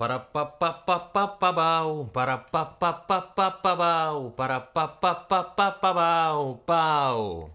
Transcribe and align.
Пара-па-па-па-па-па-бау, 0.00 2.06
пара-па-па-па-па-па-бау, 2.06 4.30
пара-па-па-па-па-па-бау, 4.30 6.56
пау. 6.56 7.54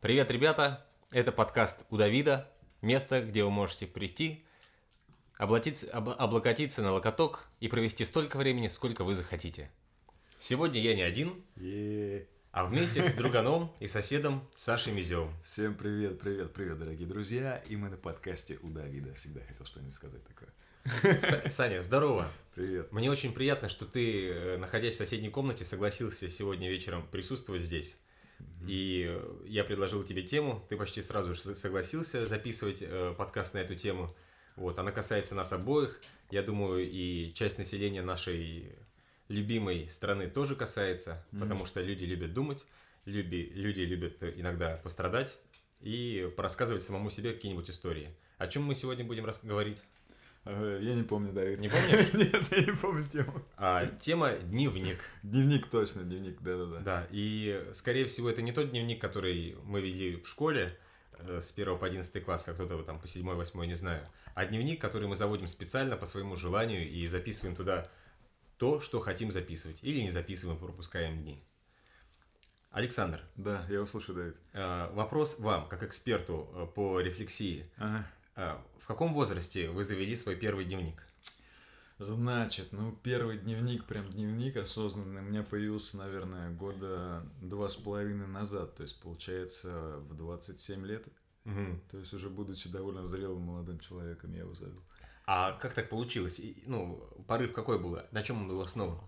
Привет, 0.00 0.32
ребята! 0.32 0.84
Это 1.12 1.30
подкаст 1.30 1.86
у 1.90 1.96
Давида, 1.96 2.52
место, 2.82 3.22
где 3.22 3.44
вы 3.44 3.52
можете 3.52 3.86
прийти, 3.86 4.44
облатиться, 5.36 5.88
об- 5.92 6.08
облокотиться 6.08 6.82
на 6.82 6.90
локоток 6.90 7.48
и 7.60 7.68
провести 7.68 8.04
столько 8.04 8.38
времени, 8.38 8.66
сколько 8.66 9.04
вы 9.04 9.14
захотите. 9.14 9.70
Сегодня 10.40 10.80
я 10.80 10.96
не 10.96 11.02
один, 11.02 11.44
а 12.50 12.64
вместе 12.64 13.08
с 13.08 13.14
друганом 13.14 13.72
и 13.78 13.86
соседом 13.86 14.48
Сашей 14.56 14.92
Мизевым. 14.92 15.32
Всем 15.44 15.76
привет, 15.76 16.18
привет, 16.18 16.52
привет, 16.52 16.80
дорогие 16.80 17.06
друзья. 17.06 17.62
И 17.68 17.76
мы 17.76 17.88
на 17.88 17.96
подкасте 17.96 18.58
у 18.62 18.68
Давида. 18.68 19.14
Всегда 19.14 19.42
хотел 19.46 19.64
что-нибудь 19.64 19.94
сказать 19.94 20.26
такое. 20.26 20.48
Саня, 21.50 21.82
здорово! 21.82 22.30
Привет. 22.54 22.90
Мне 22.92 23.10
очень 23.10 23.32
приятно, 23.32 23.68
что 23.68 23.84
ты, 23.84 24.28
э, 24.30 24.56
находясь 24.58 24.94
в 24.94 24.98
соседней 24.98 25.30
комнате, 25.30 25.64
согласился 25.64 26.28
сегодня 26.28 26.68
вечером 26.68 27.06
присутствовать 27.10 27.62
здесь. 27.62 27.96
И 28.66 29.06
э, 29.08 29.44
я 29.46 29.64
предложил 29.64 30.02
тебе 30.02 30.22
тему, 30.22 30.64
ты 30.68 30.76
почти 30.76 31.02
сразу 31.02 31.34
же 31.34 31.54
согласился 31.54 32.26
записывать 32.26 32.78
э, 32.80 33.14
подкаст 33.16 33.54
на 33.54 33.58
эту 33.58 33.74
тему. 33.74 34.14
Вот, 34.56 34.78
она 34.78 34.90
касается 34.90 35.34
нас 35.34 35.52
обоих. 35.52 36.00
Я 36.30 36.42
думаю, 36.42 36.88
и 36.88 37.32
часть 37.32 37.58
населения 37.58 38.02
нашей 38.02 38.72
любимой 39.28 39.88
страны 39.88 40.28
тоже 40.28 40.56
касается, 40.56 41.24
потому 41.38 41.66
что 41.66 41.80
люди 41.80 42.04
любят 42.04 42.32
думать, 42.32 42.64
люби- 43.04 43.50
люди 43.54 43.82
любят 43.82 44.16
иногда 44.22 44.78
пострадать 44.78 45.36
и 45.80 46.32
порассказывать 46.36 46.82
самому 46.82 47.10
себе 47.10 47.32
какие-нибудь 47.32 47.70
истории. 47.70 48.08
О 48.38 48.48
чем 48.48 48.64
мы 48.64 48.74
сегодня 48.74 49.04
будем 49.04 49.26
говорить? 49.44 49.78
Э, 50.44 50.78
Я 50.82 50.94
не 50.94 51.02
помню, 51.02 51.32
Давид. 51.32 51.60
Не 51.60 51.68
помнишь? 51.68 52.12
Нет, 52.14 52.52
я 52.52 52.60
не 52.64 52.72
помню 52.76 53.04
тему. 53.06 53.42
А, 53.56 53.86
тема 53.86 54.32
«Дневник». 54.36 54.98
Дневник 55.22 55.66
точно, 55.68 56.02
дневник, 56.04 56.40
да-да-да. 56.40 56.78
Да, 56.80 57.06
и, 57.10 57.68
скорее 57.74 58.06
всего, 58.06 58.30
это 58.30 58.40
не 58.42 58.52
тот 58.52 58.70
дневник, 58.70 59.00
который 59.00 59.56
мы 59.64 59.80
вели 59.80 60.16
в 60.16 60.28
школе 60.28 60.78
э, 61.18 61.40
с 61.40 61.52
1 61.52 61.78
по 61.78 61.86
11 61.86 62.24
класс, 62.24 62.48
а 62.48 62.54
кто-то 62.54 62.82
там 62.82 62.98
по 63.00 63.04
7-8, 63.06 63.66
не 63.66 63.74
знаю, 63.74 64.06
а 64.34 64.46
дневник, 64.46 64.80
который 64.80 65.08
мы 65.08 65.16
заводим 65.16 65.46
специально 65.48 65.96
по 65.96 66.06
своему 66.06 66.36
желанию 66.36 66.88
и 66.88 67.06
записываем 67.08 67.56
туда 67.56 67.88
то, 68.56 68.80
что 68.80 69.00
хотим 69.00 69.30
записывать, 69.32 69.78
или 69.82 70.00
не 70.00 70.10
записываем, 70.10 70.58
пропускаем 70.58 71.22
дни. 71.22 71.42
Александр, 72.70 73.20
Да, 73.36 73.66
я 73.70 73.82
услышу, 73.82 74.14
Давид. 74.14 74.36
э, 74.52 74.90
вопрос 74.92 75.38
вам, 75.38 75.68
как 75.68 75.82
эксперту 75.82 76.48
э, 76.54 76.66
по 76.74 77.00
рефлексии. 77.00 77.66
Ага. 77.76 78.06
Э, 78.38 78.56
В 78.78 78.86
каком 78.86 79.12
возрасте 79.12 79.68
вы 79.68 79.84
завели 79.84 80.16
свой 80.16 80.36
первый 80.36 80.64
дневник? 80.64 81.04
Значит, 81.98 82.68
ну 82.70 82.92
первый 83.02 83.38
дневник, 83.38 83.84
прям 83.84 84.08
дневник 84.08 84.56
осознанный, 84.56 85.20
у 85.20 85.24
меня 85.24 85.42
появился, 85.42 85.96
наверное, 85.98 86.50
года 86.50 87.26
два 87.42 87.68
с 87.68 87.76
половиной 87.76 88.28
назад. 88.28 88.76
То 88.76 88.84
есть, 88.84 89.00
получается, 89.00 89.96
в 90.08 90.14
27 90.14 90.86
лет. 90.86 91.08
Мгм. 91.44 91.82
То 91.90 91.98
есть, 91.98 92.14
уже 92.14 92.30
будучи 92.30 92.68
довольно 92.68 93.04
зрелым 93.04 93.42
молодым 93.42 93.80
человеком, 93.80 94.32
я 94.32 94.40
его 94.40 94.54
завел. 94.54 94.80
А 95.26 95.52
как 95.52 95.74
так 95.74 95.88
получилось? 95.88 96.40
Ну, 96.66 97.02
порыв 97.26 97.52
какой 97.52 97.80
был? 97.80 97.98
На 98.12 98.22
чем 98.22 98.42
он 98.42 98.48
был 98.48 98.62
основан? 98.62 99.00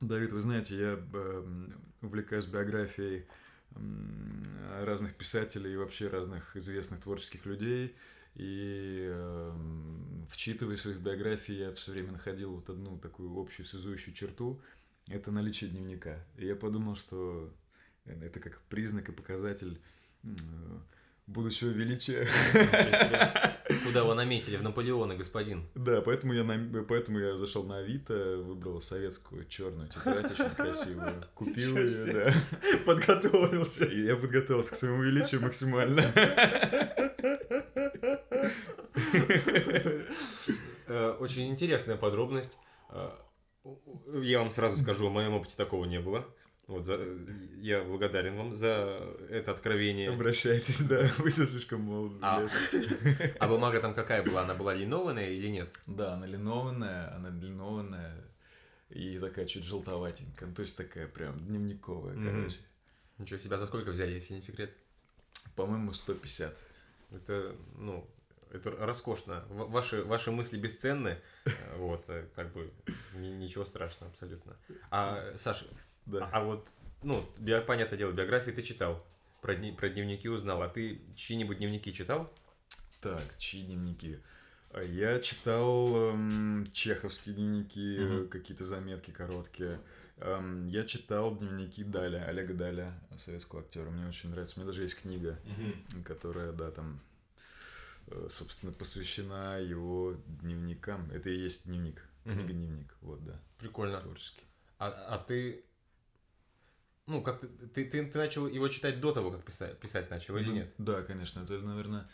Давид, 0.00 0.32
вы 0.32 0.40
знаете, 0.40 0.78
я 0.78 0.92
эм, 0.92 1.74
увлекаюсь 2.00 2.46
биографией 2.46 3.26
разных 4.80 5.16
писателей 5.16 5.72
и 5.72 5.76
вообще 5.76 6.08
разных 6.08 6.56
известных 6.56 7.00
творческих 7.00 7.44
людей. 7.44 7.96
И 8.38 9.08
эм, 9.12 10.26
вчитываясь 10.30 10.84
в 10.84 10.90
их 10.90 10.98
биографии, 11.00 11.54
я 11.54 11.72
все 11.72 11.92
время 11.92 12.12
находил 12.12 12.54
вот 12.54 12.70
одну 12.70 12.96
такую 12.98 13.38
общую 13.38 13.66
связующую 13.66 14.14
черту. 14.14 14.60
Это 15.08 15.30
наличие 15.32 15.70
дневника. 15.70 16.24
И 16.36 16.46
я 16.46 16.54
подумал, 16.54 16.94
что 16.94 17.52
это 18.04 18.40
как 18.40 18.60
признак 18.68 19.08
и 19.08 19.12
показатель 19.12 19.80
э, 20.22 20.28
будущего 21.26 21.70
величия. 21.70 22.28
Куда 23.84 24.04
вы 24.04 24.14
наметили? 24.14 24.56
В 24.56 24.62
Наполеона, 24.62 25.16
господин. 25.16 25.64
Да, 25.74 26.00
поэтому 26.00 26.32
я, 26.32 26.44
на- 26.44 26.84
поэтому 26.84 27.18
я 27.18 27.36
зашел 27.36 27.64
на 27.64 27.78
Авито, 27.78 28.38
выбрал 28.38 28.80
советскую 28.80 29.46
черную 29.46 29.88
тетрадь 29.88 30.30
очень 30.30 30.50
красивую, 30.50 31.24
купил 31.34 31.76
ее, 31.76 32.12
да. 32.12 32.32
Подготовился. 32.86 33.84
И 33.86 34.04
я 34.04 34.16
подготовился 34.16 34.72
к 34.72 34.76
своему 34.76 35.02
величию 35.02 35.42
максимально. 35.42 36.02
Э, 40.86 41.16
Очень 41.20 41.48
интересная 41.50 41.96
подробность. 41.96 42.58
Э, 42.90 43.10
Я 44.22 44.38
вам 44.38 44.50
сразу 44.50 44.76
скажу, 44.82 45.08
в 45.08 45.12
моем 45.12 45.34
опыте 45.34 45.54
такого 45.56 45.84
не 45.84 46.00
было. 46.00 46.24
Вот 46.66 46.84
за- 46.86 47.00
я 47.60 47.82
благодарен 47.82 48.36
вам 48.36 48.54
за 48.54 49.00
это 49.30 49.52
откровение. 49.52 50.10
Обращайтесь, 50.10 50.80
да, 50.82 51.10
вы 51.18 51.28
все 51.30 51.46
слишком 51.46 51.80
молоды 51.82 52.18
А. 52.22 52.46
А 53.40 53.48
бумага 53.48 53.80
там 53.80 53.94
какая 53.94 54.22
была? 54.22 54.42
Она 54.42 54.54
была 54.54 54.74
линованная 54.74 55.30
или 55.30 55.48
нет? 55.48 55.70
Да, 55.86 56.14
она 56.14 56.26
линованная, 56.26 57.14
она 57.14 57.30
длинованная 57.30 58.14
и 58.90 59.18
такая 59.18 59.46
чуть 59.46 59.64
желтоватенькая. 59.64 60.48
Ну, 60.48 60.54
то 60.54 60.62
есть 60.62 60.76
такая 60.76 61.06
прям 61.08 61.38
дневниковая, 61.40 62.14
Мгм. 62.14 62.24
короче. 62.40 62.56
Ничего 63.18 63.38
себя, 63.38 63.58
за 63.58 63.66
сколько 63.66 63.90
взяли, 63.90 64.12
если 64.14 64.34
не 64.34 64.42
секрет? 64.42 64.70
По-моему, 65.56 65.92
150. 65.92 66.56
Это, 67.10 67.54
ну, 67.76 68.08
это 68.52 68.70
роскошно. 68.70 69.44
Ваши, 69.48 70.02
ваши 70.04 70.30
мысли 70.30 70.58
бесценны. 70.58 71.18
Э, 71.44 71.50
Вот, 71.76 72.04
э, 72.08 72.26
как 72.34 72.52
бы, 72.52 72.70
ни- 73.14 73.28
ничего 73.28 73.64
страшного 73.64 74.10
абсолютно. 74.12 74.56
А, 74.90 75.34
Саша, 75.36 75.66
Да. 76.06 76.28
А 76.32 76.42
вот, 76.42 76.68
ну, 77.02 77.22
био- 77.38 77.60
понятное 77.60 77.98
дело, 77.98 78.12
биографии 78.12 78.50
ты 78.50 78.62
читал, 78.62 79.04
про, 79.42 79.54
дни- 79.54 79.72
про 79.72 79.88
дневники 79.90 80.28
узнал, 80.28 80.62
а 80.62 80.68
ты 80.68 81.00
чьи-нибудь 81.16 81.58
дневники 81.58 81.92
читал? 81.92 82.32
Так, 83.00 83.22
чьи 83.38 83.62
дневники? 83.62 84.18
А 84.72 84.82
Я 84.82 85.18
читал 85.20 86.10
эм, 86.12 86.68
чеховские 86.72 87.34
дневники, 87.34 87.96
э, 87.98 88.26
какие-то 88.30 88.64
заметки 88.64 89.10
короткие. 89.10 89.80
Эм, 90.18 90.66
я 90.66 90.84
читал 90.84 91.36
дневники 91.36 91.84
Даля, 91.84 92.24
Олега 92.26 92.52
Даля, 92.54 92.92
советского 93.16 93.60
актера. 93.62 93.88
Мне 93.90 94.06
очень 94.08 94.30
нравится. 94.30 94.54
У 94.56 94.58
меня 94.60 94.66
даже 94.66 94.82
есть 94.82 94.96
книга, 94.96 95.38
которая, 96.04 96.52
да, 96.52 96.70
там, 96.70 97.00
собственно, 98.30 98.72
посвящена 98.72 99.60
его 99.60 100.16
дневникам. 100.26 101.10
Это 101.10 101.30
и 101.30 101.38
есть 101.38 101.66
дневник. 101.66 102.04
Книга-дневник, 102.24 102.94
вот, 103.00 103.24
да, 103.24 103.40
Прикольно. 103.58 104.00
творческий. 104.00 104.44
А, 104.78 104.88
а 104.88 105.18
ты, 105.18 105.64
ну, 107.06 107.22
как 107.22 107.40
ты, 107.40 107.48
ты, 107.48 107.84
ты, 107.86 108.06
ты 108.06 108.18
начал 108.18 108.46
его 108.46 108.68
читать 108.68 109.00
до 109.00 109.12
того, 109.12 109.30
как 109.30 109.44
писать, 109.44 109.78
писать 109.80 110.10
начал 110.10 110.36
или 110.36 110.44
Ну, 110.44 110.52
нет? 110.52 110.74
Да, 110.76 111.02
конечно. 111.02 111.40
Это, 111.40 111.58
наверное, 111.60 112.06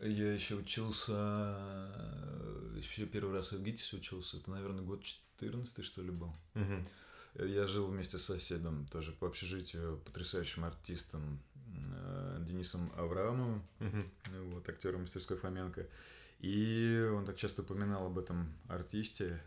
я 0.00 0.32
еще 0.32 0.54
учился, 0.54 1.12
э, 1.12 2.74
еще 2.78 3.04
первый 3.06 3.34
раз 3.34 3.52
в 3.52 3.62
ГИТИСе 3.62 3.98
учился. 3.98 4.38
Это, 4.38 4.50
наверное, 4.50 4.82
год 4.82 5.02
14 5.02 5.84
что 5.84 6.02
ли, 6.02 6.10
был. 6.10 6.34
Мгм. 6.54 6.88
Я 7.34 7.66
жил 7.66 7.86
вместе 7.86 8.18
с 8.18 8.24
соседом, 8.24 8.86
тоже 8.86 9.12
по 9.12 9.26
общежитию, 9.26 9.98
потрясающим 10.04 10.64
артистом 10.64 11.40
э, 11.94 12.38
Денисом 12.46 12.90
Авраамовым, 12.96 13.62
Мгм. 13.78 14.10
вот, 14.50 14.68
актером 14.68 15.02
мастерской 15.02 15.36
Фоменко. 15.36 15.86
И 16.40 17.08
он 17.14 17.24
так 17.24 17.36
часто 17.36 17.62
упоминал 17.62 18.06
об 18.06 18.18
этом 18.18 18.52
артисте, 18.68 19.40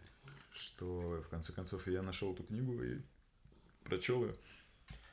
что 0.53 1.21
в 1.25 1.29
конце 1.29 1.53
концов 1.53 1.87
я 1.87 2.01
нашел 2.01 2.33
эту 2.33 2.43
книгу 2.43 2.81
и 2.83 2.99
прочел 3.83 4.25
ее. 4.25 4.35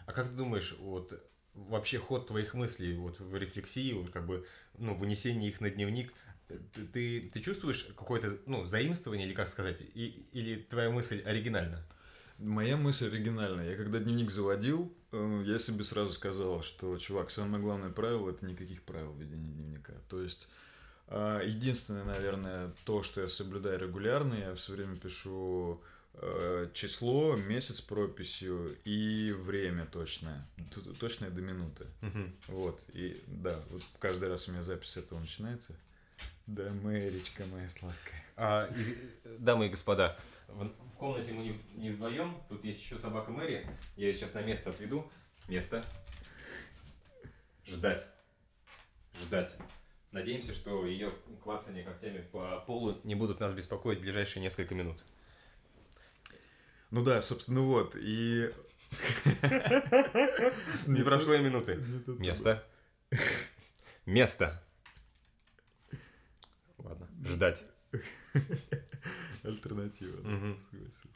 А 0.06 0.12
как 0.12 0.28
ты 0.28 0.34
думаешь, 0.34 0.74
вот 0.78 1.20
вообще 1.54 1.98
ход 1.98 2.26
твоих 2.28 2.54
мыслей 2.54 2.94
вот 2.96 3.18
в 3.20 3.34
рефлексии, 3.36 3.92
вот 3.92 4.10
как 4.10 4.26
бы, 4.26 4.46
ну, 4.76 4.94
вынесение 4.94 5.50
их 5.50 5.60
на 5.60 5.70
дневник, 5.70 6.12
ты, 6.72 6.86
ты, 6.86 7.30
ты 7.32 7.40
чувствуешь 7.40 7.84
какое-то, 7.96 8.38
ну, 8.46 8.64
заимствование, 8.64 9.26
или 9.26 9.34
как 9.34 9.48
сказать, 9.48 9.80
и, 9.80 10.26
или 10.32 10.62
твоя 10.62 10.90
мысль 10.90 11.20
оригинальна? 11.22 11.84
Моя 12.38 12.76
мысль 12.76 13.08
оригинальная. 13.08 13.70
Я 13.70 13.76
когда 13.76 13.98
дневник 13.98 14.30
заводил, 14.30 14.92
э, 15.10 15.42
я 15.44 15.58
себе 15.58 15.82
сразу 15.84 16.12
сказал, 16.12 16.62
что, 16.62 16.96
чувак, 16.98 17.30
самое 17.30 17.62
главное 17.62 17.90
правило– 17.90 18.30
это 18.30 18.46
никаких 18.46 18.82
правил 18.82 19.12
ведения 19.14 19.48
дневника. 19.50 19.92
То 20.08 20.22
есть, 20.22 20.48
а, 21.08 21.42
единственное, 21.42 22.04
наверное, 22.04 22.72
то, 22.84 23.02
что 23.02 23.20
я 23.22 23.28
соблюдаю 23.28 23.80
регулярно, 23.80 24.34
я 24.34 24.54
все 24.54 24.72
время 24.74 24.94
пишу 24.94 25.82
э, 26.20 26.68
число, 26.74 27.36
месяц 27.36 27.80
прописью 27.80 28.76
и 28.84 29.32
время 29.32 29.86
точное. 29.86 30.46
Точное 31.00 31.30
до 31.30 31.40
минуты. 31.40 31.86
Вот. 32.48 32.80
И 32.92 33.20
да, 33.26 33.60
вот 33.70 33.82
каждый 33.98 34.28
раз 34.28 34.48
у 34.48 34.52
меня 34.52 34.62
запись 34.62 34.96
этого 34.96 35.18
начинается. 35.20 35.74
Да, 36.46 36.70
Мэричка 36.82 37.44
моя 37.52 37.68
сладкая. 37.68 38.24
А, 38.36 38.66
из- 38.66 38.94
дамы 39.38 39.66
и 39.66 39.70
господа, 39.70 40.18
в, 40.48 40.64
в 40.64 40.96
комнате 40.96 41.32
мы 41.32 41.44
не, 41.44 41.60
не 41.74 41.90
вдвоем, 41.90 42.36
тут 42.48 42.64
есть 42.64 42.80
еще 42.80 42.98
собака 42.98 43.30
Мэри. 43.30 43.66
Я 43.96 44.08
ее 44.08 44.14
сейчас 44.14 44.34
на 44.34 44.42
место 44.42 44.70
отведу. 44.70 45.08
Место. 45.46 45.84
Ждать. 47.64 48.06
Ждать. 49.20 49.56
Надеемся, 50.10 50.54
что 50.54 50.86
ее 50.86 51.12
клацание 51.42 51.84
когтями 51.84 52.22
по 52.22 52.60
полу 52.60 52.98
не 53.04 53.14
будут 53.14 53.40
нас 53.40 53.52
беспокоить 53.52 53.98
в 53.98 54.02
ближайшие 54.02 54.42
несколько 54.42 54.74
минут. 54.74 55.04
Ну 56.90 57.04
да, 57.04 57.20
собственно, 57.20 57.60
вот. 57.60 57.94
И 57.94 58.50
Не 60.86 61.02
прошло 61.02 61.34
и 61.34 61.40
минуты. 61.40 61.78
Место. 62.06 62.64
Место. 64.06 64.62
Ладно, 66.78 67.08
ждать. 67.24 67.64
Альтернатива. 69.44 70.16
да, 70.22 70.56
согласился. 70.70 71.08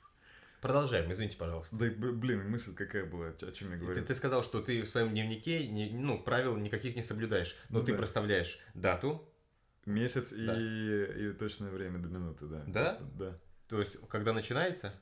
Продолжаем, 0.60 1.10
извините, 1.10 1.36
пожалуйста. 1.36 1.74
Да, 1.76 1.86
блин, 1.90 2.48
мысль 2.48 2.72
какая 2.74 3.04
была, 3.04 3.28
о 3.30 3.52
чем 3.52 3.70
я 3.72 3.78
Ты, 3.78 3.82
говорил? 3.84 4.04
ты 4.04 4.14
сказал, 4.14 4.44
что 4.44 4.60
ты 4.62 4.82
в 4.82 4.88
своем 4.88 5.10
дневнике 5.10 5.66
не- 5.66 5.90
ну, 5.90 6.22
правил 6.22 6.56
никаких 6.56 6.94
не 6.94 7.02
соблюдаешь, 7.02 7.56
но 7.69 7.80
Ну 7.80 7.84
ты 7.84 7.92
да. 7.92 7.98
проставляешь 7.98 8.58
дату, 8.74 9.28
Месяц 9.84 10.32
и, 10.32 10.46
Да. 10.46 10.54
и 10.56 11.32
точное 11.32 11.72
время 11.72 11.98
до 11.98 12.08
минуты, 12.08 12.46
да. 12.46 12.62
Да? 12.69 13.00
Да. 13.19 13.38
то 13.66 13.80
есть 13.80 13.98
когда 14.08 14.32
начинается. 14.32 14.94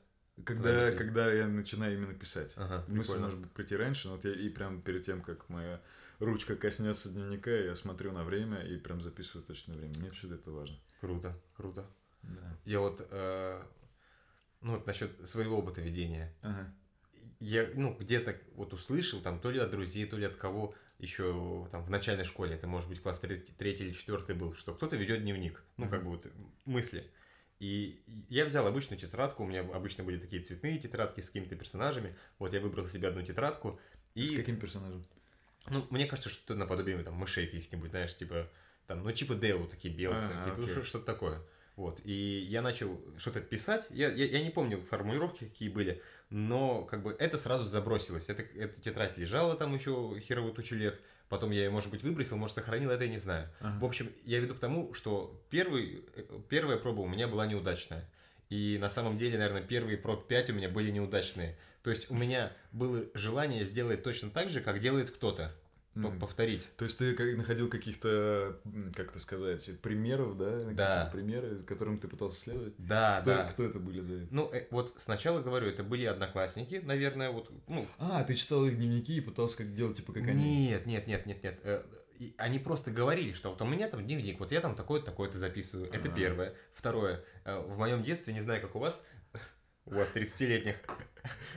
Когда, 0.43 0.91
когда 0.93 1.31
я 1.31 1.47
начинаю 1.47 1.93
именно 1.95 2.15
писать. 2.15 2.53
Ага, 2.57 2.83
Мысль 2.87 3.01
прикольно. 3.11 3.21
может 3.25 3.39
быть 3.41 3.51
прийти 3.51 3.75
раньше, 3.75 4.07
но 4.07 4.15
вот 4.15 4.25
я 4.25 4.31
и 4.33 4.49
прям 4.49 4.81
перед 4.81 5.03
тем, 5.05 5.21
как 5.21 5.47
моя 5.49 5.79
ручка 6.17 6.55
коснется 6.55 7.11
дневника, 7.11 7.51
я 7.51 7.75
смотрю 7.75 8.11
на 8.11 8.23
время 8.23 8.61
и 8.65 8.77
прям 8.77 9.01
записываю 9.01 9.45
точное 9.45 9.77
время. 9.77 9.93
Мне 9.99 10.05
вообще 10.07 10.33
это 10.33 10.49
важно. 10.49 10.77
Круто, 10.99 11.37
круто. 11.55 11.85
Да. 12.23 12.57
Я 12.65 12.79
вот, 12.79 13.05
э, 13.09 13.63
ну, 14.61 14.73
вот 14.75 14.85
насчет 14.87 15.27
своего 15.27 15.57
опыта 15.59 15.81
ведения. 15.81 16.33
Ага. 16.41 16.73
Я, 17.39 17.69
ну, 17.73 17.95
где-то 17.99 18.39
вот 18.55 18.73
услышал, 18.73 19.19
там, 19.21 19.39
то 19.39 19.49
ли 19.49 19.59
от 19.59 19.71
друзей, 19.71 20.05
то 20.05 20.17
ли 20.17 20.25
от 20.25 20.35
кого 20.35 20.75
еще 20.99 21.67
там 21.71 21.83
в 21.83 21.89
начальной 21.89 22.25
школе, 22.25 22.53
это 22.53 22.67
может 22.67 22.87
быть 22.87 23.01
класс 23.01 23.19
третий, 23.19 23.51
третий 23.53 23.85
или 23.85 23.93
четвертый 23.93 24.35
был, 24.35 24.53
что 24.53 24.73
кто-то 24.75 24.95
ведет 24.95 25.21
дневник, 25.21 25.63
ну, 25.77 25.89
как 25.89 26.01
Мгм. 26.03 26.11
бы 26.11 26.17
вот 26.17 26.27
мысли. 26.65 27.09
И 27.59 28.03
я 28.29 28.45
взял 28.45 28.65
обычную 28.65 28.99
тетрадку, 28.99 29.43
у 29.43 29.47
меня 29.47 29.61
обычно 29.61 30.03
были 30.03 30.17
такие 30.17 30.41
цветные 30.41 30.79
тетрадки 30.79 31.21
с 31.21 31.27
какими-то 31.27 31.55
персонажами. 31.55 32.15
Вот 32.39 32.53
я 32.53 32.59
выбрал 32.59 32.87
себе 32.87 33.07
одну 33.07 33.21
тетрадку. 33.23 33.79
И, 34.15 34.25
С 34.25 34.35
каким 34.35 34.59
персонажем? 34.59 35.05
ну, 35.69 35.85
мне 35.91 36.05
кажется, 36.05 36.29
что 36.29 36.55
наподобие 36.55 36.97
там 37.03 37.13
мышей 37.13 37.45
каких-нибудь, 37.45 37.91
знаешь, 37.91 38.15
типа, 38.17 38.49
там, 38.87 39.03
ну, 39.03 39.11
типа 39.11 39.35
Део, 39.35 39.65
такие 39.67 39.93
белые, 39.93 40.21
А, 40.23 40.55
такие, 40.55 40.75
ну, 40.75 40.83
что-то 40.83 41.05
такое. 41.05 41.41
Вот, 41.81 41.99
и 42.03 42.45
я 42.47 42.61
начал 42.61 43.01
что-то 43.17 43.41
писать, 43.41 43.87
я, 43.89 44.07
я, 44.11 44.25
я 44.25 44.43
не 44.43 44.51
помню 44.51 44.79
формулировки, 44.79 45.45
какие 45.45 45.67
были, 45.67 45.99
но 46.29 46.83
как 46.83 47.01
бы 47.01 47.15
это 47.17 47.39
сразу 47.39 47.63
забросилось. 47.63 48.29
Это, 48.29 48.43
эта 48.43 48.79
тетрадь 48.79 49.17
лежала 49.17 49.55
там 49.55 49.73
еще 49.73 50.19
херовую 50.19 50.53
тучу 50.53 50.75
лет, 50.75 51.01
потом 51.27 51.49
я 51.49 51.63
ее, 51.63 51.71
может 51.71 51.89
быть, 51.89 52.03
выбросил, 52.03 52.37
может, 52.37 52.55
сохранил, 52.55 52.91
это 52.91 53.05
я 53.05 53.09
не 53.09 53.17
знаю. 53.17 53.49
Ага. 53.61 53.79
В 53.79 53.85
общем, 53.85 54.11
я 54.25 54.37
веду 54.37 54.53
к 54.53 54.59
тому, 54.59 54.93
что 54.93 55.41
первый, 55.49 56.05
первая 56.49 56.77
проба 56.77 56.99
у 56.99 57.07
меня 57.07 57.27
была 57.27 57.47
неудачная. 57.47 58.07
И 58.49 58.77
на 58.79 58.91
самом 58.91 59.17
деле, 59.17 59.39
наверное, 59.39 59.63
первые 59.63 59.97
проб 59.97 60.27
5 60.27 60.51
у 60.51 60.53
меня 60.53 60.69
были 60.69 60.91
неудачные. 60.91 61.57
То 61.81 61.89
есть 61.89 62.11
у 62.11 62.13
меня 62.13 62.53
было 62.71 63.05
желание 63.15 63.65
сделать 63.65 64.03
точно 64.03 64.29
так 64.29 64.51
же, 64.51 64.61
как 64.61 64.79
делает 64.81 65.09
кто-то. 65.09 65.51
М. 65.93 66.17
Повторить. 66.19 66.69
То 66.77 66.85
есть 66.85 66.97
ты 66.97 67.13
находил 67.35 67.69
каких-то, 67.69 68.57
как 68.95 69.09
это 69.09 69.19
сказать, 69.19 69.69
примеров, 69.81 70.37
да? 70.37 70.63
Да. 70.71 71.09
Примеры, 71.11 71.57
которым 71.63 71.99
ты 71.99 72.07
пытался 72.07 72.39
следовать? 72.39 72.73
Да, 72.77 73.19
Кто, 73.21 73.31
да. 73.31 73.43
кто 73.45 73.63
это 73.65 73.77
были, 73.79 73.99
да? 73.99 74.27
Ну, 74.31 74.49
э, 74.53 74.67
вот 74.71 74.93
сначала 74.97 75.41
говорю, 75.41 75.67
это 75.67 75.83
были 75.83 76.05
одноклассники, 76.05 76.81
наверное, 76.83 77.29
вот, 77.31 77.51
ну, 77.67 77.85
А, 77.99 78.23
ты 78.23 78.35
читал 78.35 78.65
их 78.65 78.77
дневники 78.77 79.17
и 79.17 79.21
пытался 79.21 79.57
как 79.57 79.75
делать, 79.75 79.97
типа, 79.97 80.13
как 80.13 80.23
они? 80.27 80.67
Нет, 80.69 80.85
нет, 80.85 81.07
нет, 81.07 81.25
нет, 81.25 81.43
нет. 81.43 81.59
Э, 81.63 81.83
Они 82.37 82.59
просто 82.59 82.91
говорили, 82.91 83.33
что 83.33 83.49
вот 83.49 83.59
у 83.63 83.65
меня 83.65 83.89
там 83.89 84.05
дневник, 84.05 84.39
вот 84.39 84.51
я 84.51 84.61
там 84.61 84.75
такое-то, 84.75 85.07
такое-то 85.07 85.39
записываю. 85.39 85.87
Это 85.91 86.07
Ага. 86.07 86.15
первое. 86.15 86.53
Второе. 86.73 87.23
э, 87.45 87.59
В 87.59 87.77
моем 87.79 88.03
детстве, 88.03 88.31
не 88.31 88.41
знаю, 88.41 88.61
как 88.61 88.75
у 88.75 88.79
вас, 88.79 89.03
у 89.85 89.95
вас 89.95 90.11
30-летних, 90.13 90.75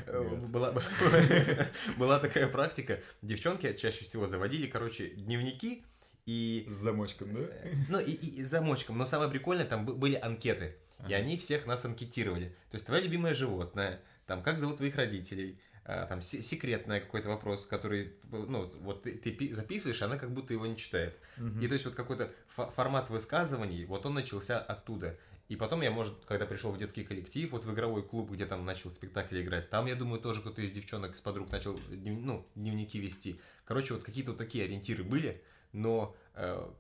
э, 0.07 0.23
была, 0.49 0.73
была 1.99 2.19
такая 2.19 2.49
практика. 2.49 3.01
Девчонки 3.23 3.73
чаще 3.75 4.05
всего 4.05 4.27
заводили, 4.27 4.67
короче, 4.67 5.09
дневники 5.09 5.85
и... 6.27 6.67
С 6.69 6.75
замочком, 6.75 7.35
да? 7.35 7.41
э, 7.41 7.73
Ну, 7.89 8.01
и, 8.01 8.11
и- 8.13 8.41
и 8.41 8.45
замочком. 8.45 8.97
Но 8.99 9.07
самое 9.07 9.31
прикольное, 9.31 9.67
там 9.67 9.85
бы- 9.85 9.95
были 9.95 10.15
анкеты. 10.15 10.77
И 11.01 11.13
Ага. 11.13 11.17
они 11.17 11.37
всех 11.37 11.67
нас 11.67 11.85
анкетировали. 11.85 12.49
То 12.71 12.77
есть, 12.77 12.87
твое 12.87 13.03
любимое 13.03 13.35
животное, 13.35 14.01
там, 14.27 14.43
как 14.43 14.59
зовут 14.59 14.79
твоих 14.79 14.97
родителей, 14.97 15.61
а, 15.85 16.07
там, 16.07 16.23
се- 16.23 16.41
секретный 16.41 17.01
какой-то 17.01 17.29
вопрос, 17.29 17.67
который, 17.67 18.15
ну, 18.31 18.71
вот 18.81 19.03
ты, 19.03 19.13
ты 19.13 19.33
пи- 19.33 19.53
записываешь, 19.53 20.01
она 20.01 20.17
как 20.17 20.33
будто 20.33 20.55
его 20.55 20.67
не 20.67 20.79
читает. 20.79 21.15
Мгм. 21.37 21.61
И 21.61 21.69
то 21.69 21.75
есть, 21.75 21.85
вот 21.85 21.95
какой-то 21.95 22.33
фо- 22.57 22.73
формат 22.73 23.11
высказываний, 23.11 23.85
вот 23.85 24.07
он 24.07 24.15
начался 24.15 24.59
оттуда. 24.59 25.19
И 25.49 25.57
потом 25.57 25.83
я, 25.83 25.91
может, 25.91 26.25
когда 26.25 26.47
пришел 26.47 26.73
в 26.73 26.79
детский 26.79 27.05
коллектив, 27.05 27.51
вот 27.53 27.65
в 27.65 27.75
игровой 27.75 28.03
клуб, 28.03 28.31
где 28.31 28.47
там 28.47 28.65
начал 28.65 28.91
спектакли 28.91 29.43
играть, 29.43 29.69
там, 29.69 29.87
я 29.87 29.95
думаю, 29.95 30.21
тоже 30.21 30.41
кто-то 30.41 30.63
из 30.63 30.71
девчонок, 30.71 31.15
из 31.15 31.21
подруг 31.21 31.53
начал 31.53 31.79
ну, 31.91 32.47
дневники 32.55 32.99
вести. 32.99 33.39
Короче, 33.67 33.95
вот 33.95 34.05
какие-то 34.05 34.31
вот 34.31 34.39
такие 34.39 34.65
ориентиры 34.65 35.05
были, 35.05 35.43
но 35.73 36.17
э, 36.35 36.71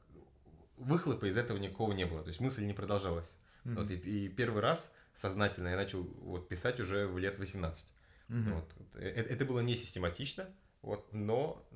выхлопа 0.78 1.26
из 1.26 1.37
этого 1.37 1.58
никакого 1.58 1.93
не 1.93 2.06
было. 2.06 2.22
То 2.22 2.28
есть 2.28 2.40
мысль 2.40 2.64
не 2.64 2.72
продолжалась. 2.72 3.37
Мгм. 3.64 3.76
Вот, 3.76 3.90
и, 3.90 3.96
и 3.96 4.28
первый 4.28 4.62
раз 4.62 4.94
сознательно 5.14 5.69
я 5.69 5.76
начал 5.76 6.02
вот, 6.22 6.49
писать 6.49 6.81
уже 6.81 7.06
в 7.06 7.19
лет 7.19 7.38
18. 7.38 7.87
Мгм. 8.28 8.55
Вот. 8.55 8.75
Э- 8.94 9.08
э- 9.08 9.26
Это 9.28 9.44
было 9.44 9.61
не 9.61 9.76
систематично, 9.76 10.49
вот, 10.84 11.12
но 11.12 11.66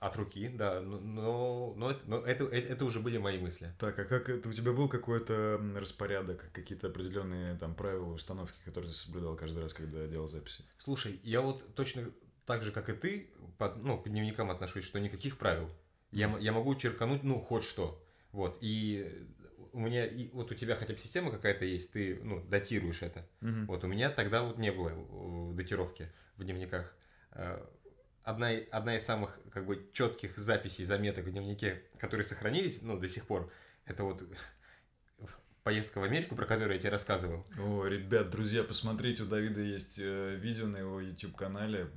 от 0.00 0.16
руки, 0.16 0.48
да, 0.48 0.80
но, 0.80 0.98
но, 0.98 1.74
но 1.74 1.90
это, 1.90 2.44
это, 2.44 2.44
э- 2.44 2.68
это 2.68 2.84
уже 2.84 3.00
были 3.00 3.18
мои 3.18 3.38
мысли. 3.38 3.72
Так, 3.78 3.98
а 3.98 4.04
как 4.04 4.28
это 4.28 4.48
у 4.48 4.52
тебя 4.52 4.72
был 4.72 4.88
какой-то 4.88 5.60
распорядок, 5.74 6.50
какие-то 6.52 6.86
определенные 6.86 7.56
там 7.56 7.74
правила, 7.74 8.12
установки, 8.12 8.56
которые 8.64 8.92
ты 8.92 8.96
соблюдал 8.96 9.36
каждый 9.36 9.62
раз, 9.62 9.74
когда 9.74 10.06
делал 10.06 10.28
записи? 10.28 10.64
Слушай, 10.78 11.20
я 11.24 11.40
вот 11.40 11.74
точно 11.74 12.10
так 12.46 12.62
же, 12.62 12.72
как 12.72 12.88
и 12.88 12.92
ты, 12.92 13.30
под, 13.58 13.82
ну, 13.82 13.98
к 13.98 14.08
дневникам 14.08 14.50
отношусь, 14.50 14.84
что 14.84 15.00
никаких 15.00 15.36
правил. 15.36 15.68
Я, 16.10 16.34
я 16.38 16.52
могу 16.52 16.74
черкануть, 16.74 17.22
ну, 17.22 17.40
хоть 17.40 17.64
что. 17.64 18.02
Вот, 18.32 18.58
и 18.60 19.26
у 19.72 19.80
меня, 19.80 20.06
и 20.06 20.28
вот 20.32 20.50
у 20.50 20.54
тебя 20.54 20.74
хотя 20.74 20.94
бы 20.94 20.98
система 20.98 21.30
какая-то 21.30 21.64
есть, 21.64 21.92
ты, 21.92 22.18
ну, 22.22 22.42
датируешь 22.46 23.02
это. 23.02 23.26
Мгм. 23.40 23.66
Вот 23.66 23.84
у 23.84 23.86
меня 23.86 24.10
тогда 24.10 24.42
вот 24.42 24.58
не 24.58 24.72
было 24.72 24.90
э, 24.90 25.54
датировки 25.54 26.10
в 26.36 26.44
дневниках. 26.44 26.94
Одна, 28.28 28.50
одна 28.72 28.94
из 28.94 29.06
самых 29.06 29.40
как 29.50 29.64
бы 29.64 29.88
четких 29.94 30.36
записей, 30.36 30.84
заметок 30.84 31.24
в 31.24 31.30
дневнике, 31.30 31.82
которые 31.96 32.26
сохранились, 32.26 32.82
ну, 32.82 32.98
до 32.98 33.08
сих 33.08 33.26
пор, 33.26 33.50
это 33.86 34.04
вот 34.04 34.22
поездка 35.62 35.98
в 35.98 36.02
Америку, 36.02 36.36
про 36.36 36.44
которую 36.44 36.74
я 36.74 36.78
тебе 36.78 36.90
рассказывал. 36.90 37.46
О, 37.58 37.86
ребят, 37.86 38.28
друзья, 38.28 38.64
посмотрите, 38.64 39.22
у 39.22 39.26
Давида 39.26 39.62
есть 39.62 39.98
э, 39.98 40.34
видео 40.34 40.66
на 40.66 40.76
его 40.76 41.00
YouTube-канале. 41.00 41.88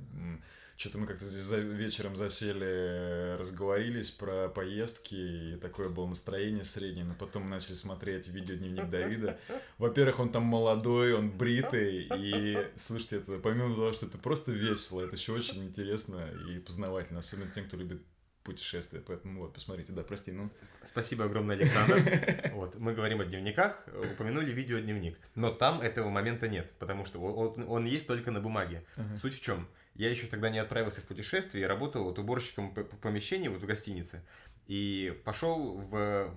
Что-то 0.82 0.98
мы 0.98 1.06
как-то 1.06 1.24
здесь 1.24 1.44
за- 1.44 1.58
вечером 1.58 2.16
засели, 2.16 2.66
э, 2.66 3.36
разговорились 3.36 4.10
про 4.10 4.48
поездки, 4.48 5.14
и 5.14 5.56
такое 5.60 5.88
было 5.88 6.08
настроение 6.08 6.64
среднее, 6.64 7.04
но 7.04 7.14
потом 7.14 7.44
мы 7.44 7.50
начали 7.50 7.74
смотреть 7.74 8.26
видео-дневник 8.26 8.90
Давида. 8.90 9.38
Во-первых, 9.78 10.18
он 10.18 10.32
там 10.32 10.42
молодой, 10.42 11.14
он 11.14 11.30
бритый, 11.30 12.08
и, 12.18 12.68
слушайте, 12.76 13.18
это 13.18 13.38
помимо 13.38 13.72
того, 13.76 13.92
что 13.92 14.06
это 14.06 14.18
просто 14.18 14.50
весело, 14.50 15.02
это 15.02 15.14
еще 15.14 15.30
очень 15.34 15.62
интересно 15.62 16.28
и 16.50 16.58
познавательно, 16.58 17.20
особенно 17.20 17.52
тем, 17.52 17.66
кто 17.66 17.76
любит 17.76 18.02
путешествия, 18.42 18.98
поэтому 19.06 19.42
вот, 19.42 19.54
посмотрите, 19.54 19.92
да, 19.92 20.02
прости, 20.02 20.32
ну... 20.32 20.50
Спасибо 20.84 21.26
огромное, 21.26 21.54
Александр. 21.54 22.50
Вот, 22.54 22.74
мы 22.74 22.92
говорим 22.92 23.20
о 23.20 23.24
дневниках, 23.24 23.86
упомянули 24.14 24.50
видеодневник. 24.50 25.16
Но 25.36 25.52
там 25.52 25.80
этого 25.80 26.10
момента 26.10 26.48
нет, 26.48 26.72
потому 26.80 27.04
что 27.04 27.20
он, 27.20 27.64
он 27.68 27.84
есть 27.84 28.08
только 28.08 28.32
на 28.32 28.40
бумаге. 28.40 28.84
Ага. 28.96 29.16
Суть 29.16 29.34
в 29.34 29.40
чем? 29.40 29.68
Я 29.94 30.10
еще 30.10 30.26
тогда 30.26 30.48
не 30.48 30.58
отправился 30.58 31.00
в 31.00 31.04
путешествие, 31.04 31.62
я 31.62 31.68
работал 31.68 32.04
вот 32.04 32.18
уборщиком 32.18 32.72
п- 32.74 32.84
п- 32.84 32.96
помещений 32.96 33.48
вот 33.48 33.60
в 33.62 33.66
гостинице. 33.66 34.22
И 34.66 35.20
пошел 35.24 35.78
в, 35.78 35.96
э, 35.96 36.30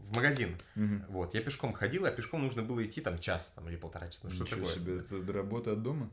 в 0.00 0.14
магазин. 0.14 0.56
Мгм. 0.74 1.04
Вот, 1.08 1.34
я 1.34 1.40
пешком 1.40 1.72
ходил, 1.72 2.04
а 2.04 2.10
пешком 2.10 2.42
нужно 2.42 2.62
было 2.62 2.84
идти 2.84 3.00
там 3.00 3.18
час 3.18 3.52
там, 3.54 3.68
или 3.68 3.76
полтора 3.76 4.08
часа. 4.08 4.20
Ну, 4.24 4.30
что 4.30 4.44
Ничего 4.44 4.66
такое? 4.66 4.74
себе, 4.74 4.98
это 4.98 5.32
работа 5.32 5.72
от 5.72 5.82
дома? 5.82 6.10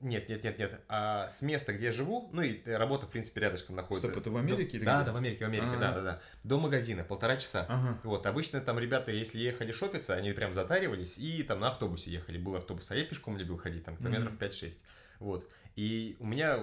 Нет, 0.00 0.28
нет, 0.28 0.44
нет, 0.44 0.58
нет. 0.58 0.80
А 0.88 1.28
с 1.28 1.42
места, 1.42 1.72
где 1.72 1.86
я 1.86 1.92
живу, 1.92 2.28
ну 2.32 2.42
и 2.42 2.60
работа, 2.70 3.06
в 3.06 3.10
принципе, 3.10 3.40
рядышком 3.40 3.76
находится. 3.76 4.08
Стоп, 4.10 4.20
это 4.22 4.30
в 4.30 4.36
Америке 4.36 4.72
До- 4.72 4.76
или 4.78 4.84
Да, 4.84 4.96
где? 4.96 5.06
да, 5.06 5.12
в 5.12 5.16
Америке, 5.16 5.44
в 5.44 5.48
Америке, 5.48 5.70
А. 5.74 5.80
да, 5.80 5.92
да, 5.92 6.00
да. 6.02 6.20
До 6.44 6.58
магазина, 6.60 7.04
полтора 7.04 7.36
часа. 7.36 7.66
Ага. 7.68 7.98
Вот, 8.04 8.26
обычно 8.26 8.60
там 8.60 8.78
ребята, 8.78 9.10
если 9.12 9.38
ехали 9.38 9.72
шопиться, 9.72 10.14
они 10.14 10.32
прям 10.32 10.52
затаривались 10.54 11.18
и 11.18 11.42
там 11.42 11.60
на 11.60 11.68
автобусе 11.68 12.10
ехали, 12.10 12.38
был 12.38 12.54
автобус, 12.56 12.90
а 12.90 12.96
я 12.96 13.04
пешком 13.04 13.36
любил 13.36 13.58
ходить, 13.58 13.84
там 13.84 13.96
километров 13.96 14.32
Мгм. 14.32 14.38
5-6. 14.38 14.78
Вот. 15.18 15.50
И 15.76 16.16
у 16.18 16.26
меня 16.26 16.58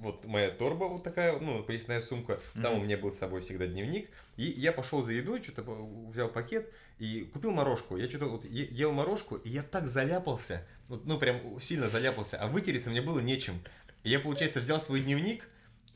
вот 0.00 0.24
моя 0.26 0.50
торба 0.50 0.84
вот 0.84 1.02
такая, 1.02 1.38
ну, 1.38 1.62
поясная 1.62 2.00
сумка, 2.00 2.38
там 2.54 2.74
Мгм. 2.74 2.80
у 2.80 2.84
меня 2.84 2.98
был 2.98 3.10
с 3.10 3.18
собой 3.18 3.40
всегда 3.40 3.66
дневник, 3.66 4.10
и 4.36 4.44
я 4.44 4.72
пошел 4.72 5.02
за 5.02 5.12
едой, 5.12 5.42
что-то 5.42 5.62
взял 5.62 6.28
пакет 6.28 6.72
и 6.98 7.22
купил 7.32 7.50
морожку. 7.50 7.96
Я 7.96 8.08
что-то 8.08 8.26
вот 8.26 8.44
ел 8.44 8.92
морожку, 8.92 9.36
и 9.36 9.48
я 9.48 9.62
так 9.62 9.88
заляпался, 9.88 10.66
вот, 10.88 11.06
ну, 11.06 11.18
прям 11.18 11.60
сильно 11.60 11.88
заляпался, 11.88 12.36
а 12.36 12.46
вытереться 12.46 12.90
мне 12.90 13.00
было 13.00 13.20
нечем. 13.20 13.54
И 14.04 14.10
я, 14.10 14.20
получается, 14.20 14.60
взял 14.60 14.80
свой 14.80 15.00
дневник, 15.00 15.48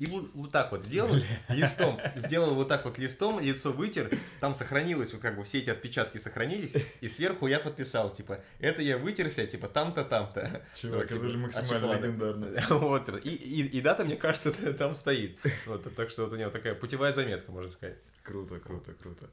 И 0.03 0.07
вот, 0.07 0.31
вот 0.35 0.51
так 0.51 0.73
вот 0.73 0.83
сделал 0.83 1.15
листом, 1.49 2.01
сделал 2.17 2.53
вот 2.57 2.67
так 2.67 2.85
вот 2.85 2.99
листом, 2.99 3.39
лицо 3.39 3.71
вытер, 3.71 4.11
там 4.41 4.53
сохранилось, 4.53 5.13
вот 5.13 5.23
как 5.23 5.37
бы 5.37 5.45
все 5.45 5.61
эти 5.61 5.71
отпечатки 5.71 6.19
сохранились, 6.19 6.75
и 7.01 7.07
сверху 7.07 7.47
я 7.47 7.61
подписал, 7.61 8.13
типа, 8.13 8.41
это 8.59 8.83
я 8.83 8.99
вытерся, 8.99 9.47
типа, 9.47 9.69
там-то, 9.69 10.05
там-то. 10.05 10.67
Чувак, 10.75 11.03
Вот, 11.03 11.05
это 11.05 11.27
типа, 11.27 11.39
максимально 11.39 12.01
легендарно. 12.01 12.63
Вот, 12.71 13.09
и, 13.25 13.29
и, 13.29 13.79
и 13.79 13.81
дата, 13.81 14.05
мне 14.05 14.17
кажется, 14.17 14.53
там 14.75 14.97
стоит. 14.97 15.39
Вот, 15.67 15.95
так 15.95 16.11
что 16.11 16.25
вот 16.25 16.33
у 16.33 16.37
него 16.37 16.51
такая 16.51 16.75
путевая 16.75 17.13
заметка, 17.13 17.53
можно 17.53 17.71
сказать. 17.71 17.99
Круто, 18.25 18.59
круто, 18.59 18.95
круто. 18.95 19.31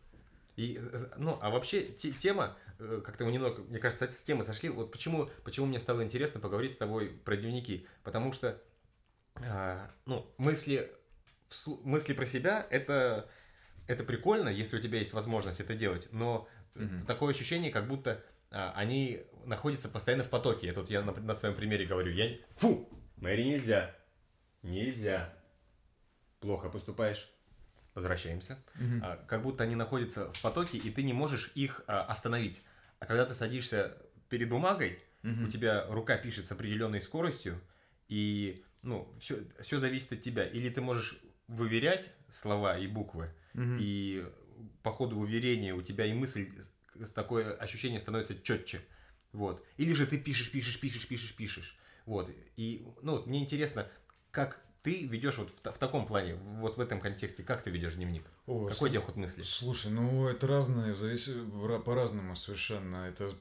И, 0.55 0.79
ну, 1.17 1.39
а 1.41 1.49
вообще 1.49 1.81
те- 1.81 2.11
тема, 2.11 2.55
э, 2.77 3.01
как-то 3.03 3.25
мы 3.25 3.31
немного, 3.31 3.63
мне 3.69 3.79
кажется, 3.79 4.11
с 4.11 4.21
темы 4.21 4.43
сошли. 4.43 4.69
Вот 4.69 4.91
почему, 4.91 5.29
почему 5.43 5.65
мне 5.65 5.79
стало 5.79 6.03
интересно 6.03 6.39
поговорить 6.39 6.73
с 6.73 6.77
тобой 6.77 7.07
про 7.23 7.37
дневники. 7.37 7.87
Потому 8.03 8.33
что, 8.33 8.61
а, 9.41 9.91
ну, 10.05 10.31
мысли, 10.37 10.91
мысли 11.83 12.13
про 12.13 12.25
себя, 12.25 12.65
это, 12.69 13.29
это 13.87 14.03
прикольно, 14.03 14.49
если 14.49 14.77
у 14.77 14.81
тебя 14.81 14.99
есть 14.99 15.13
возможность 15.13 15.59
это 15.59 15.75
делать. 15.75 16.07
Но 16.11 16.47
Мгм. 16.75 17.05
такое 17.05 17.33
ощущение, 17.33 17.71
как 17.71 17.87
будто 17.87 18.23
а, 18.51 18.71
они 18.75 19.23
находятся 19.45 19.89
постоянно 19.89 20.23
в 20.23 20.29
потоке. 20.29 20.67
Это 20.67 20.81
вот 20.81 20.89
я 20.89 21.01
на, 21.01 21.11
на 21.13 21.35
своем 21.35 21.55
примере 21.55 21.85
говорю. 21.85 22.11
Я... 22.11 22.37
Фу! 22.57 22.89
Мэри, 23.17 23.43
нельзя. 23.43 23.95
Нельзя. 24.61 25.33
Плохо 26.39 26.69
поступаешь. 26.69 27.29
Возвращаемся. 27.95 28.57
Мгм. 28.75 29.01
А, 29.03 29.17
как 29.27 29.41
будто 29.41 29.63
они 29.63 29.75
находятся 29.75 30.31
в 30.31 30.41
потоке, 30.41 30.77
и 30.77 30.89
ты 30.89 31.03
не 31.03 31.13
можешь 31.13 31.51
их 31.55 31.83
а, 31.87 32.03
остановить. 32.03 32.63
А 32.99 33.05
когда 33.05 33.25
ты 33.25 33.33
садишься 33.33 33.97
перед 34.29 34.49
бумагой, 34.49 34.99
Мгм. 35.21 35.45
у 35.45 35.47
тебя 35.49 35.85
рука 35.89 36.17
пишет 36.17 36.45
с 36.45 36.51
определенной 36.51 37.01
скоростью, 37.01 37.59
и 38.07 38.63
ну, 38.81 39.13
все, 39.19 39.43
все 39.61 39.79
зависит 39.79 40.11
от 40.13 40.21
тебя. 40.21 40.45
Или 40.45 40.69
ты 40.69 40.81
можешь 40.81 41.19
выверять 41.47 42.11
слова 42.29 42.77
и 42.77 42.87
буквы, 42.87 43.33
Мгм. 43.53 43.77
и 43.79 44.25
по 44.83 44.91
ходу 44.91 45.17
уверения 45.17 45.73
у 45.73 45.81
тебя 45.81 46.05
и 46.05 46.13
мысль, 46.13 46.49
такое 47.15 47.53
ощущение 47.53 47.99
становится 47.99 48.35
четче. 48.41 48.81
Вот. 49.31 49.65
Или 49.77 49.93
же 49.93 50.05
ты 50.07 50.17
пишешь, 50.17 50.51
пишешь, 50.51 50.79
пишешь, 50.79 51.07
пишешь, 51.07 51.35
пишешь. 51.35 51.77
Вот. 52.05 52.31
И, 52.57 52.85
ну, 53.01 53.13
вот 53.13 53.27
мне 53.27 53.41
интересно, 53.41 53.87
как 54.31 54.63
ты 54.81 55.05
ведешь 55.05 55.37
вот 55.37 55.49
в, 55.51 55.71
в 55.71 55.77
таком 55.77 56.07
плане, 56.07 56.35
вот 56.35 56.77
в 56.77 56.81
этом 56.81 56.99
контексте, 57.01 57.43
как 57.43 57.61
ты 57.63 57.69
ведешь 57.69 57.95
дневник? 57.95 58.23
О, 58.47 58.67
Какой 58.67 58.89
у 58.89 58.91
тебя 58.93 59.01
ход 59.01 59.15
мысли? 59.17 59.43
Слушай, 59.43 59.91
ну 59.91 60.27
это 60.27 60.47
разное, 60.47 60.95
зависит 60.95 61.35
ра- 61.35 61.81
по-разному 61.81 62.35
совершенно. 62.35 63.07
Это 63.07 63.35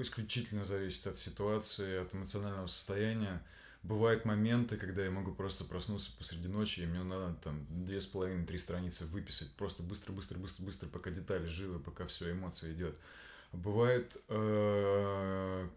исключительно 0.00 0.64
зависит 0.64 1.06
от 1.06 1.16
ситуации, 1.16 2.00
от 2.02 2.14
эмоционального 2.14 2.66
состояния. 2.66 3.42
Бывают 3.84 4.24
моменты, 4.24 4.78
когда 4.78 5.04
я 5.04 5.10
могу 5.10 5.32
просто 5.32 5.62
проснуться 5.62 6.10
посреди 6.16 6.48
ночи, 6.48 6.80
и 6.80 6.86
мне 6.86 7.02
надо 7.02 7.34
там 7.42 7.66
две 7.68 8.00
с 8.00 8.06
половиной, 8.06 8.46
три 8.46 8.56
страницы 8.56 9.04
выписать. 9.04 9.52
Просто 9.56 9.82
быстро, 9.82 10.14
быстро, 10.14 10.38
быстро, 10.38 10.64
быстро, 10.64 10.88
пока 10.88 11.10
детали 11.10 11.46
живы, 11.46 11.78
пока 11.78 12.06
все, 12.06 12.32
эмоция 12.32 12.72
идет. 12.72 12.98
Бывает, 13.52 14.16
э, 14.28 15.68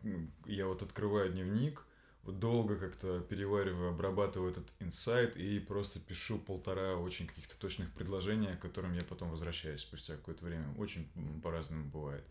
я 0.46 0.68
вот 0.68 0.84
открываю 0.84 1.34
дневник, 1.34 1.84
долго 2.24 2.78
как-то 2.78 3.20
перевариваю, 3.20 3.90
обрабатываю 3.90 4.52
этот 4.52 4.68
инсайт 4.80 5.36
и 5.36 5.60
просто 5.60 6.00
пишу 6.00 6.40
полтора 6.40 6.96
очень 6.96 7.28
каких-то 7.28 7.58
точных 7.58 7.92
предложения, 7.92 8.56
к 8.56 8.62
которым 8.62 8.94
я 8.94 9.02
потом 9.02 9.32
возвращаюсь 9.32 9.82
спустя 9.82 10.16
какое-то 10.16 10.46
время. 10.46 10.74
Очень 10.78 11.10
по-разному 11.44 11.90
бывает. 11.90 12.24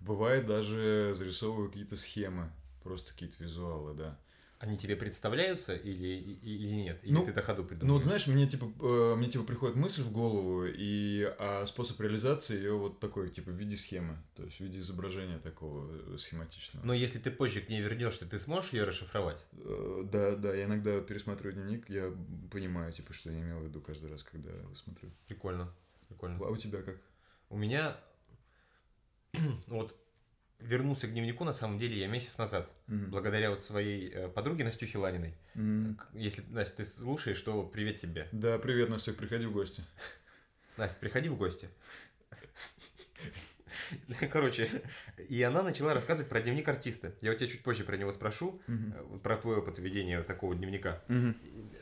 Бывает 0.00 0.46
даже 0.46 1.12
зарисовываю 1.14 1.68
какие-то 1.68 1.96
схемы, 1.96 2.50
просто 2.82 3.12
какие-то 3.12 3.40
визуалы, 3.40 3.94
да. 3.94 4.18
Они 4.62 4.78
тебе 4.78 4.94
представляются 4.94 5.74
или, 5.74 6.06
или 6.44 6.68
нет? 6.68 7.00
Или 7.02 7.12
Ну, 7.12 7.24
ты 7.26 7.32
до 7.32 7.42
ходу 7.42 7.62
Ну 7.62 7.64
вот 7.64 7.68
придумываешь? 7.68 8.04
знаешь, 8.04 8.26
мне 8.28 8.46
типа, 8.46 8.70
э, 8.80 9.14
мне 9.16 9.28
типа 9.28 9.42
приходит 9.42 9.74
мысль 9.74 10.02
в 10.02 10.12
голову, 10.12 10.64
и 10.66 11.24
а 11.40 11.66
способ 11.66 12.00
реализации 12.00 12.54
ее 12.54 12.74
вот 12.78 13.00
такой, 13.00 13.28
типа 13.30 13.50
в 13.50 13.56
виде 13.56 13.76
схемы, 13.76 14.22
то 14.36 14.44
есть 14.44 14.58
в 14.58 14.60
виде 14.60 14.78
изображения 14.78 15.38
такого 15.40 15.90
э, 16.14 16.16
схематичного. 16.16 16.86
Но 16.86 16.94
если 16.94 17.18
ты 17.18 17.32
позже 17.32 17.60
к 17.60 17.68
ней 17.68 17.80
вернешься, 17.82 18.24
ты 18.24 18.38
сможешь 18.38 18.72
ее 18.72 18.84
расшифровать? 18.84 19.44
Э, 19.54 20.04
Да, 20.04 20.36
да, 20.36 20.54
я 20.54 20.66
иногда 20.66 21.00
пересматриваю 21.00 21.54
дневник, 21.54 21.90
я 21.90 22.14
понимаю, 22.52 22.92
типа, 22.92 23.12
что 23.12 23.32
я 23.32 23.40
имел 23.40 23.58
в 23.58 23.64
виду 23.64 23.80
каждый 23.80 24.10
раз, 24.12 24.22
когда 24.22 24.52
смотрю. 24.76 25.10
Прикольно. 25.26 25.74
Прикольно. 26.06 26.38
А 26.40 26.50
у 26.50 26.56
тебя 26.56 26.82
как? 26.82 26.98
У 27.50 27.56
меня 27.56 27.96
вот 29.66 29.96
вернулся 30.66 31.06
к 31.06 31.12
дневнику 31.12 31.44
на 31.44 31.52
самом 31.52 31.78
деле 31.78 31.98
я 31.98 32.06
месяц 32.08 32.38
назад. 32.38 32.72
Мгм. 32.86 33.10
Благодаря 33.10 33.50
вот 33.50 33.62
своей 33.62 34.10
э, 34.10 34.28
подруге 34.28 34.64
Настюхе 34.64 34.98
Ланиной. 34.98 35.34
К- 35.54 36.08
Если, 36.14 36.42
Настя, 36.50 36.78
ты 36.78 36.84
слушаешь, 36.84 37.40
то 37.42 37.62
привет 37.64 37.98
тебе. 37.98 38.28
Да, 38.32 38.58
привет 38.58 38.88
на 38.88 38.98
всех, 38.98 39.16
приходи 39.16 39.46
в 39.46 39.52
гости. 39.52 39.82
Настя, 40.76 40.98
приходи 41.00 41.28
в 41.28 41.36
гости. 41.36 41.68
Короче, 44.32 44.68
и 45.28 45.42
она 45.42 45.62
начала 45.62 45.94
рассказывать 45.94 46.28
про 46.28 46.40
дневник 46.40 46.68
артиста. 46.68 47.14
Я 47.20 47.32
у 47.32 47.34
тебя 47.34 47.48
чуть 47.48 47.62
позже 47.62 47.84
про 47.84 47.96
него 47.96 48.12
спрошу, 48.12 48.60
э, 48.68 49.18
про 49.22 49.36
твой 49.36 49.56
опыт 49.56 49.78
ведения 49.78 50.22
такого 50.22 50.54
дневника. 50.54 51.02
Мгм. 51.08 51.36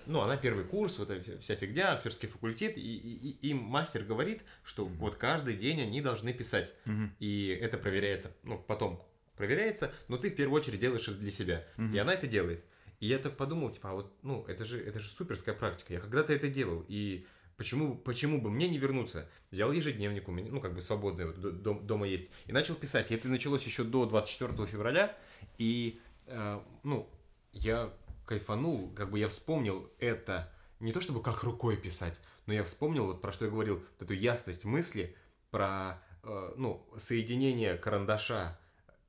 ну, 0.07 0.21
она 0.23 0.37
первый 0.37 0.64
курс, 0.64 0.99
вот 0.99 1.11
эта 1.11 1.38
вся- 1.38 1.55
фигня, 1.57 1.93
актерский 1.93 2.29
факультет, 2.29 2.76
и, 2.76 2.81
и- 2.81 3.49
и 3.50 3.55
мастер 3.55 4.02
говорит, 4.02 4.43
что 4.64 4.87
Мгм. 4.87 4.97
вот 4.97 5.14
каждый 5.17 5.55
день 5.55 5.81
они 5.83 6.00
должны 6.00 6.33
писать, 6.33 6.75
Мгм. 6.85 7.14
и 7.21 7.57
это 7.61 7.79
проверяется, 7.79 8.33
ну, 8.43 8.59
потом 8.59 9.07
проверяется, 9.37 9.93
но 10.09 10.17
ты 10.17 10.31
в 10.31 10.35
первую 10.35 10.61
очередь 10.61 10.81
делаешь 10.81 11.07
это 11.09 11.17
для 11.19 11.31
себя, 11.31 11.64
Мгм. 11.76 11.95
и 11.95 11.99
она 11.99 12.14
это 12.14 12.26
делает. 12.26 12.64
И 12.99 13.07
я 13.07 13.19
так 13.19 13.37
подумал, 13.37 13.71
типа, 13.71 13.90
а 13.90 13.95
вот, 13.95 14.12
ну, 14.23 14.45
это 14.49 14.64
же, 14.64 14.79
это 14.83 14.99
же 14.99 15.11
суперская 15.11 15.55
практика, 15.55 15.93
я 15.95 16.00
когда-то 16.00 16.33
это 16.33 16.49
делал, 16.49 16.85
и 16.88 17.25
почему, 17.61 17.95
почему 17.95 18.40
бы 18.40 18.49
мне 18.49 18.69
не 18.69 18.79
вернуться? 18.79 19.29
Взял 19.50 19.71
ежедневник 19.71 20.26
у 20.29 20.33
меня, 20.33 20.50
ну, 20.50 20.62
как 20.62 20.73
бы 20.73 20.81
свободный, 20.81 21.26
вот, 21.26 21.37
дом- 21.37 21.87
дома 21.87 22.09
есть, 22.09 22.31
и 22.47 22.52
начал 22.52 22.75
писать, 22.75 23.11
и 23.11 23.14
это 23.14 23.29
началось 23.29 23.62
еще 23.64 23.85
до 23.85 24.07
24 24.07 24.67
февраля, 24.67 25.14
и, 25.59 26.00
э, 26.25 26.59
ну, 26.85 27.07
я 27.52 27.93
кайфанул, 28.25 28.90
как 28.95 29.11
бы 29.11 29.19
я 29.19 29.29
вспомнил 29.29 29.90
это, 29.99 30.50
не 30.81 30.95
то 30.95 31.02
чтобы 31.02 31.23
как 31.23 31.43
рукой 31.43 31.76
писать, 31.76 32.19
но 32.47 32.55
я 32.55 32.64
вспомнил, 32.64 33.05
вот 33.05 33.21
про 33.21 33.31
что 33.31 33.45
я 33.45 33.50
говорил, 33.50 33.75
вот 33.75 34.02
эту 34.05 34.14
ясность 34.14 34.64
мысли, 34.64 35.14
про, 35.50 36.02
э, 36.23 36.55
ну, 36.57 36.88
соединение 36.97 37.76
карандаша 37.76 38.59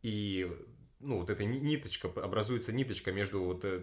и, 0.03 0.51
ну, 1.01 1.19
вот 1.19 1.29
эта 1.29 1.43
ни- 1.45 1.59
ниточка, 1.59 2.07
образуется 2.09 2.71
ниточка 2.73 3.11
между 3.11 3.41
вот 3.43 3.65
э, 3.65 3.81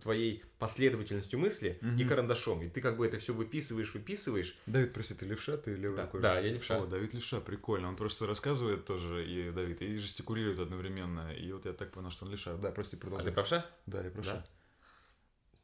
твоей 0.00 0.42
последовательностью 0.58 1.38
мысли 1.38 1.78
и 1.82 1.84
Мгм. 1.86 2.08
карандашом, 2.08 2.62
и 2.62 2.68
ты 2.68 2.80
как 2.80 2.96
бы 2.96 3.06
это 3.06 3.18
все 3.18 3.32
выписываешь, 3.34 3.92
выписываешь, 3.94 4.56
Давид, 4.66 4.92
прости, 4.92 5.14
ты 5.14 5.26
левша, 5.26 5.56
ты 5.56 5.74
левый 5.74 5.96
Да, 5.96 6.02
рукой? 6.04 6.20
да, 6.20 6.38
я 6.40 6.52
левша. 6.52 6.78
О, 6.82 6.86
Давид 6.86 7.14
левша, 7.14 7.40
прикольно. 7.40 7.88
Он 7.88 7.96
просто 7.96 8.26
рассказывает 8.26 8.84
тоже, 8.84 9.26
и 9.26 9.50
Давид, 9.50 9.82
и 9.82 9.96
жестикулирует 9.96 10.58
одновременно. 10.60 11.32
И 11.34 11.50
вот 11.52 11.66
я 11.66 11.72
так 11.72 11.90
понял, 11.92 12.10
что 12.10 12.24
он 12.24 12.30
левша. 12.32 12.56
Да, 12.56 12.70
прости, 12.70 12.96
а 12.96 13.00
продолжай. 13.00 13.26
ты 13.26 13.32
правша? 13.32 13.66
Да, 13.86 14.02
я 14.02 14.10
правша. 14.10 14.34
Да? 14.34 14.46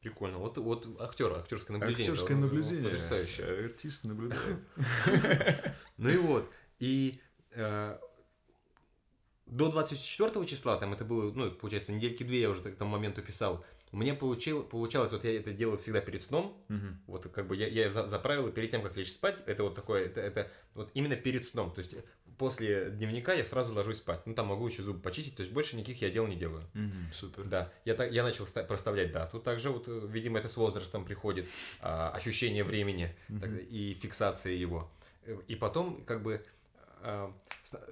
Прикольно. 0.02 0.38
Вот, 0.38 0.56
вот 0.58 0.86
актер, 1.00 1.32
актерское 1.32 1.76
наблюдение. 1.78 2.12
Актерское 2.12 2.36
Ну, 2.36 2.42
наблюдение. 2.46 2.84
Потрясающе. 2.84 3.44
Артист 3.44 4.04
наблюдает. 4.04 4.58
Ну 5.98 6.08
и 6.10 6.16
вот. 6.18 6.50
И 6.78 7.20
э, 7.52 7.98
до 9.46 9.70
24 9.70 10.44
числа, 10.46 10.76
там 10.76 10.92
это 10.92 11.04
было, 11.04 11.30
ну, 11.32 11.50
получается, 11.50 11.92
недельки 11.92 12.22
две 12.22 12.40
я 12.40 12.50
уже 12.50 12.62
к 12.62 12.76
тому 12.76 12.90
моменту 12.92 13.22
писал, 13.22 13.64
меня 13.92 14.14
получил, 14.14 14.62
получалось, 14.62 15.12
вот 15.12 15.24
я 15.24 15.36
это 15.36 15.52
делаю 15.52 15.78
всегда 15.78 16.00
перед 16.00 16.20
сном, 16.20 16.62
Мгм. 16.68 17.00
вот 17.06 17.28
как 17.28 17.46
бы 17.46 17.56
я, 17.56 17.66
я 17.68 17.90
за, 17.90 18.08
за 18.08 18.18
правило 18.18 18.50
перед 18.50 18.70
тем, 18.70 18.82
как 18.82 18.96
лечь 18.96 19.12
спать, 19.12 19.36
это 19.46 19.62
вот 19.62 19.74
такое, 19.74 20.06
это, 20.06 20.20
это 20.20 20.50
вот 20.74 20.90
именно 20.94 21.16
перед 21.16 21.44
сном, 21.46 21.72
то 21.72 21.78
есть 21.78 21.94
после 22.36 22.90
дневника 22.90 23.32
я 23.32 23.44
сразу 23.46 23.72
ложусь 23.72 23.98
спать, 23.98 24.26
ну 24.26 24.34
там 24.34 24.48
могу 24.48 24.66
еще 24.68 24.82
зубы 24.82 25.00
почистить, 25.00 25.36
то 25.36 25.40
есть 25.42 25.52
больше 25.52 25.76
никаких 25.76 26.02
я 26.02 26.10
дел 26.10 26.26
не 26.26 26.36
делаю. 26.36 26.64
Мгм, 26.74 27.10
Супер. 27.14 27.44
Да, 27.44 27.72
я, 27.86 27.94
так, 27.94 28.12
я 28.12 28.22
начал 28.24 28.46
ста- 28.46 28.64
проставлять 28.64 29.12
дату, 29.12 29.38
также 29.40 29.70
вот, 29.70 29.84
э, 29.88 30.06
видимо, 30.10 30.40
это 30.40 30.48
с 30.48 30.56
возрастом 30.58 31.04
приходит, 31.06 31.46
а, 31.80 32.10
ощущение 32.10 32.64
времени 32.64 33.16
так, 33.28 33.48
Мгм. 33.50 33.58
и 33.58 33.94
фиксация 33.94 34.52
его. 34.52 34.90
Э, 35.24 35.38
И 35.48 35.54
потом, 35.54 36.04
как 36.04 36.22
бы, 36.22 36.44
а, 37.00 37.32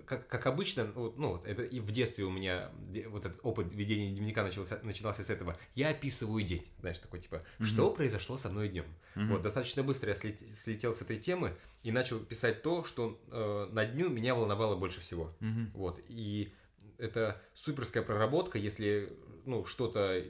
как, 0.07 0.28
как 0.28 0.47
обычно, 0.47 0.85
вот, 0.95 1.19
ну, 1.19 1.43
это 1.45 1.62
и 1.62 1.81
в 1.81 1.90
детстве 1.90 2.25
у 2.25 2.31
меня 2.31 2.71
вот 3.09 3.25
этот 3.26 3.40
опыт 3.43 3.73
ведения 3.75 4.11
дневника 4.11 4.43
начался, 4.43 4.78
начинался 4.83 5.23
с 5.23 5.31
этого. 5.31 5.57
Я 5.75 5.88
описываю 5.90 6.45
день, 6.45 6.66
знаешь, 6.81 6.99
такой 6.99 7.21
типа, 7.21 7.43
Мгм. 7.59 7.66
что 7.66 7.90
произошло 7.90 8.38
со 8.38 8.50
мной 8.50 8.69
днем. 8.69 8.87
Мгм. 9.14 9.28
Вот, 9.33 9.43
достаточно 9.43 9.83
быстро 9.83 10.11
я 10.11 10.14
слет- 10.14 10.57
слетел 10.57 10.95
с 10.95 11.02
этой 11.02 11.16
темы 11.16 11.57
и 11.83 11.90
начал 11.93 12.21
писать 12.21 12.62
то, 12.62 12.85
что 12.85 13.21
э, 13.31 13.69
на 13.73 13.85
дню 13.85 14.09
меня 14.11 14.35
волновало 14.35 14.76
больше 14.76 15.00
всего. 15.00 15.35
Мгм. 15.40 15.71
Вот, 15.75 16.00
и 16.09 16.52
это 16.99 17.40
суперская 17.54 18.02
проработка, 18.02 18.59
если, 18.59 19.12
ну, 19.45 19.64
что-то 19.64 20.23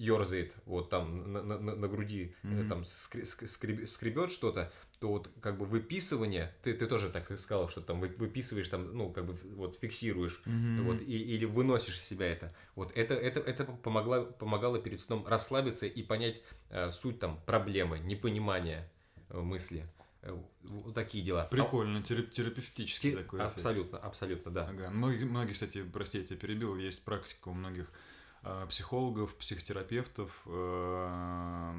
ерзает, 0.00 0.54
вот 0.64 0.88
там 0.88 1.30
на, 1.30 1.42
на, 1.42 1.58
на 1.58 1.88
груди, 1.88 2.34
mm-hmm. 2.42 2.68
там 2.68 2.84
скребет, 2.86 3.90
скребет 3.90 4.32
что-то, 4.32 4.72
то 4.98 5.08
вот 5.08 5.30
как 5.42 5.58
бы 5.58 5.66
выписывание, 5.66 6.54
ты, 6.62 6.72
ты 6.72 6.86
тоже 6.86 7.10
так 7.10 7.38
сказал, 7.38 7.68
что 7.68 7.82
там 7.82 8.00
выписываешь, 8.00 8.68
там, 8.68 8.96
ну, 8.96 9.12
как 9.12 9.26
бы 9.26 9.34
вот 9.56 9.76
фиксируешь, 9.76 10.40
mm-hmm. 10.46 10.82
вот, 10.82 11.02
и, 11.02 11.18
или 11.34 11.44
выносишь 11.44 11.98
из 11.98 12.04
себя 12.04 12.26
это. 12.26 12.54
Вот 12.74 12.92
это, 12.96 13.12
это, 13.12 13.40
это 13.40 13.64
помогло, 13.64 14.24
помогало 14.24 14.80
перед 14.80 15.00
сном 15.00 15.26
расслабиться 15.26 15.84
и 15.84 16.02
понять 16.02 16.40
э, 16.70 16.90
суть 16.90 17.20
там 17.20 17.38
проблемы, 17.44 17.98
непонимания 17.98 18.90
э, 19.28 19.38
мысли. 19.38 19.84
Э, 20.22 20.34
вот 20.62 20.94
такие 20.94 21.22
дела. 21.22 21.44
Прикольно, 21.50 22.00
терапевтический 22.00 23.10
Те, 23.10 23.16
такой 23.18 23.40
Абсолютно, 23.40 23.96
эффект. 23.96 24.04
абсолютно, 24.06 24.50
да. 24.50 24.66
Ага. 24.66 24.90
Многие, 24.90 25.24
многие, 25.24 25.52
кстати, 25.52 25.82
прости, 25.82 26.20
я 26.20 26.24
тебя 26.24 26.38
перебил, 26.38 26.76
есть 26.76 27.04
практика 27.04 27.48
у 27.48 27.52
многих 27.52 27.92
психологов, 28.68 29.36
психотерапевтов, 29.36 30.42
э, 30.46 31.74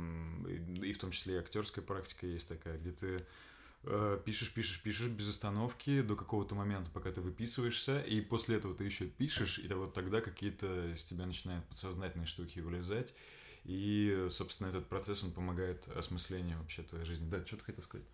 и 0.84 0.94
в 0.94 0.98
том 1.00 1.12
числе 1.12 1.36
и 1.36 1.38
актерская 1.38 1.84
практика 1.84 2.28
есть 2.28 2.48
такая, 2.48 2.78
где 2.78 2.92
ты 2.92 3.26
пишешь, 4.26 4.54
пишешь, 4.54 4.84
пишешь 4.84 5.08
без 5.08 5.28
остановки 5.28 6.02
до 6.04 6.16
какого-то 6.16 6.54
момента, 6.54 6.92
пока 6.92 7.12
ты 7.12 7.20
выписываешься, 7.20 8.00
и 8.00 8.22
после 8.22 8.58
этого 8.58 8.76
ты 8.76 8.84
еще 8.84 9.08
пишешь, 9.08 9.58
и 9.58 9.68
вот 9.74 9.96
тогда 9.96 10.22
какие-то 10.22 10.94
из 10.94 11.04
тебя 11.04 11.26
начинают 11.26 11.66
подсознательные 11.66 12.28
штуки 12.28 12.60
вылезать, 12.60 13.16
и, 13.64 14.28
собственно, 14.30 14.68
этот 14.68 14.88
процесс, 14.88 15.24
он 15.24 15.32
помогает 15.32 15.88
осмыслению 15.88 16.60
вообще 16.60 16.84
твоей 16.84 17.06
жизни. 17.06 17.30
Да, 17.30 17.46
что 17.46 17.58
ты 17.58 17.64
хотел 17.66 17.84
сказать? 17.84 18.08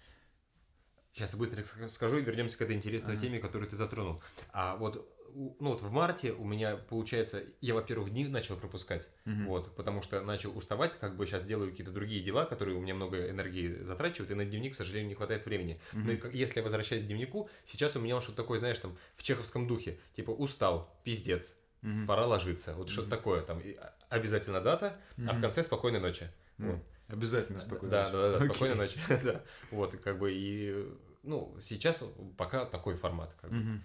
Сейчас 1.14 1.34
я 1.34 1.40
быстро 1.40 1.88
скажу 1.88 2.18
и 2.18 2.22
вернемся 2.22 2.58
к 2.58 2.62
этой 2.62 2.76
интересной 2.76 3.14
ага. 3.14 3.22
теме, 3.22 3.40
которую 3.40 3.70
ты 3.70 3.76
затронул. 3.76 4.22
А 4.52 4.76
вот 4.76 5.10
ну 5.34 5.70
вот 5.70 5.82
в 5.82 5.92
марте 5.92 6.32
у 6.32 6.44
меня 6.44 6.78
получается, 6.78 7.44
я, 7.62 7.74
во-первых, 7.74 8.10
дни 8.10 8.28
начал 8.28 8.56
пропускать, 8.56 9.08
угу. 9.26 9.44
вот, 9.48 9.76
потому 9.76 10.02
что 10.02 10.22
начал 10.22 10.56
уставать, 10.58 10.98
как 11.00 11.16
бы 11.16 11.26
сейчас 11.26 11.44
делаю 11.44 11.72
какие-то 11.72 11.92
другие 11.92 12.24
дела, 12.24 12.46
которые 12.46 12.78
у 12.78 12.82
меня 12.82 12.96
много 12.96 13.30
энергии 13.30 13.84
затрачивают, 13.84 14.32
и 14.32 14.36
на 14.36 14.46
дневник, 14.46 14.74
к 14.74 14.76
сожалению, 14.76 15.10
не 15.10 15.16
хватает 15.16 15.46
времени. 15.46 15.80
Угу. 15.94 16.02
Но 16.04 16.12
и, 16.12 16.38
если 16.38 16.60
я 16.60 16.64
возвращаюсь 16.64 17.04
к 17.04 17.08
дневнику, 17.08 17.50
сейчас 17.66 17.96
у 17.96 18.00
меня 18.00 18.20
что-то 18.22 18.38
такое, 18.38 18.60
знаешь, 18.60 18.80
там, 18.80 18.98
в 19.16 19.24
чеховском 19.24 19.68
духе, 19.68 20.00
типа, 20.16 20.32
устал, 20.32 20.96
пиздец, 21.04 21.56
угу. 21.84 22.06
пора 22.08 22.26
ложиться, 22.26 22.74
вот 22.74 22.88
угу. 22.88 22.94
что-то 22.94 23.10
такое, 23.10 23.42
там, 23.42 23.62
обязательно 24.10 24.62
дата, 24.62 24.98
угу. 25.18 25.28
а 25.30 25.34
в 25.34 25.42
конце 25.42 25.64
спокойной 25.64 26.00
ночи. 26.00 26.30
Угу. 26.60 26.68
Вот. 26.68 26.80
Обязательно 27.08 27.62
спокойной 27.62 27.90
да, 27.90 28.04
ночи. 28.04 28.14
Да, 28.14 28.32
да, 28.32 28.40
да, 28.40 28.46
спокойной 28.46 28.76
ночи. 28.76 29.00
да. 29.24 29.42
Вот, 29.72 29.96
как 29.96 30.20
бы, 30.20 30.32
и 30.34 30.86
ну, 31.24 31.56
сейчас 31.62 32.04
пока 32.38 32.66
такой 32.66 32.96
формат. 32.96 33.36
Как 33.42 33.52
бы. 33.52 33.58
Угу. 33.58 33.82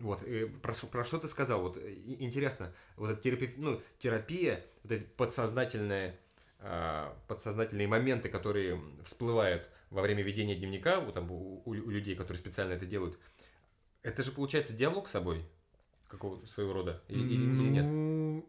Вот, 0.00 0.22
и 0.22 0.46
про, 0.46 0.72
про 0.72 1.04
что 1.04 1.18
ты 1.18 1.28
сказал? 1.28 1.60
Вот 1.60 1.76
интересно, 1.76 2.72
вот 2.96 3.10
эта 3.10 3.20
терапия, 3.20 3.50
ну, 3.56 3.80
терапия, 3.98 4.64
вот 4.82 4.92
эти 4.92 5.02
подсознательные, 5.02 6.18
э, 6.60 7.12
подсознательные 7.28 7.86
моменты, 7.86 8.30
которые 8.30 8.80
всплывают 9.04 9.68
во 9.90 10.00
время 10.00 10.22
ведения 10.22 10.56
дневника, 10.56 11.00
вот, 11.00 11.14
там, 11.14 11.30
у, 11.30 11.62
у 11.64 11.72
людей, 11.72 12.16
которые 12.16 12.38
специально 12.38 12.72
это 12.72 12.86
делают, 12.86 13.18
это 14.02 14.22
же 14.22 14.32
получается 14.32 14.72
диалог 14.72 15.08
с 15.08 15.12
собой 15.12 15.44
какого 16.08 16.44
своего 16.46 16.72
рода 16.72 17.02
или, 17.08 17.22
или, 17.22 17.44
или 17.44 17.68
нет? 17.68 17.84
Ну, 17.84 18.44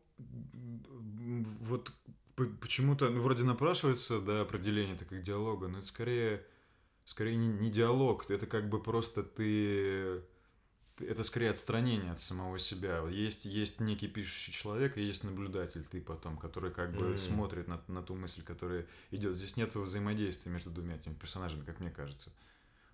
вот 1.60 1.92
почему-то, 2.62 3.10
ну, 3.10 3.20
вроде 3.22 3.44
напрашивается, 3.44 4.22
да, 4.22 4.42
определение 4.42 4.96
так 4.96 5.10
как 5.10 5.22
диалога, 5.22 5.68
но 5.68 5.80
это 5.80 5.88
скорее 5.88 6.46
скорее 7.06 7.36
не, 7.36 7.48
не 7.48 7.70
диалог, 7.70 8.30
это 8.30 8.46
как 8.46 8.70
бы 8.70 8.82
просто 8.82 9.24
ты 9.24 10.24
это 11.08 11.24
скорее 11.24 11.50
отстранение 11.50 12.12
от 12.12 12.20
самого 12.20 12.60
себя. 12.60 13.04
Есть, 13.10 13.46
есть 13.46 13.80
некий 13.80 14.08
пишущий 14.08 14.54
человек, 14.54 14.98
и 14.98 15.04
есть 15.04 15.24
наблюдатель, 15.24 15.84
ты 15.84 16.02
потом, 16.02 16.38
который 16.38 16.72
как 16.72 16.94
бы 16.94 17.14
mm. 17.14 17.18
смотрит 17.18 17.68
на, 17.68 17.82
на 17.88 18.02
ту 18.02 18.16
мысль, 18.16 18.44
которая 18.44 18.86
идет. 19.12 19.36
Здесь 19.36 19.58
нет 19.58 19.76
взаимодействия 19.76 20.52
между 20.52 20.70
двумя 20.70 20.96
этими 20.96 21.14
персонажами, 21.14 21.64
как 21.64 21.80
мне 21.80 21.92
кажется. 21.92 22.32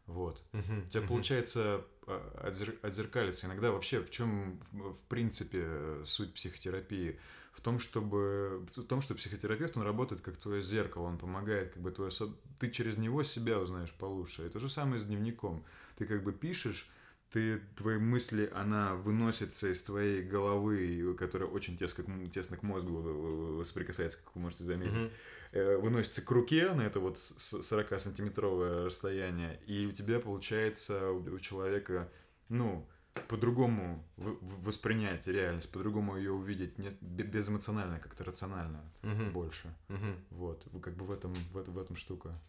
Вот. 0.05 0.41
Uh-huh, 0.53 0.85
У 0.85 0.89
тебя 0.89 1.03
uh-huh. 1.03 1.07
получается 1.07 1.85
а, 2.05 2.49
отзер- 2.49 2.79
отзеркалиться. 2.81 3.47
Иногда 3.47 3.71
вообще 3.71 4.01
в 4.01 4.09
чем, 4.09 4.59
в 4.71 5.01
принципе, 5.09 6.01
суть 6.05 6.33
психотерапии? 6.33 7.19
в 7.57 7.61
том, 7.61 7.79
чтобы 7.79 8.67
в 8.75 8.83
том, 8.83 9.01
что 9.01 9.15
психотерапевт 9.15 9.75
он 9.77 9.83
работает 9.83 10.21
как 10.21 10.37
твое 10.37 10.61
зеркало, 10.61 11.07
он 11.07 11.17
помогает, 11.17 11.73
как 11.73 11.81
бы 11.81 11.89
твое 11.89 12.11
ты 12.59 12.69
через 12.69 12.97
него 12.97 13.23
себя 13.23 13.57
узнаешь 13.57 13.91
получше. 13.93 14.43
Это 14.43 14.59
же 14.59 14.69
самое 14.69 14.99
с 14.99 15.05
дневником. 15.05 15.65
Ты 15.97 16.05
как 16.05 16.23
бы 16.23 16.33
пишешь, 16.33 16.87
ты 17.31 17.59
твои 17.75 17.97
мысли, 17.97 18.49
она 18.53 18.95
выносится 18.95 19.71
из 19.71 19.81
твоей 19.83 20.23
головы, 20.23 21.15
которая 21.19 21.49
очень 21.49 21.77
тесно, 21.77 22.27
тесно 22.29 22.57
к 22.57 22.63
мозгу 22.63 23.63
соприкасается, 23.65 24.19
как 24.19 24.35
вы 24.35 24.41
можете 24.41 24.63
заметить, 24.63 25.11
mm-hmm. 25.51 25.77
выносится 25.79 26.21
к 26.21 26.31
руке 26.31 26.71
на 26.73 26.81
это 26.81 26.99
вот 26.99 27.17
40-сантиметровое 27.17 28.85
расстояние, 28.85 29.59
и 29.65 29.85
у 29.85 29.91
тебя 29.91 30.19
получается 30.19 31.11
у 31.11 31.39
человека, 31.39 32.09
ну, 32.49 32.87
по-другому 33.27 34.05
воспринять 34.15 35.27
реальность, 35.27 35.71
по-другому 35.71 36.17
ее 36.17 36.31
увидеть, 36.31 36.77
не, 36.77 36.91
безэмоционально, 37.01 37.99
как-то 37.99 38.23
рационально 38.23 38.81
угу. 39.03 39.31
больше. 39.31 39.73
Угу. 39.89 40.15
Вот, 40.31 40.67
как 40.81 40.95
бы 40.95 41.05
в 41.05 41.11
этом, 41.11 41.33
в, 41.33 41.63
в 41.63 41.77
этом 41.77 41.95
штука. 41.95 42.39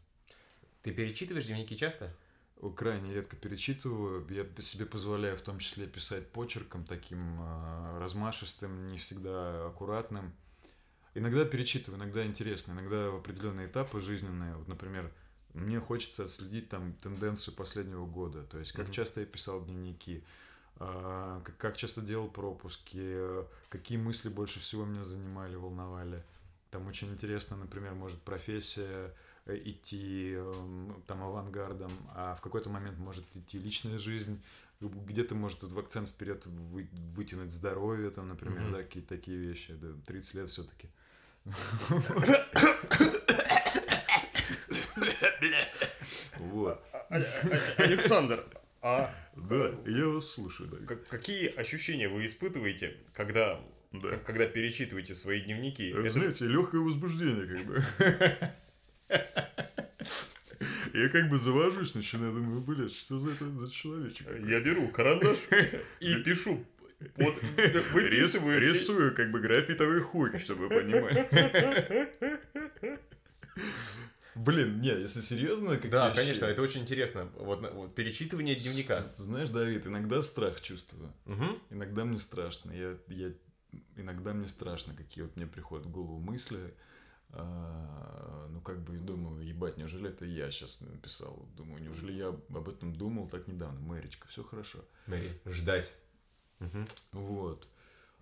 Ты 0.82 0.92
перечитываешь 0.92 1.46
дневники 1.46 1.76
часто? 1.76 2.14
Крайне 2.76 3.14
редко 3.14 3.36
перечитываю. 3.36 4.26
Я 4.30 4.44
себе 4.62 4.84
позволяю 4.84 5.36
в 5.36 5.42
том 5.42 5.58
числе 5.58 5.86
писать 5.86 6.30
почерком 6.32 6.84
таким 6.84 7.40
э, 7.40 7.98
размашистым, 8.00 8.90
не 8.90 8.98
всегда 8.98 9.68
аккуратным. 9.68 10.32
Иногда 11.14 11.44
перечитываю, 11.44 12.00
иногда 12.00 12.24
интересно, 12.26 12.72
иногда 12.72 13.10
в 13.10 13.16
определенные 13.16 13.68
этапы 13.68 14.00
жизненные. 14.00 14.56
Вот, 14.56 14.66
например, 14.66 15.12
мне 15.54 15.80
хочется 15.80 16.24
отследить 16.24 16.68
там 16.68 16.94
тенденцию 16.94 17.54
последнего 17.54 18.06
года. 18.06 18.42
То 18.42 18.58
есть, 18.58 18.72
как 18.72 18.88
mm-hmm. 18.88 18.92
часто 18.92 19.20
я 19.20 19.26
писал 19.26 19.64
дневники, 19.64 20.24
а, 20.76 21.42
как 21.58 21.76
часто 21.76 22.02
делал 22.02 22.28
пропуски, 22.28 23.16
какие 23.68 23.98
мысли 23.98 24.28
больше 24.28 24.60
всего 24.60 24.84
меня 24.84 25.04
занимали, 25.04 25.56
волновали. 25.56 26.22
Там 26.70 26.86
очень 26.86 27.08
интересно, 27.10 27.56
например, 27.56 27.94
может 27.94 28.20
профессия 28.22 29.14
идти 29.56 30.34
эм, 30.34 31.02
там 31.06 31.22
авангардом, 31.22 31.90
а 32.14 32.34
в 32.34 32.40
какой-то 32.40 32.68
момент 32.70 32.98
может 32.98 33.24
идти 33.34 33.58
личная 33.58 33.98
жизнь, 33.98 34.42
где-то 34.80 35.34
может 35.34 35.62
в 35.62 35.78
акцент 35.78 36.08
вперед 36.08 36.46
вы, 36.46 36.88
вытянуть 37.14 37.52
здоровье, 37.52 38.10
там, 38.10 38.28
например, 38.28 38.62
mm-hmm. 38.62 38.72
да, 38.72 38.82
какие-то 38.82 39.08
такие 39.08 39.36
вещи, 39.36 39.74
да, 39.74 39.88
30 40.06 40.34
лет 40.34 40.50
все-таки. 40.50 40.88
Вот. 46.38 46.82
Александр, 47.78 48.44
а 48.80 49.14
да, 49.36 49.74
я 49.86 50.06
вас 50.06 50.30
слушаю. 50.30 50.68
Да. 50.70 50.96
Какие 51.08 51.48
ощущения 51.58 52.08
вы 52.08 52.26
испытываете, 52.26 52.96
когда, 53.12 53.60
да. 53.92 54.16
когда 54.18 54.46
перечитываете 54.46 55.14
свои 55.14 55.40
дневники? 55.40 55.90
Это 55.90 56.10
знаете, 56.10 56.46
легкое 56.46 56.80
возбуждение, 56.80 57.46
как 57.46 57.66
бы. 57.66 57.84
Я 60.94 61.08
как 61.10 61.28
бы 61.28 61.38
завожусь, 61.38 61.94
начинаю, 61.94 62.32
думаю, 62.32 62.60
блядь, 62.60 62.92
что 62.92 63.18
за 63.18 63.30
это 63.30 63.48
за 63.50 63.70
человечек? 63.70 64.26
Я 64.48 64.60
беру 64.60 64.88
карандаш 64.88 65.38
и 66.00 66.14
пишу 66.16 66.66
вот 67.16 67.42
выписываю 67.92 68.60
Рис, 68.60 68.74
Рисую 68.74 69.14
как 69.14 69.30
бы 69.30 69.40
графитовый 69.40 70.00
хуй, 70.00 70.38
чтобы 70.38 70.68
понимать. 70.68 71.28
Блин, 74.34 74.80
нет, 74.80 74.98
если 74.98 75.20
серьезно, 75.20 75.76
какие 75.76 75.90
Да, 75.90 76.12
конечно, 76.12 76.44
это 76.44 76.62
очень 76.62 76.82
интересно. 76.82 77.28
Вот, 77.36 77.60
вот 77.72 77.94
перечитывание 77.94 78.54
дневника. 78.54 79.00
Знаешь, 79.14 79.48
Давид, 79.48 79.86
иногда 79.86 80.22
страх 80.22 80.60
чувствую. 80.60 81.12
Угу. 81.26 81.58
Иногда 81.70 82.04
мне 82.04 82.18
страшно. 82.20 82.70
Я, 82.72 82.96
я, 83.08 83.32
иногда 83.96 84.32
мне 84.32 84.46
страшно, 84.48 84.94
какие 84.94 85.24
вот 85.24 85.34
мне 85.36 85.46
приходят 85.46 85.86
в 85.86 85.90
голову 85.90 86.20
мысли. 86.20 86.72
А, 87.30 88.48
ну, 88.50 88.60
как 88.60 88.82
бы 88.82 88.96
думаю, 88.96 89.46
ебать, 89.46 89.76
неужели 89.76 90.08
это 90.08 90.24
я 90.24 90.50
сейчас 90.50 90.80
написал? 90.80 91.48
Думаю, 91.56 91.82
неужели 91.82 92.12
я 92.12 92.28
об 92.28 92.68
этом 92.68 92.94
думал 92.94 93.28
так 93.28 93.46
недавно? 93.46 93.78
Мэричка, 93.80 94.28
все 94.28 94.42
хорошо. 94.42 94.84
Мэри, 95.06 95.30
ждать. 95.46 95.92
Угу. 96.60 96.86
Вот. 97.12 97.68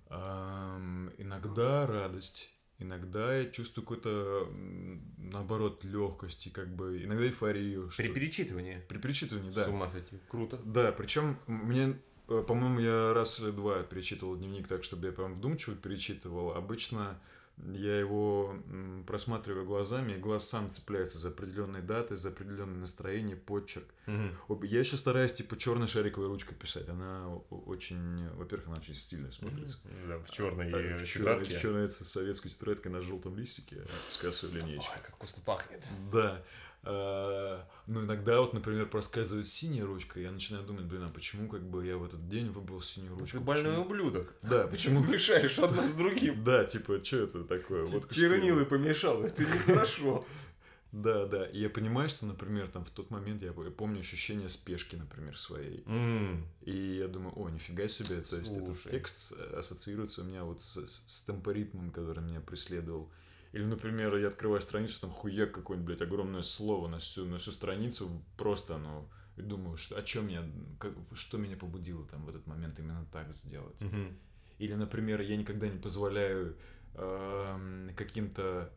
А, 0.08 0.78
иногда 1.18 1.86
радость 1.86 2.50
Иногда 2.78 3.34
я 3.34 3.50
чувствую 3.50 3.86
какой-то, 3.86 4.52
наоборот, 5.16 5.82
легкости, 5.82 6.50
как 6.50 6.68
бы, 6.68 7.02
иногда 7.02 7.24
эйфорию. 7.24 7.90
При 7.96 8.12
перечитывании? 8.12 8.82
При 8.86 8.98
перечитывании, 8.98 9.50
да. 9.50 9.64
С 9.64 9.68
ума 9.68 9.88
сойти. 9.88 10.18
Круто. 10.28 10.60
Да, 10.62 10.92
причем 10.92 11.38
мне, 11.46 11.98
э, 12.28 12.44
по-моему, 12.46 12.80
я 12.80 13.14
раз 13.14 13.40
или 13.40 13.50
два 13.50 13.82
перечитывал 13.82 14.36
дневник 14.36 14.68
так, 14.68 14.84
чтобы 14.84 15.06
я 15.06 15.12
прям 15.12 15.36
вдумчиво 15.36 15.74
перечитывал. 15.74 16.52
Обычно 16.52 17.18
я 17.72 17.98
его 17.98 18.54
просматриваю 19.06 19.64
глазами, 19.64 20.12
и 20.12 20.16
глаз 20.18 20.48
сам 20.48 20.70
цепляется 20.70 21.18
за 21.18 21.28
определенные 21.28 21.82
даты, 21.82 22.16
за 22.16 22.28
определенное 22.28 22.80
настроение, 22.80 23.36
почерк. 23.36 23.86
Угу. 24.06 24.64
Я 24.64 24.80
еще 24.80 24.96
стараюсь, 24.96 25.32
типа, 25.32 25.56
черной 25.56 25.88
шариковой 25.88 26.28
ручкой 26.28 26.54
писать. 26.54 26.88
Она 26.88 27.28
очень, 27.50 28.28
во-первых, 28.34 28.68
она 28.68 28.76
очень 28.76 28.94
стильно 28.94 29.30
смотрится. 29.30 29.78
Да, 30.06 30.18
в 30.18 30.30
черной 30.30 30.70
а, 30.70 30.94
в 30.94 31.04
тетрадке. 31.04 31.56
В 31.56 31.60
черной, 31.60 31.88
советской 31.88 32.50
тетрадке 32.50 32.88
на 32.90 33.00
желтом 33.00 33.36
листике 33.38 33.78
с 34.08 34.16
косой 34.18 34.50
линейкой. 34.50 34.88
Ой, 34.94 35.00
как 35.02 35.14
вкусно 35.14 35.42
пахнет. 35.42 35.84
Да. 36.12 36.42
А, 36.88 37.66
ну, 37.88 38.04
иногда 38.04 38.40
вот, 38.40 38.52
например, 38.52 38.86
проскальзывает 38.86 39.46
синяя 39.46 39.84
ручка, 39.84 40.20
и 40.20 40.22
я 40.22 40.30
начинаю 40.30 40.64
думать, 40.64 40.84
блин, 40.84 41.02
а 41.02 41.08
почему 41.08 41.48
как 41.48 41.62
бы 41.62 41.84
я 41.84 41.96
в 41.96 42.04
этот 42.04 42.28
день 42.28 42.48
выбрал 42.50 42.80
синюю 42.80 43.18
ручку? 43.18 43.38
Ты 43.38 43.44
больной 43.44 43.72
почему? 43.72 43.86
ублюдок. 43.86 44.34
Да, 44.42 44.68
почему? 44.68 45.02
Мешаешь 45.02 45.58
одно 45.58 45.86
с 45.86 45.94
другим. 45.94 46.36
Да, 46.46 46.64
типа, 46.64 47.02
что 47.02 47.16
это 47.18 47.42
такое? 47.42 47.86
Вот 47.86 48.10
Чернилы 48.10 48.64
помешал, 48.64 49.22
это 49.24 49.42
нехорошо. 49.42 50.24
Да, 50.92 51.26
да. 51.26 51.44
И 51.46 51.58
я 51.58 51.68
понимаю, 51.68 52.08
что, 52.08 52.24
например, 52.24 52.68
там 52.68 52.84
в 52.84 52.90
тот 52.90 53.10
момент 53.10 53.42
я, 53.42 53.48
я 53.48 53.70
помню 53.70 54.00
ощущение 54.00 54.48
спешки, 54.48 54.96
например, 54.96 55.36
своей. 55.36 55.82
Mm. 55.82 56.42
И 56.62 56.96
я 56.98 57.08
думаю, 57.08 57.38
о, 57.38 57.50
нифига 57.50 57.86
себе, 57.88 58.22
то 58.22 58.36
есть 58.36 58.56
этот 58.56 58.90
текст 58.90 59.32
ассоциируется 59.52 60.22
у 60.22 60.24
меня 60.24 60.44
вот 60.44 60.62
с, 60.62 60.78
с 61.06 61.22
темпоритмом, 61.22 61.90
который 61.90 62.22
меня 62.22 62.40
преследовал 62.40 63.10
или, 63.56 63.64
например, 63.64 64.14
я 64.16 64.28
открываю 64.28 64.60
страницу, 64.60 65.00
там 65.00 65.10
хуяк 65.10 65.50
какое-нибудь, 65.52 65.86
блядь, 65.86 66.02
огромное 66.02 66.42
слово 66.42 66.88
на 66.88 66.98
всю, 66.98 67.24
на 67.24 67.38
всю 67.38 67.52
страницу, 67.52 68.22
просто 68.36 68.74
оно, 68.74 69.08
и 69.38 69.40
думаю, 69.40 69.78
что, 69.78 69.96
о 69.96 70.02
чем 70.02 70.28
я, 70.28 70.44
как, 70.78 70.92
что 71.14 71.38
меня 71.38 71.56
побудило 71.56 72.06
там 72.06 72.26
в 72.26 72.28
этот 72.28 72.46
момент 72.46 72.78
именно 72.78 73.06
так 73.10 73.32
сделать. 73.32 73.80
Угу. 73.80 74.12
Или, 74.58 74.74
например, 74.74 75.22
я 75.22 75.38
никогда 75.38 75.68
не 75.68 75.78
позволяю 75.78 76.58
э, 76.92 77.88
каким-то 77.96 78.70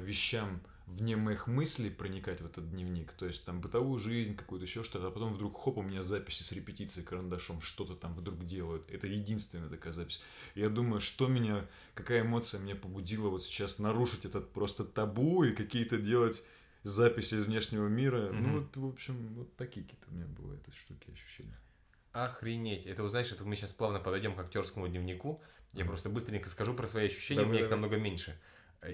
вещам 0.00 0.62
вне 0.86 1.16
моих 1.16 1.46
мыслей 1.46 1.90
проникать 1.90 2.40
в 2.40 2.46
этот 2.46 2.70
дневник, 2.70 3.12
то 3.12 3.26
есть 3.26 3.44
там 3.44 3.60
бытовую 3.60 3.98
жизнь, 3.98 4.36
какую-то 4.36 4.66
еще 4.66 4.84
что-то, 4.84 5.06
а 5.06 5.10
потом 5.10 5.32
вдруг 5.32 5.58
хоп, 5.58 5.78
у 5.78 5.82
меня 5.82 6.02
записи 6.02 6.42
с 6.42 6.52
репетицией 6.52 7.06
карандашом, 7.06 7.60
что-то 7.60 7.94
там 7.94 8.14
вдруг 8.14 8.44
делают. 8.44 8.88
Это 8.90 9.06
единственная 9.06 9.68
такая 9.68 9.92
запись. 9.92 10.20
Я 10.54 10.68
думаю, 10.68 11.00
что 11.00 11.26
меня, 11.26 11.66
какая 11.94 12.22
эмоция 12.22 12.60
меня 12.60 12.76
побудила 12.76 13.28
вот 13.28 13.42
сейчас 13.42 13.78
нарушить 13.78 14.24
этот 14.24 14.52
просто 14.52 14.84
табу 14.84 15.44
и 15.44 15.52
какие-то 15.52 15.98
делать 15.98 16.42
записи 16.82 17.34
из 17.34 17.46
внешнего 17.46 17.88
мира. 17.88 18.28
Mm-hmm. 18.28 18.40
Ну 18.40 18.60
вот, 18.60 18.76
в 18.76 18.86
общем, 18.86 19.34
вот 19.34 19.56
такие 19.56 19.84
какие-то 19.84 20.10
у 20.10 20.14
меня 20.14 20.26
бывают 20.26 20.62
эти 20.68 20.76
штуки, 20.76 21.10
ощущения. 21.10 21.58
Охренеть. 22.12 22.86
Это, 22.86 23.08
знаешь, 23.08 23.32
это 23.32 23.44
мы 23.44 23.56
сейчас 23.56 23.72
плавно 23.72 24.00
подойдем 24.00 24.36
к 24.36 24.40
актерскому 24.40 24.86
дневнику. 24.86 25.42
Я 25.72 25.82
mm-hmm. 25.82 25.86
просто 25.86 26.10
быстренько 26.10 26.50
скажу 26.50 26.74
про 26.74 26.86
свои 26.86 27.06
ощущения, 27.06 27.40
да, 27.40 27.48
у 27.48 27.50
меня 27.50 27.64
их 27.64 27.70
намного 27.70 27.96
меньше 27.96 28.38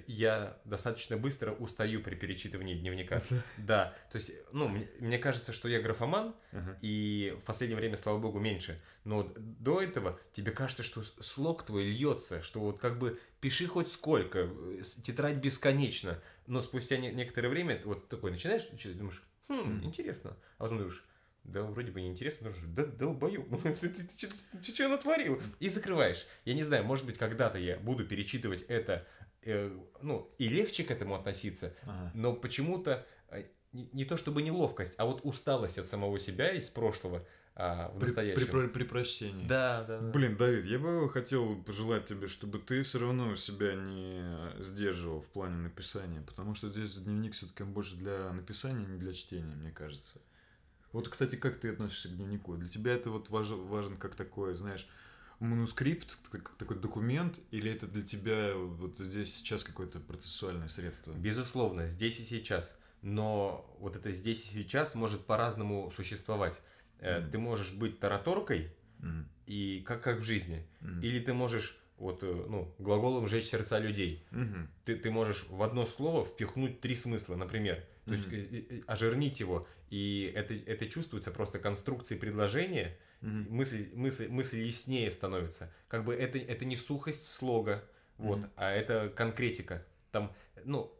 я 0.06 0.58
достаточно 0.64 1.16
быстро 1.16 1.52
устаю 1.52 2.02
при 2.02 2.14
перечитывании 2.14 2.74
дневника. 2.74 3.22
Да, 3.56 3.94
то 4.10 4.16
есть, 4.16 4.32
ну, 4.52 4.68
мне, 4.68 4.88
мне 5.00 5.18
кажется, 5.18 5.52
что 5.52 5.68
я 5.68 5.80
графоман, 5.80 6.34
uh-huh. 6.52 6.76
и 6.82 7.36
в 7.40 7.44
последнее 7.44 7.76
время, 7.76 7.96
слава 7.96 8.18
богу, 8.18 8.38
меньше. 8.38 8.80
Но 9.04 9.32
до 9.36 9.80
этого 9.80 10.18
тебе 10.32 10.52
кажется, 10.52 10.82
что 10.82 11.02
слог 11.02 11.64
твой 11.64 11.84
льется, 11.84 12.42
что 12.42 12.60
вот 12.60 12.78
как 12.78 12.98
бы 12.98 13.18
пиши 13.40 13.66
хоть 13.66 13.90
сколько, 13.90 14.48
тетрадь 15.02 15.36
бесконечно, 15.36 16.20
но 16.46 16.60
спустя 16.60 16.96
не, 16.96 17.10
некоторое 17.12 17.48
время 17.48 17.80
вот 17.84 18.08
такой 18.08 18.30
начинаешь, 18.30 18.66
думаешь, 18.84 19.22
хм, 19.48 19.84
интересно, 19.84 20.36
а 20.58 20.64
потом 20.64 20.78
думаешь, 20.78 21.04
да, 21.44 21.62
вроде 21.62 21.90
бы 21.90 22.00
неинтересно, 22.00 22.50
потому 22.50 22.56
что, 22.56 22.66
да, 22.74 22.84
долбоёб, 22.84 23.50
ну, 23.50 23.58
ты, 23.62 23.88
ты, 23.88 23.88
ты, 23.88 24.28
ты, 24.28 24.28
ты 24.62 24.72
что 24.72 24.88
натворил? 24.88 25.40
И 25.58 25.68
закрываешь. 25.68 26.26
Я 26.44 26.54
не 26.54 26.62
знаю, 26.62 26.84
может 26.84 27.06
быть, 27.06 27.18
когда-то 27.18 27.58
я 27.58 27.76
буду 27.78 28.06
перечитывать 28.06 28.62
это 28.62 29.06
э, 29.19 29.19
ну, 29.44 30.34
и 30.38 30.48
легче 30.48 30.84
к 30.84 30.90
этому 30.90 31.14
относиться, 31.14 31.74
ага. 31.84 32.10
но 32.14 32.34
почему-то 32.34 33.06
э, 33.28 33.44
не, 33.72 33.88
не 33.92 34.04
то 34.04 34.16
чтобы 34.16 34.42
неловкость, 34.42 34.94
а 34.98 35.06
вот 35.06 35.20
усталость 35.24 35.78
от 35.78 35.86
самого 35.86 36.18
себя 36.18 36.52
из 36.52 36.68
прошлого 36.68 37.26
а, 37.54 37.88
в 37.88 37.98
при, 37.98 38.06
настоящем. 38.06 38.46
При, 38.46 38.50
при, 38.50 38.66
при 38.68 38.84
прощении. 38.84 39.46
Да, 39.46 39.84
да, 39.84 39.98
да. 39.98 40.10
Блин, 40.10 40.36
Давид, 40.36 40.64
я 40.66 40.78
бы 40.78 41.08
хотел 41.10 41.56
пожелать 41.62 42.06
тебе, 42.06 42.26
чтобы 42.26 42.58
ты 42.58 42.82
все 42.82 42.98
равно 42.98 43.34
себя 43.36 43.74
не 43.74 44.62
сдерживал 44.62 45.20
в 45.20 45.28
плане 45.28 45.56
написания, 45.56 46.20
потому 46.20 46.54
что 46.54 46.68
здесь 46.68 46.96
дневник 46.96 47.34
все-таки 47.34 47.64
больше 47.64 47.96
для 47.96 48.32
написания, 48.32 48.86
не 48.86 48.98
для 48.98 49.12
чтения, 49.12 49.54
мне 49.54 49.70
кажется. 49.70 50.20
Вот, 50.92 51.08
кстати, 51.08 51.36
как 51.36 51.58
ты 51.58 51.70
относишься 51.70 52.08
к 52.08 52.16
дневнику? 52.16 52.56
Для 52.56 52.68
тебя 52.68 52.92
это 52.92 53.10
вот 53.10 53.30
важен, 53.30 53.60
важен 53.66 53.96
как 53.96 54.16
такое, 54.16 54.54
знаешь, 54.54 54.88
манускрипт, 55.40 56.18
такой 56.58 56.78
документ, 56.78 57.40
или 57.50 57.70
это 57.70 57.86
для 57.86 58.02
тебя 58.02 58.54
вот 58.54 58.98
здесь 58.98 59.34
сейчас 59.34 59.64
какое-то 59.64 59.98
процессуальное 60.00 60.68
средство? 60.68 61.12
Безусловно, 61.12 61.88
здесь 61.88 62.20
и 62.20 62.24
сейчас. 62.24 62.78
Но 63.02 63.74
вот 63.80 63.96
это 63.96 64.12
здесь 64.12 64.50
и 64.50 64.62
сейчас 64.62 64.94
может 64.94 65.24
по-разному 65.24 65.90
существовать. 65.90 66.60
Mm. 66.98 67.30
Ты 67.30 67.38
можешь 67.38 67.72
быть 67.72 67.98
тараторкой, 67.98 68.74
mm. 69.00 69.24
и 69.46 69.82
как, 69.86 70.02
как 70.02 70.18
в 70.18 70.22
жизни. 70.22 70.66
Mm. 70.82 71.02
Или 71.02 71.20
ты 71.20 71.32
можешь 71.32 71.80
вот, 72.00 72.22
э, 72.22 72.46
ну, 72.48 72.74
глаголом 72.78 73.28
«жечь 73.28 73.44
сердца 73.44 73.78
людей». 73.78 74.24
Mm-hmm. 74.30 74.66
Ты, 74.86 74.96
ты 74.96 75.10
можешь 75.10 75.46
в 75.50 75.62
одно 75.62 75.84
слово 75.84 76.24
впихнуть 76.24 76.80
три 76.80 76.96
смысла, 76.96 77.36
например. 77.36 77.84
То 78.06 78.14
mm-hmm. 78.14 78.70
есть 78.72 78.84
ожирнить 78.86 79.38
его. 79.38 79.68
И 79.90 80.32
это, 80.34 80.54
это 80.54 80.86
чувствуется 80.86 81.30
просто 81.30 81.58
конструкцией 81.58 82.18
предложения– 82.20 82.96
mm 83.22 83.50
мысль, 83.50 83.90
мысль, 83.94 84.28
мысль 84.28 84.60
яснее 84.60 85.10
становится. 85.10 85.72
Как 85.88 86.04
бы 86.04 86.14
это, 86.14 86.38
это 86.38 86.64
не 86.64 86.76
сухость 86.76 87.26
слога, 87.26 87.84
вот, 88.18 88.40
mm 88.40 88.50
а 88.56 88.70
это 88.70 89.08
конкретика. 89.14 89.84
Там, 90.10 90.32
ну, 90.64 90.92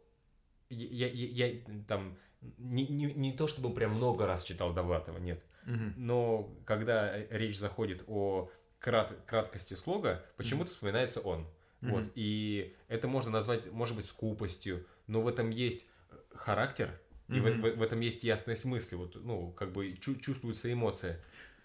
я, 0.69 1.07
я, 1.07 1.47
я 1.47 1.61
там 1.87 2.17
не, 2.57 2.87
не, 2.87 3.13
не 3.13 3.33
то 3.33 3.47
чтобы 3.47 3.73
прям 3.73 3.95
много 3.95 4.25
раз 4.25 4.43
читал 4.43 4.73
Довлатова, 4.73 5.17
нет. 5.17 5.43
mm 5.65 5.93
Но 5.97 6.53
когда 6.65 7.17
речь 7.29 7.57
заходит 7.57 8.03
о 8.07 8.49
крат, 8.79 9.13
краткости 9.25 9.73
слога, 9.73 10.25
почему-то 10.37 10.69
mm 10.69 10.73
вспоминается 10.73 11.19
он. 11.21 11.47
mm 11.81 11.89
Вот, 11.91 12.11
и 12.15 12.75
это 12.87 13.07
можно 13.07 13.31
назвать, 13.31 13.71
может 13.71 13.95
быть, 13.95 14.05
скупостью, 14.05 14.85
но 15.07 15.21
в 15.21 15.27
этом 15.27 15.49
есть 15.49 15.87
характер, 16.33 16.89
и 17.31 17.35
mm-hmm. 17.35 17.61
в, 17.61 17.75
в, 17.75 17.77
в 17.77 17.81
этом 17.81 17.99
есть 18.01 18.23
ясность 18.23 18.65
мысли, 18.65 18.95
вот, 18.95 19.15
ну, 19.23 19.51
как 19.51 19.71
бы 19.71 19.93
чу- 19.93 20.19
чувствуется 20.19 20.71
эмоция. 20.71 21.19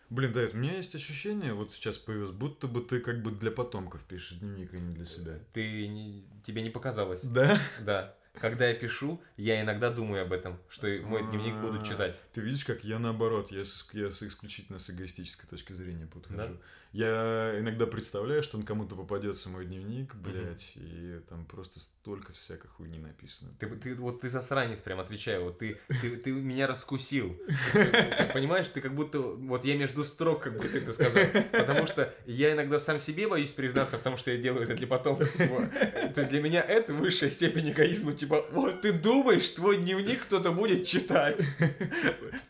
Блин, 0.09 0.33
да, 0.33 0.47
у 0.53 0.57
меня 0.57 0.77
есть 0.77 0.95
ощущение, 0.95 1.53
вот 1.53 1.73
сейчас 1.73 1.99
появилось, 1.99 2.31
будто 2.31 2.69
бы 2.69 2.81
ты 2.81 3.01
как 3.01 3.23
бы 3.23 3.33
для 3.33 3.51
потомков 3.51 4.05
пишешь 4.05 4.39
дневник, 4.39 4.73
а 4.73 4.79
не 4.79 4.95
для 4.95 5.05
себя. 5.05 5.41
Ты 5.53 5.89
не, 5.89 6.25
тебе 6.45 6.63
не 6.63 6.71
показалось. 6.71 7.25
Да? 7.25 7.59
Да. 7.81 8.15
Когда 8.41 8.69
я 8.69 8.75
пишу, 8.75 9.21
я 9.37 9.63
иногда 9.63 9.91
думаю 9.91 10.23
об 10.23 10.33
этом, 10.33 10.59
что 10.69 10.87
мой 11.05 11.23
дневник 11.23 11.57
будут 11.57 11.87
читать. 11.87 12.21
Ты 12.33 12.43
видишь, 12.43 12.65
как 12.65 12.85
я 12.85 12.99
наоборот, 12.99 13.51
я, 13.51 13.65
с, 13.65 13.89
я 13.93 14.11
с 14.11 14.23
исключительно 14.23 14.79
с 14.79 14.91
эгоистической 14.91 15.49
точки 15.49 15.73
зрения 15.73 16.07
подхожу. 16.07 16.39
Да? 16.39 16.51
Я 16.97 17.57
иногда 17.59 17.87
представляю, 17.87 18.43
что 18.43 18.57
он 18.57 18.63
кому-то 18.63 18.97
попадется 18.97 19.51
мой 19.51 19.67
дневник, 19.67 20.15
блядь, 20.15 20.73
угу. 20.77 20.87
и 20.87 21.21
там 21.29 21.45
просто 21.45 21.79
столько 21.79 22.33
всякой 22.33 22.69
хуйни 22.69 22.99
написано. 22.99 23.51
Ты, 23.59 23.67
ты 23.67 23.95
вот 23.97 24.23
ты 24.23 24.31
засранец 24.31 24.81
прям 24.81 24.99
отвечаю, 25.01 25.45
вот 25.45 25.59
ты, 25.59 25.79
ты, 26.01 26.17
ты 26.17 26.33
меня 26.33 26.67
раскусил. 26.67 27.39
Понимаешь, 28.33 28.69
ты 28.69 28.81
как 28.81 28.95
будто, 28.95 29.21
вот 29.21 29.67
я 29.67 29.77
между 29.77 30.05
строк, 30.05 30.45
как 30.45 30.57
бы 30.57 30.67
ты 30.69 30.79
это 30.79 30.95
сказал. 30.95 31.23
Потому 31.53 31.87
что 31.87 32.15
я 32.25 32.55
иногда 32.55 32.81
сам 32.81 32.99
себе 32.99 33.29
боюсь 33.29 33.51
признаться 33.51 33.99
в 33.99 34.01
том, 34.01 34.17
что 34.17 34.31
я 34.31 34.39
делаю 34.39 34.63
это 34.63 34.75
для 34.75 34.87
потомков. 34.87 35.31
То 35.37 36.21
есть 36.21 36.31
для 36.31 36.41
меня 36.41 36.63
это 36.63 36.95
высшая 36.95 37.29
степень 37.29 37.73
эгоизма, 37.73 38.15
типа, 38.15 38.47
вот 38.53 38.81
ты 38.81 38.95
думаешь, 38.95 39.47
твой 39.51 39.77
дневник 39.77 40.23
кто-то 40.23 40.51
будет 40.51 40.87
читать. 40.87 41.45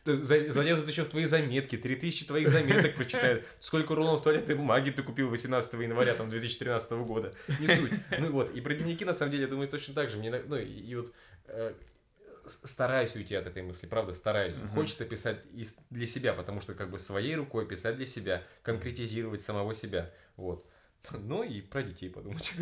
Залезут 0.04 0.88
еще 0.88 1.02
в 1.02 1.08
твои 1.08 1.24
заметки, 1.24 1.76
3000 1.76 2.26
твоих 2.26 2.48
заметок 2.48 2.94
прочитают. 2.94 3.44
Сколько 3.58 3.96
рулонов 3.96 4.22
туалетной 4.36 4.54
бумаги 4.56 4.90
ты 4.90 5.02
купил 5.02 5.28
18 5.30 5.72
января 5.74 6.14
там, 6.14 6.30
2013 6.30 6.90
года. 6.92 7.34
Не 7.60 7.66
суть. 7.68 7.92
Ну 8.18 8.32
вот, 8.32 8.50
и 8.50 8.60
про 8.60 8.74
дневники, 8.74 9.04
на 9.04 9.14
самом 9.14 9.32
деле, 9.32 9.44
я 9.44 9.48
думаю, 9.48 9.68
точно 9.68 9.94
так 9.94 10.10
же. 10.10 10.16
Мне, 10.16 10.30
ну, 10.30 10.56
и, 10.56 10.64
и 10.64 10.94
вот 10.94 11.12
э, 11.46 11.74
стараюсь 12.64 13.14
уйти 13.16 13.34
от 13.34 13.46
этой 13.46 13.62
мысли, 13.62 13.86
правда, 13.86 14.12
стараюсь. 14.12 14.56
Uh-huh. 14.56 14.74
Хочется 14.74 15.04
писать 15.04 15.38
для 15.90 16.06
себя, 16.06 16.32
потому 16.32 16.60
что 16.60 16.74
как 16.74 16.90
бы 16.90 16.98
своей 16.98 17.34
рукой 17.36 17.66
писать 17.66 17.96
для 17.96 18.06
себя, 18.06 18.42
конкретизировать 18.62 19.42
самого 19.42 19.74
себя. 19.74 20.12
Вот. 20.36 20.66
Ну 21.12 21.44
и 21.44 21.60
про 21.60 21.82
детей 21.84 22.10
подумать. 22.10 22.52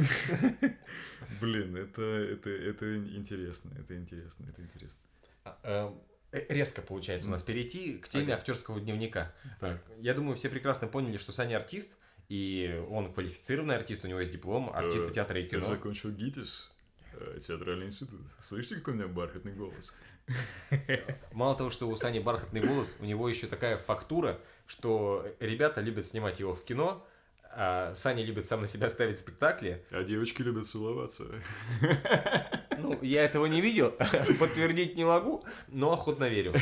Блин, 1.40 1.76
это, 1.76 2.02
это, 2.02 2.50
это 2.50 2.96
интересно, 3.16 3.72
это 3.78 3.96
интересно, 3.96 4.46
это 4.50 4.62
интересно. 4.62 5.00
Э, 6.34 6.44
резко 6.48 6.82
получается 6.82 7.28
у 7.28 7.30
нас 7.30 7.42
перейти 7.42 7.98
к 7.98 8.08
теме 8.08 8.34
актерского 8.34 8.80
дневника. 8.80 9.32
Так. 9.60 9.80
Я 9.98 10.14
думаю, 10.14 10.36
все 10.36 10.48
прекрасно 10.48 10.88
поняли, 10.88 11.16
что 11.16 11.30
Саня 11.30 11.56
артист, 11.56 11.92
и 12.28 12.82
он 12.90 13.12
квалифицированный 13.12 13.76
артист, 13.76 14.04
у 14.04 14.08
него 14.08 14.18
есть 14.18 14.32
диплом 14.32 14.70
артиста 14.74 15.06
э, 15.06 15.12
театра 15.12 15.40
и 15.40 15.46
кино. 15.46 15.62
Я 15.62 15.68
закончил 15.68 16.10
ГИТИС, 16.10 16.72
э, 17.12 17.38
театральный 17.40 17.86
институт. 17.86 18.20
Слышите, 18.40 18.76
какой 18.76 18.94
у 18.94 18.96
меня 18.96 19.06
бархатный 19.06 19.52
голос? 19.52 19.96
Мало 21.32 21.54
того, 21.54 21.70
что 21.70 21.88
у 21.88 21.94
Сани 21.96 22.18
бархатный 22.18 22.62
голос, 22.62 22.96
у 22.98 23.04
него 23.04 23.28
еще 23.28 23.46
такая 23.46 23.76
фактура, 23.76 24.40
что 24.66 25.24
ребята 25.38 25.82
любят 25.82 26.04
снимать 26.04 26.40
его 26.40 26.54
в 26.54 26.64
кино, 26.64 27.06
А 27.56 27.94
Саня 27.94 28.24
любит 28.24 28.48
сам 28.48 28.62
на 28.62 28.66
себя 28.66 28.88
ставить 28.88 29.18
спектакли. 29.18 29.84
А 29.90 30.02
девочки 30.02 30.42
любят 30.42 30.66
целоваться. 30.66 31.26
Ну, 32.78 32.98
я 33.02 33.24
этого 33.24 33.46
не 33.46 33.60
видел, 33.60 33.90
подтвердить 34.38 34.96
не 34.96 35.04
могу, 35.04 35.44
но 35.68 35.92
охотно 35.92 36.28
верю. 36.28 36.52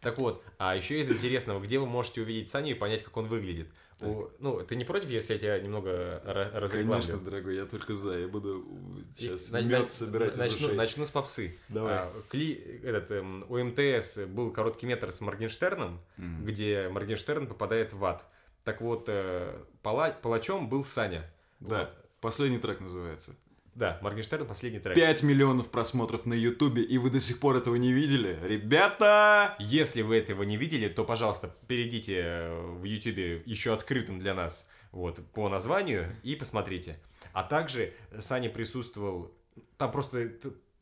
Так 0.00 0.18
вот, 0.18 0.42
а 0.58 0.74
еще 0.74 1.00
из 1.00 1.10
интересного, 1.10 1.60
где 1.60 1.78
вы 1.78 1.86
можете 1.86 2.22
увидеть 2.22 2.48
Саню 2.50 2.72
и 2.72 2.74
понять, 2.74 3.04
как 3.04 3.16
он 3.16 3.26
выглядит. 3.26 3.68
У, 4.00 4.28
ну, 4.40 4.60
ты 4.64 4.74
не 4.74 4.84
против, 4.84 5.08
если 5.10 5.34
я 5.34 5.38
тебя 5.38 5.60
немного 5.60 6.20
разрекламлю? 6.24 6.90
Конечно, 7.06 7.18
дорогой, 7.18 7.54
я 7.54 7.66
только 7.66 7.94
за. 7.94 8.18
Я 8.18 8.26
буду 8.28 8.66
сейчас 9.14 9.50
И, 9.50 9.62
мед 9.64 9.92
собирать 9.92 10.36
начну, 10.36 10.56
из 10.56 10.64
ушей. 10.64 10.76
начну 10.76 11.06
с 11.06 11.10
попсы. 11.10 11.56
Давай. 11.68 11.94
А, 11.98 12.12
кли, 12.28 12.80
этот, 12.82 13.12
эм, 13.12 13.44
у 13.48 13.58
МТС 13.62 14.16
был 14.26 14.50
короткий 14.50 14.86
метр 14.86 15.12
с 15.12 15.20
Моргенштерном, 15.20 16.00
Мгм. 16.16 16.44
где 16.46 16.88
Моргенштерн 16.88 17.46
попадает 17.46 17.92
в 17.92 18.04
ад. 18.04 18.24
Так 18.64 18.80
вот, 18.80 19.04
э, 19.06 19.56
пала- 19.84 20.16
палачом 20.20 20.68
был 20.68 20.84
Саня. 20.84 21.30
Да, 21.60 21.78
Вот. 21.80 21.90
последний 22.20 22.58
трек 22.58 22.80
называется. 22.80 23.36
Да, 23.74 23.98
Моргенштерн 24.02 24.46
последний 24.46 24.80
трек. 24.80 24.94
5 24.94 25.22
миллионов 25.22 25.70
просмотров 25.70 26.26
на 26.26 26.34
Ютубе, 26.34 26.82
и 26.82 26.98
вы 26.98 27.10
до 27.10 27.20
сих 27.20 27.40
пор 27.40 27.56
этого 27.56 27.76
не 27.76 27.92
видели? 27.92 28.38
Ребята! 28.42 29.56
Если 29.58 30.02
вы 30.02 30.18
этого 30.18 30.42
не 30.42 30.58
видели, 30.58 30.88
то, 30.88 31.04
пожалуйста, 31.04 31.54
перейдите 31.68 32.20
э, 32.22 32.60
в 32.60 32.84
YouTube 32.84 33.46
еще 33.46 33.72
открытым 33.72 34.18
для 34.18 34.34
нас 34.34 34.68
вот, 34.90 35.20
по 35.32 35.48
названию 35.48 36.14
и 36.22 36.36
посмотрите. 36.36 37.00
А 37.32 37.42
также 37.42 37.94
Саня 38.20 38.50
присутствовал... 38.50 39.32
Там 39.78 39.90
просто 39.90 40.32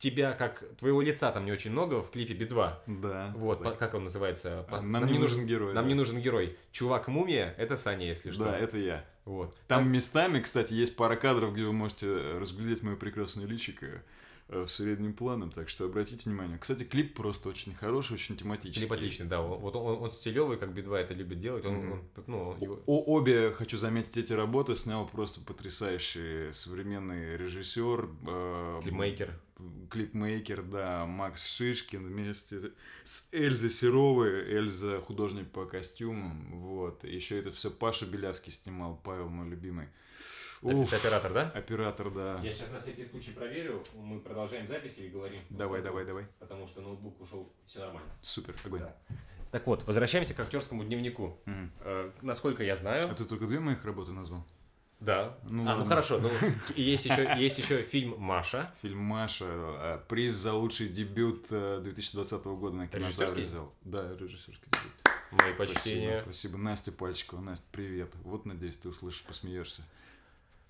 тебя, 0.01 0.33
как 0.33 0.63
твоего 0.77 1.01
лица 1.01 1.31
там 1.31 1.45
не 1.45 1.51
очень 1.51 1.71
много 1.71 2.01
в 2.01 2.09
клипе 2.11 2.33
Би-2. 2.33 2.73
Да. 2.87 3.31
Вот, 3.35 3.63
по- 3.63 3.71
как 3.71 3.93
он 3.93 4.03
называется? 4.05 4.65
По- 4.69 4.79
А, 4.79 4.81
Нам 4.81 5.05
не 5.05 5.19
нужен 5.19 5.45
герой. 5.45 5.73
Нам 5.73 5.85
да. 5.85 5.87
не 5.89 5.93
нужен 5.93 6.19
герой. 6.19 6.57
Чувак-мумия— 6.71 7.53
это 7.57 7.77
Саня, 7.77 8.07
если 8.07 8.31
что. 8.31 8.45
Да, 8.45 8.57
это 8.57 8.77
я. 8.77 9.05
Вот. 9.25 9.55
Там 9.67 9.91
местами, 9.91 10.39
кстати, 10.39 10.73
есть 10.73 10.95
пара 10.95 11.15
кадров, 11.15 11.53
где 11.53 11.63
вы 11.63 11.73
можете 11.73 12.07
разглядеть 12.39 12.81
мое 12.81 12.95
прекрасное 12.95 13.45
личико 13.45 14.01
средним 14.67 15.13
планом, 15.13 15.51
так 15.51 15.69
что 15.69 15.85
обратите 15.85 16.23
внимание. 16.29 16.57
Кстати, 16.57 16.83
клип 16.83 17.15
просто 17.15 17.49
очень 17.49 17.73
хороший, 17.73 18.13
очень 18.13 18.35
тематический. 18.37 18.81
Клип 18.87 18.91
отличный, 18.93 19.25
да. 19.27 19.41
Он- 19.41 19.59
Вот 19.59 19.75
он, 19.75 20.01
он 20.03 20.11
стилевый, 20.11 20.57
как 20.57 20.73
Би-2 20.73 20.95
это 20.97 21.13
любит 21.13 21.39
делать. 21.39 21.65
Он, 21.65 21.73
Мгм. 21.75 21.91
он, 21.91 22.01
ну, 22.27 22.57
его- 22.61 22.79
О- 22.85 23.03
обе, 23.17 23.51
хочу 23.51 23.77
заметить, 23.77 24.17
эти 24.17 24.33
работы 24.33 24.75
снял 24.75 25.07
просто 25.07 25.41
потрясающий 25.41 26.51
современный 26.53 27.37
режиссер. 27.37 28.09
э, 28.27 28.79
клипмейкер. 28.83 29.39
клипмейкер, 29.91 30.63
да, 30.63 31.05
Макс 31.05 31.55
Шишкин 31.55 32.07
вместе 32.07 32.71
с 33.03 33.27
Эльзой 33.31 33.69
Серовой, 33.69 34.29
Эльза 34.51 34.99
художник 35.01 35.51
по 35.51 35.65
костюмам, 35.65 36.47
вот. 36.57 37.03
Еще 37.03 37.39
это 37.39 37.51
все 37.51 37.69
Паша 37.69 38.05
Белявский 38.05 38.51
снимал, 38.51 38.99
Павел 39.03 39.29
мой 39.29 39.47
любимый. 39.49 39.87
Уф, 40.61 40.87
Это 40.87 40.97
оператор, 40.97 41.33
да? 41.33 41.51
оператор, 41.55 42.11
да. 42.11 42.39
Я 42.43 42.51
сейчас 42.51 42.69
на 42.71 42.79
всякий 42.79 43.03
случай 43.03 43.31
проверю. 43.31 43.83
Мы 43.95 44.19
продолжаем 44.19 44.67
запись 44.67 44.97
или 44.99 45.09
говорим? 45.09 45.39
Давай, 45.49 45.81
давай, 45.81 46.05
давай. 46.05 46.25
Потому 46.39 46.67
что 46.67 46.81
ноутбук 46.81 47.19
ушел, 47.19 47.51
все 47.65 47.79
нормально. 47.79 48.09
Супер, 48.21 48.55
огонь. 48.65 48.81
Да. 48.81 48.95
Так 49.51 49.65
вот, 49.67 49.83
возвращаемся 49.85 50.33
к 50.33 50.39
актерскому 50.39 50.83
дневнику. 50.83 51.39
Мгм. 51.45 51.71
Э, 51.81 52.11
насколько 52.21 52.63
я 52.63 52.75
знаю, 52.75 53.09
А 53.09 53.13
ты 53.15 53.25
только 53.25 53.47
две 53.47 53.59
моих 53.59 53.83
работы 53.85 54.11
назвал? 54.11 54.45
да. 54.99 55.35
Ну 55.43 55.67
а, 55.67 55.77
ну 55.77 55.85
хорошо. 55.85 56.19
Ну, 56.19 56.29
и 56.75 56.81
есть 56.83 57.05
еще, 57.05 57.33
есть 57.37 57.57
еще 57.57 57.81
фильм 57.81 58.15
Маша. 58.19 58.71
Фильм 58.83 58.99
Маша, 58.99 59.45
э, 59.47 59.99
приз 60.07 60.33
за 60.33 60.53
лучший 60.53 60.89
дебют 60.89 61.47
э, 61.49 61.81
2020 61.83 62.45
года 62.45 62.75
на 62.75 62.87
кинотавре 62.87 63.43
взял. 63.45 63.73
Да, 63.81 64.15
режиссерский 64.15 64.67
дебют. 64.71 64.91
Мои 65.31 65.53
Спасибо, 65.53 65.73
почтения. 65.73 66.21
спасибо. 66.23 66.57
Настя 66.57 66.91
Пальчикова. 66.91 67.39
Настя, 67.41 67.65
привет. 67.71 68.13
Вот, 68.23 68.45
надеюсь, 68.45 68.77
ты 68.77 68.89
услышишь, 68.89 69.23
посмеешься. 69.23 69.81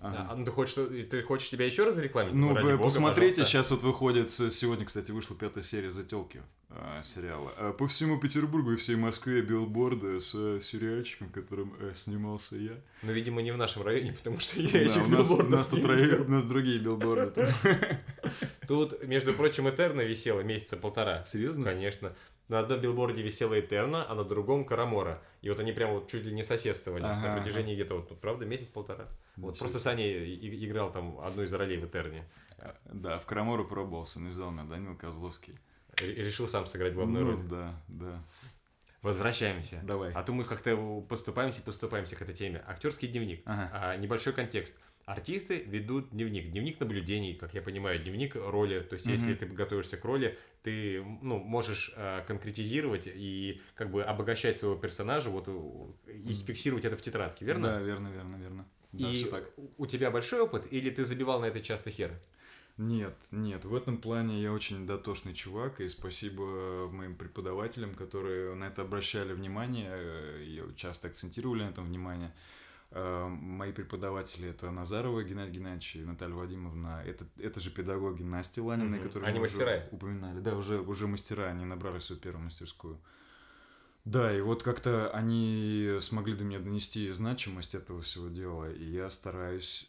Ага. 0.02 0.26
А, 0.30 0.36
ну 0.36 0.44
ты 0.44 0.50
хочешь, 0.50 0.74
ты 0.74 1.22
хочешь 1.22 1.48
тебя 1.48 1.64
еще 1.64 1.84
раз 1.84 1.96
рекламить? 1.96 2.34
Ну, 2.34 2.52
ради 2.52 2.64
вы 2.64 2.72
бога, 2.72 2.82
посмотрите, 2.82 3.36
пожалуйста. 3.36 3.44
сейчас 3.44 3.70
вот 3.70 3.82
выходит, 3.84 4.30
сегодня, 4.30 4.84
кстати, 4.84 5.12
вышла 5.12 5.36
пятая 5.36 5.62
серия 5.62 5.92
«Зателки» 5.92 6.42
э, 6.70 7.02
сериала. 7.04 7.52
А 7.56 7.72
По 7.72 7.86
всему 7.86 8.18
Петербургу 8.18 8.72
и 8.72 8.76
всей 8.76 8.96
Москве 8.96 9.42
билборды 9.42 10.20
с 10.20 10.34
э, 10.34 10.58
сериальчиком, 10.60 11.28
в 11.28 11.32
котором 11.32 11.76
э, 11.78 11.92
снимался 11.94 12.56
я. 12.56 12.72
Ну, 13.02 13.12
видимо, 13.12 13.42
не 13.42 13.52
в 13.52 13.56
нашем 13.56 13.82
районе, 13.84 14.12
потому 14.18 14.40
что 14.40 14.60
я 14.60 14.72
Да, 14.72 14.78
этих 14.80 15.06
у, 15.06 15.10
нас, 15.10 15.30
у 15.30 15.36
билбордов 15.36 15.50
нас 15.50 15.68
тут 15.68 15.84
видел. 15.84 16.22
у 16.22 16.28
нас 16.28 16.44
другие 16.46 16.80
билборды. 16.80 17.46
Тут, 18.66 19.04
между 19.04 19.32
прочим, 19.34 19.68
Этерна 19.68 20.00
висела 20.00 20.40
месяца 20.40 20.76
полтора. 20.76 21.24
Серьезно? 21.26 21.64
Конечно. 21.64 22.12
На 22.52 22.58
одном 22.58 22.80
билборде 22.82 23.22
висела 23.22 23.58
Этерна, 23.58 24.04
а 24.06 24.14
на 24.14 24.24
другом 24.24 24.66
Карамора. 24.66 25.22
И 25.40 25.48
вот 25.48 25.58
они 25.58 25.72
прям 25.72 25.92
вот 25.94 26.10
чуть 26.10 26.26
ли 26.26 26.32
не 26.34 26.42
соседствовали 26.42 27.02
Ага, 27.02 27.28
на 27.28 27.36
протяжении 27.36 27.72
где-то 27.72 27.94
вот, 27.94 28.10
ну, 28.10 28.16
правда, 28.16 28.44
месяц-полтора. 28.44 29.08
Вот 29.36 29.54
Ничего 29.54 29.68
просто. 29.68 29.78
Саня 29.78 30.04
играл 30.06 30.92
там 30.92 31.18
одну 31.20 31.44
из 31.44 31.52
ролей 31.54 31.78
в 31.78 31.86
Этерне. 31.86 32.28
Да, 32.84 33.18
в 33.18 33.24
Крамору 33.24 33.64
пробовался, 33.64 34.20
но 34.20 34.28
взял 34.28 34.50
меня 34.50 34.64
Данил 34.64 34.94
Козловский. 34.98 35.58
И 36.02 36.04
решил 36.04 36.46
сам 36.46 36.66
сыграть 36.66 36.92
главную 36.92 37.24
Ну, 37.24 37.30
роль. 37.30 37.42
да, 37.48 37.74
да. 37.88 38.22
Возвращаемся. 39.00 39.80
Давай. 39.82 40.12
А 40.12 40.22
то 40.22 40.34
мы 40.34 40.44
как-то 40.44 41.00
поступаемся 41.08 41.62
и 41.62 41.64
поступаемся 41.64 42.16
к 42.16 42.22
этой 42.22 42.34
теме. 42.34 42.62
Актерский 42.68 43.08
дневник. 43.08 43.40
Ага. 43.46 43.70
А, 43.72 43.96
небольшой 43.96 44.34
контекст. 44.34 44.78
Артисты 45.04 45.58
ведут 45.58 46.10
дневник. 46.10 46.50
Дневник 46.50 46.78
наблюдений, 46.80 47.34
как 47.34 47.54
я 47.54 47.62
понимаю, 47.62 47.98
дневник 48.02 48.36
роли. 48.36 48.80
То 48.80 48.94
есть, 48.94 49.06
если 49.06 49.30
Мгм. 49.30 49.38
ты 49.38 49.46
готовишься 49.46 49.96
к 49.96 50.04
роли, 50.04 50.38
ты 50.62 51.02
ну, 51.22 51.38
можешь 51.38 51.92
а, 51.96 52.22
конкретизировать 52.24 53.08
и 53.12 53.60
как 53.74 53.90
бы 53.90 54.04
обогащать 54.04 54.58
своего 54.58 54.76
персонажа, 54.76 55.28
вот 55.30 55.48
у- 55.48 55.96
и 56.06 56.32
фиксировать 56.32 56.84
это 56.84 56.96
в 56.96 57.02
тетрадке, 57.02 57.44
верно? 57.44 57.68
Да, 57.68 57.80
верно, 57.80 58.08
верно, 58.08 58.36
верно. 58.36 58.66
Да, 58.92 59.08
и 59.08 59.24
так. 59.24 59.50
у- 59.78 59.86
тебя 59.86 60.10
большой 60.10 60.40
опыт, 60.40 60.66
или 60.70 60.90
ты 60.90 61.04
забивал 61.04 61.40
на 61.40 61.46
это 61.46 61.60
часто 61.60 61.90
хер? 61.90 62.12
Нет, 62.78 63.14
нет, 63.30 63.64
в 63.64 63.74
этом 63.74 63.98
плане 63.98 64.40
я 64.42 64.52
очень 64.52 64.86
дотошный 64.86 65.34
чувак, 65.34 65.80
и 65.80 65.88
спасибо 65.88 66.88
моим 66.90 67.16
преподавателям, 67.16 67.94
которые 67.94 68.54
на 68.54 68.64
это 68.64 68.82
обращали 68.82 69.32
внимание, 69.34 69.90
э, 69.92 70.42
и 70.44 70.62
часто 70.76 71.08
акцентировали 71.08 71.64
на 71.64 71.68
этом 71.70 71.84
внимание. 71.84 72.32
Э, 72.94 73.26
Мои 73.28 73.72
преподаватели 73.72 74.48
это 74.48 74.70
Назарова 74.70 75.22
Геннадий 75.24 75.54
Геннадьевич 75.54 75.96
и 75.96 76.04
Наталья 76.04 76.34
Вадимовна. 76.34 77.02
Это, 77.06 77.26
это 77.38 77.58
же 77.58 77.70
педагоги 77.70 78.22
Насти 78.22 78.60
Ланиной, 78.60 78.98
Мгм. 78.98 79.06
которые 79.08 79.28
Они 79.30 79.38
мы 79.38 79.46
уже 79.46 79.56
мастера? 79.56 79.88
упоминали. 79.90 80.40
Да, 80.40 80.56
уже, 80.56 80.80
уже 80.80 81.06
мастера, 81.06 81.44
они 81.48 81.64
набрали 81.64 82.00
свою 82.00 82.20
первую 82.20 82.44
мастерскую. 82.44 83.00
Да, 84.04 84.36
и 84.36 84.40
вот 84.40 84.62
как-то 84.62 85.10
они 85.12 85.96
смогли 86.00 86.34
до 86.34 86.44
меня 86.44 86.58
донести 86.58 87.08
значимость 87.10 87.74
этого 87.74 88.02
всего 88.02 88.28
дела, 88.28 88.70
и 88.70 88.84
я 88.84 89.10
стараюсь 89.10 89.88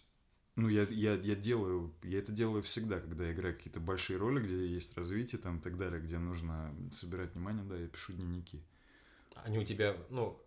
ну, 0.56 0.70
я, 0.70 0.84
я, 0.84 1.16
я 1.16 1.36
делаю, 1.36 1.92
я 2.04 2.20
это 2.20 2.32
делаю 2.32 2.62
всегда, 2.62 3.00
когда 3.00 3.26
я 3.26 3.34
играю 3.34 3.56
какие-то 3.56 3.80
большие 3.80 4.18
роли, 4.18 4.40
где 4.40 4.68
есть 4.68 4.96
развитие 4.96 5.42
там 5.42 5.58
и 5.58 5.62
так 5.62 5.78
далее, 5.78 6.00
где 6.00 6.20
нужно 6.20 6.76
собирать 6.92 7.34
внимание, 7.34 7.64
да, 7.64 7.76
я 7.76 7.88
пишу 7.88 8.14
дневники. 8.14 8.62
Они 9.34 9.58
у 9.58 9.64
тебя, 9.64 9.98
ну, 10.12 10.40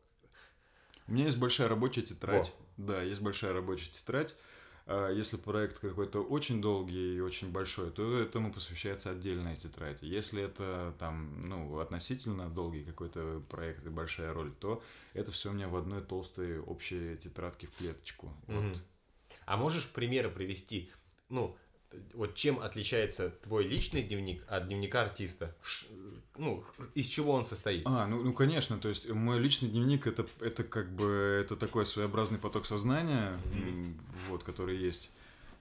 У 1.08 1.12
меня 1.12 1.24
есть 1.24 1.38
большая 1.38 1.68
рабочая 1.68 2.02
тетрадь. 2.02 2.52
Да, 2.76 3.02
есть 3.02 3.20
большая 3.20 3.52
рабочая 3.52 3.90
тетрадь. 3.90 4.34
А 4.88 5.10
Если 5.10 5.36
проект 5.36 5.80
какой-то 5.80 6.22
очень 6.22 6.62
долгий 6.62 7.16
и 7.16 7.20
очень 7.20 7.50
большой, 7.50 7.90
то 7.90 8.18
этому 8.18 8.52
посвящается 8.52 9.10
отдельная 9.10 9.56
тетрадь. 9.56 10.02
Если 10.02 10.42
это 10.44 10.94
там, 11.00 11.48
ну, 11.48 11.80
относительно 11.80 12.48
долгий 12.48 12.84
какой-то 12.84 13.42
проект 13.48 13.84
и 13.84 13.88
большая 13.88 14.32
роль, 14.32 14.52
то 14.52 14.82
это 15.12 15.32
все 15.32 15.50
у 15.50 15.52
меня 15.52 15.68
в 15.68 15.76
одной 15.76 16.02
толстой 16.02 16.60
общей 16.60 17.16
тетрадке 17.16 17.66
в 17.66 17.76
клеточку. 17.76 18.32
Мгм. 18.46 18.68
Вот. 18.68 18.82
А 19.44 19.56
можешь 19.56 19.90
примеры 19.90 20.30
привести? 20.30 20.92
Ну, 21.28 21.56
вот 22.14 22.34
чем 22.34 22.58
отличается 22.60 23.30
твой 23.42 23.64
личный 23.66 24.02
дневник 24.02 24.42
от 24.48 24.66
дневника 24.68 25.02
артиста? 25.02 25.54
Ш- 25.62 25.86
ну, 26.38 26.64
из 26.94 27.06
чего 27.06 27.32
он 27.32 27.44
состоит? 27.46 27.82
А, 27.86 28.06
ну, 28.06 28.22
ну 28.22 28.32
конечно, 28.32 28.78
то 28.78 28.88
есть 28.88 29.08
мой 29.08 29.38
личный 29.38 29.68
дневник 29.68 30.06
это, 30.06 30.26
это 30.40 30.64
как 30.64 30.94
бы 30.94 31.38
это 31.42 31.56
такой 31.56 31.86
своеобразный 31.86 32.38
поток 32.38 32.66
сознания, 32.66 33.38
м, 33.54 33.98
вот, 34.28 34.42
который 34.44 34.76
есть 34.76 35.10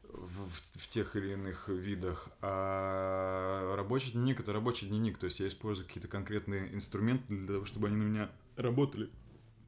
в, 0.04 0.50
в- 0.50 0.88
тех 0.88 1.16
или 1.16 1.34
иных 1.34 1.68
видах. 1.70 2.30
А 2.42 3.76
рабочий 3.76 4.12
дневник 4.12 4.40
это 4.40 4.54
рабочий 4.54 4.88
дневник, 4.88 5.18
то 5.18 5.26
есть 5.26 5.40
я 5.40 5.48
использую 5.48 5.88
какие-то 5.88 6.08
конкретные 6.08 6.74
инструменты 6.74 7.26
для 7.36 7.54
того, 7.56 7.66
чтобы 7.66 7.88
они 7.88 7.98
на 7.98 8.04
меня 8.04 8.32
работали. 8.56 9.10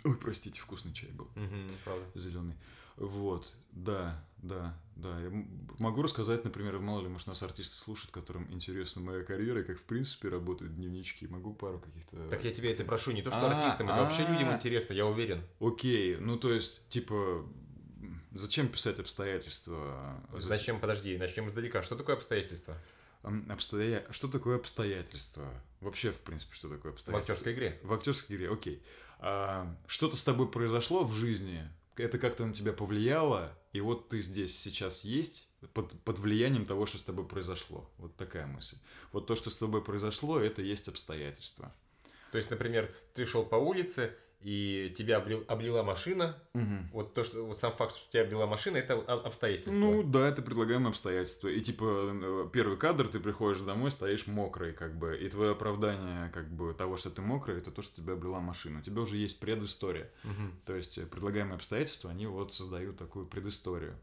Ой, 0.04 0.16
простите, 0.16 0.62
вкусный 0.62 0.94
чай 0.94 1.10
был 1.12 1.28
правда. 1.84 2.06
зеленый. 2.16 2.56
Вот, 2.96 3.56
да, 3.72 4.24
да, 4.38 4.78
да. 4.96 5.20
Я 5.20 5.32
могу 5.80 6.02
рассказать, 6.02 6.44
например, 6.44 6.80
мало 6.80 7.02
ли, 7.02 7.08
может, 7.08 7.28
нас 7.28 7.42
артисты 7.44 7.76
слушают, 7.76 8.12
которым 8.12 8.52
интересна 8.52 9.02
моя 9.02 9.24
карьера, 9.24 9.62
и 9.62 9.64
как, 9.64 9.80
в 9.80 9.84
принципе, 9.84 10.30
работают 10.30 10.76
дневнички. 10.76 11.28
Могу 11.28 11.54
пару 11.54 11.80
каких-то... 11.80 12.28
Так 12.30 12.44
я 12.44 12.52
тебя 12.54 12.72
это 12.72 12.84
прошу, 12.86 13.12
не 13.12 13.22
то 13.22 13.32
что 13.32 13.40
А, 13.50 13.56
артистам, 13.56 13.90
это 13.90 14.02
вообще 14.02 14.24
а. 14.24 14.32
людям 14.32 14.54
интересно, 14.54 14.94
я 14.94 15.06
уверен. 15.06 15.42
Окей, 15.60 16.18
ну, 16.18 16.38
то 16.38 16.52
есть, 16.52 16.88
типа, 16.90 17.46
зачем 18.34 18.68
писать 18.70 19.00
обстоятельства? 19.00 20.22
Зачем, 20.38 20.80
подожди, 20.80 21.18
начнем 21.18 21.48
издалека. 21.48 21.84
Что 21.84 21.96
такое 21.96 22.16
обстоятельства? 22.16 22.78
Обстоя- 23.24 24.06
Что 24.12 24.28
такое 24.28 24.56
обстоятельства? 24.58 25.52
Вообще, 25.82 26.12
в 26.12 26.20
принципе, 26.22 26.54
что 26.56 26.70
такое 26.70 26.92
В 26.92 26.96
обстоятельства? 26.96 27.34
актерской 27.34 27.54
игре. 27.54 27.80
В 27.84 27.94
актерской 27.94 28.36
игре, 28.36 28.50
окей. 28.52 28.82
А, 29.20 29.76
что-то 29.88 30.16
с 30.16 30.24
тобой 30.24 30.50
произошло 30.50 31.04
в 31.04 31.14
жизни, 31.14 31.68
это 32.04 32.18
как-то 32.20 32.46
на 32.46 32.54
тебя 32.54 32.74
повлияло, 32.74 33.58
и 33.74 33.82
вот 33.82 34.10
ты 34.10 34.22
здесь 34.22 34.58
сейчас 34.58 35.04
есть 35.04 35.50
под, 35.74 35.92
под 36.04 36.20
влиянием 36.20 36.66
того, 36.66 36.86
что 36.86 36.98
с 36.98 37.04
тобой 37.04 37.28
произошло. 37.28 37.90
Вот 37.98 38.16
такая 38.16 38.48
мысль. 38.48 38.78
Вот 39.12 39.28
то, 39.28 39.36
что 39.36 39.50
с 39.50 39.58
тобой 39.58 39.84
произошло, 39.84 40.40
это 40.40 40.62
есть 40.62 40.88
обстоятельства. 40.88 41.74
То 42.32 42.38
есть, 42.38 42.50
например, 42.50 42.94
ты 43.14 43.26
шел 43.26 43.46
по 43.46 43.56
улице, 43.56 44.16
и 44.42 44.94
тебя 44.98 45.18
облил, 45.18 45.44
облила 45.48 45.84
машина, 45.84 46.38
Угу. 46.54 46.64
вот 46.94 47.14
то, 47.14 47.24
что 47.24 47.46
вот 47.46 47.58
сам 47.58 47.74
факт, 47.74 47.96
что 47.96 48.12
тебя 48.12 48.24
облила 48.24 48.46
машина, 48.46 48.78
это 48.78 48.94
обстоятельство. 48.94 49.72
Ну 49.74 50.04
да, 50.04 50.28
это 50.30 50.42
предлагаемое 50.42 50.90
обстоятельство. 50.90 51.48
И 51.48 51.60
типа 51.62 51.84
э, 51.86 52.50
первый 52.54 52.78
кадр, 52.78 53.08
ты 53.08 53.20
приходишь 53.20 53.62
домой, 53.62 53.92
стоишь 53.92 54.28
мокрый, 54.28 54.74
как 54.74 54.98
бы, 54.98 55.18
и 55.18 55.28
твое 55.30 55.52
оправдание 55.52 56.30
как 56.34 56.50
бы 56.50 56.74
того, 56.74 56.98
что 56.98 57.10
ты 57.10 57.22
мокрый, 57.22 57.58
это 57.58 57.72
то, 57.72 57.82
что 57.82 57.96
тебя 57.96 58.14
облила 58.14 58.40
машина. 58.40 58.80
У 58.80 58.82
тебя 58.82 59.02
уже 59.02 59.18
есть 59.18 59.40
предыстория. 59.40 60.10
Мгм. 60.24 60.60
То 60.66 60.76
есть 60.76 60.98
э, 60.98 61.06
предлагаемые 61.06 61.56
обстоятельства, 61.56 62.12
они 62.12 62.28
вот 62.28 62.54
создают 62.54 62.98
такую 62.98 63.26
предысторию. 63.26 63.98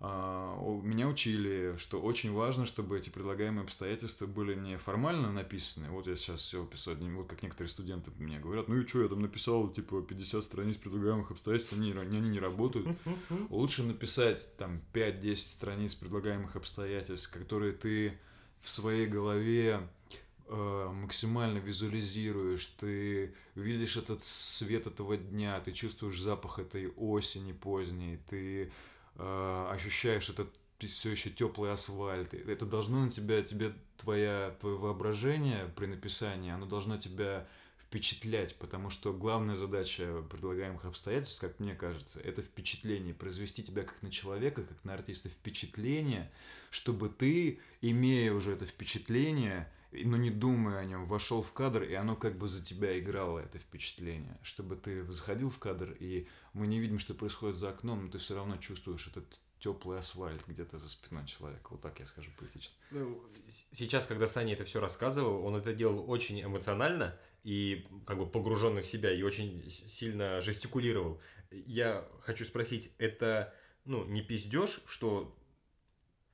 А, 0.00 0.56
Меня 0.82 1.08
учили, 1.08 1.74
что 1.76 2.00
очень 2.00 2.32
важно, 2.32 2.66
чтобы 2.66 2.96
эти 2.98 3.10
предлагаемые 3.10 3.64
обстоятельства 3.64 4.26
были 4.26 4.54
не 4.54 4.78
формально 4.78 5.32
написаны. 5.32 5.90
Вот 5.90 6.06
я 6.06 6.16
сейчас 6.16 6.40
все 6.40 6.64
писал, 6.64 6.94
не- 6.94 7.10
вот 7.10 7.26
как 7.28 7.42
некоторые 7.42 7.68
студенты 7.68 8.12
мне 8.18 8.38
говорят, 8.38 8.68
ну 8.68 8.76
и 8.76 8.86
что, 8.86 9.02
я 9.02 9.08
там 9.08 9.20
написал, 9.22 9.68
типа, 9.68 10.02
50 10.02 10.44
страниц 10.44 10.76
предлагаемых 10.76 11.32
обстоятельств, 11.32 11.72
они, 11.72 11.90
не- 11.92 11.98
они 11.98 12.28
не 12.28 12.38
работают. 12.38 12.86
Лучше 13.50 13.82
написать 13.82 14.56
там 14.56 14.80
5-10 14.92 15.34
страниц 15.50 15.94
предлагаемых 15.96 16.54
обстоятельств, 16.54 17.30
которые 17.32 17.72
ты 17.72 18.16
в 18.60 18.70
своей 18.70 19.06
голове 19.06 19.88
э, 20.46 20.90
максимально 20.94 21.58
визуализируешь, 21.58 22.66
ты 22.78 23.34
видишь 23.56 23.96
этот 23.96 24.22
свет 24.22 24.86
этого 24.86 25.16
дня, 25.16 25.60
ты 25.60 25.72
чувствуешь 25.72 26.20
запах 26.20 26.60
этой 26.60 26.88
осени 26.96 27.52
поздней, 27.52 28.18
ты 28.28 28.70
э, 29.18 29.68
ощущаешь 29.70 30.28
этот 30.30 30.48
все 30.86 31.10
еще 31.10 31.30
теплый 31.30 31.72
асфальт. 31.72 32.34
Это 32.34 32.64
должно 32.64 33.04
на 33.04 33.10
тебя, 33.10 33.42
тебе 33.42 33.72
твоя, 33.96 34.54
твое 34.60 34.76
воображение 34.76 35.70
при 35.74 35.86
написании, 35.86 36.52
оно 36.52 36.66
должно 36.66 36.98
тебя 36.98 37.46
впечатлять, 37.88 38.54
потому 38.56 38.90
что 38.90 39.12
главная 39.12 39.56
задача 39.56 40.22
предлагаемых 40.30 40.84
обстоятельств, 40.84 41.40
как 41.40 41.58
мне 41.58 41.74
кажется, 41.74 42.20
это 42.20 42.42
впечатление, 42.42 43.14
произвести 43.14 43.62
тебя 43.64 43.82
как 43.82 44.02
на 44.02 44.10
человека, 44.10 44.62
как 44.62 44.84
на 44.84 44.94
артиста 44.94 45.30
впечатление, 45.30 46.30
чтобы 46.70 47.08
ты, 47.08 47.60
имея 47.80 48.32
уже 48.34 48.52
это 48.52 48.66
впечатление, 48.66 49.72
но 49.92 50.16
не 50.16 50.30
думая 50.30 50.78
о 50.78 50.84
нем, 50.84 51.06
вошел 51.06 51.42
в 51.42 51.52
кадр, 51.52 51.82
и 51.82 51.94
оно 51.94 52.16
как 52.16 52.36
бы 52.36 52.48
за 52.48 52.64
тебя 52.64 52.98
играло, 52.98 53.38
это 53.38 53.58
впечатление. 53.58 54.38
Чтобы 54.42 54.76
ты 54.76 55.04
заходил 55.10 55.50
в 55.50 55.58
кадр, 55.58 55.96
и 55.98 56.28
мы 56.52 56.66
не 56.66 56.78
видим, 56.78 56.98
что 56.98 57.14
происходит 57.14 57.56
за 57.56 57.70
окном, 57.70 58.04
но 58.04 58.10
ты 58.10 58.18
все 58.18 58.34
равно 58.34 58.56
чувствуешь 58.56 59.06
этот 59.08 59.40
теплый 59.60 59.98
асфальт 59.98 60.42
где-то 60.46 60.78
за 60.78 60.88
спиной 60.88 61.26
человека. 61.26 61.68
Вот 61.70 61.80
так 61.80 61.98
я 61.98 62.06
скажу 62.06 62.30
поэтично. 62.38 62.74
Ну, 62.90 63.20
Сейчас, 63.72 64.06
когда 64.06 64.28
Саня 64.28 64.52
это 64.52 64.64
все 64.64 64.80
рассказывал, 64.80 65.44
он 65.44 65.56
это 65.56 65.74
делал 65.74 66.08
очень 66.08 66.42
эмоционально 66.42 67.18
и 67.42 67.86
как 68.06 68.18
бы 68.18 68.26
погруженный 68.26 68.82
в 68.82 68.86
себя 68.86 69.10
и 69.12 69.22
очень 69.22 69.68
сильно 69.70 70.40
жестикулировал. 70.40 71.20
Я 71.50 72.06
хочу 72.20 72.44
спросить, 72.44 72.92
это 72.98 73.54
ну 73.84 74.04
не 74.04 74.22
пиздеж, 74.22 74.80
что 74.86 75.34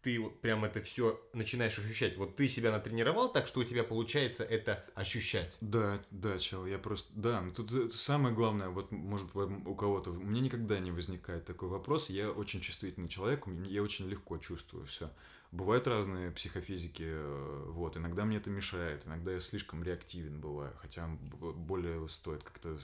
ты 0.05 0.21
вот 0.21 0.41
прям 0.41 0.65
это 0.67 0.83
все 0.83 1.19
начинаешь 1.33 1.79
ощущать? 1.79 2.17
Вот 2.17 2.37
ты 2.37 2.47
себя 2.47 2.71
натренировал 2.71 3.33
так, 3.33 3.47
что 3.47 3.61
у 3.61 3.65
тебя 3.65 3.83
получается 3.83 4.45
это 4.45 4.85
ощущать? 4.95 5.57
Да, 5.63 6.01
да, 6.11 6.39
чел, 6.39 6.67
я 6.67 6.79
просто... 6.79 7.11
Да, 7.15 7.41
ну 7.41 7.53
тут 7.53 7.73
это 7.73 7.97
самое 7.97 8.35
главное, 8.35 8.69
вот, 8.69 8.93
может, 8.93 9.35
у 9.35 9.75
кого-то... 9.75 10.11
У 10.11 10.15
меня 10.15 10.43
никогда 10.43 10.79
не 10.79 10.93
возникает 10.93 11.47
такой 11.47 11.71
вопрос. 11.71 12.11
Я 12.11 12.31
очень 12.31 12.61
чувствительный 12.61 13.09
человек, 13.09 13.47
я 13.67 13.83
очень 13.83 14.07
легко 14.07 14.37
чувствую 14.37 14.85
все. 14.85 15.11
Бывают 15.51 15.89
разные 15.89 16.31
психофизики, 16.33 17.05
э, 17.07 17.65
вот. 17.69 17.97
Иногда 17.97 18.25
мне 18.25 18.37
это 18.37 18.51
мешает, 18.51 19.07
иногда 19.07 19.33
я 19.33 19.41
слишком 19.41 19.83
реактивен 19.83 20.41
бываю, 20.41 20.75
хотя 20.83 21.09
более 21.09 22.07
стоит 22.09 22.43
как-то 22.43 22.79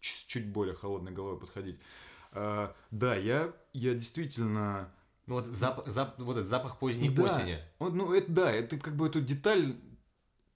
чуть 0.00 0.52
более 0.52 0.74
холодной 0.74 1.12
головой 1.12 1.40
подходить. 1.40 1.80
А, 2.30 2.76
да, 2.92 3.16
я, 3.16 3.52
я 3.72 3.94
действительно... 3.94 4.92
Ну 5.30 5.36
вот, 5.36 5.46
зап- 5.46 5.86
зап- 5.86 6.14
вот 6.18 6.38
этот 6.38 6.48
запах 6.48 6.80
поздней 6.80 7.08
Да. 7.08 7.22
осени. 7.22 7.60
Он, 7.78 7.96
ну, 7.96 8.12
это 8.12 8.32
да, 8.32 8.50
это 8.50 8.76
как 8.78 8.96
бы 8.96 9.06
эту 9.06 9.20
деталь, 9.20 9.76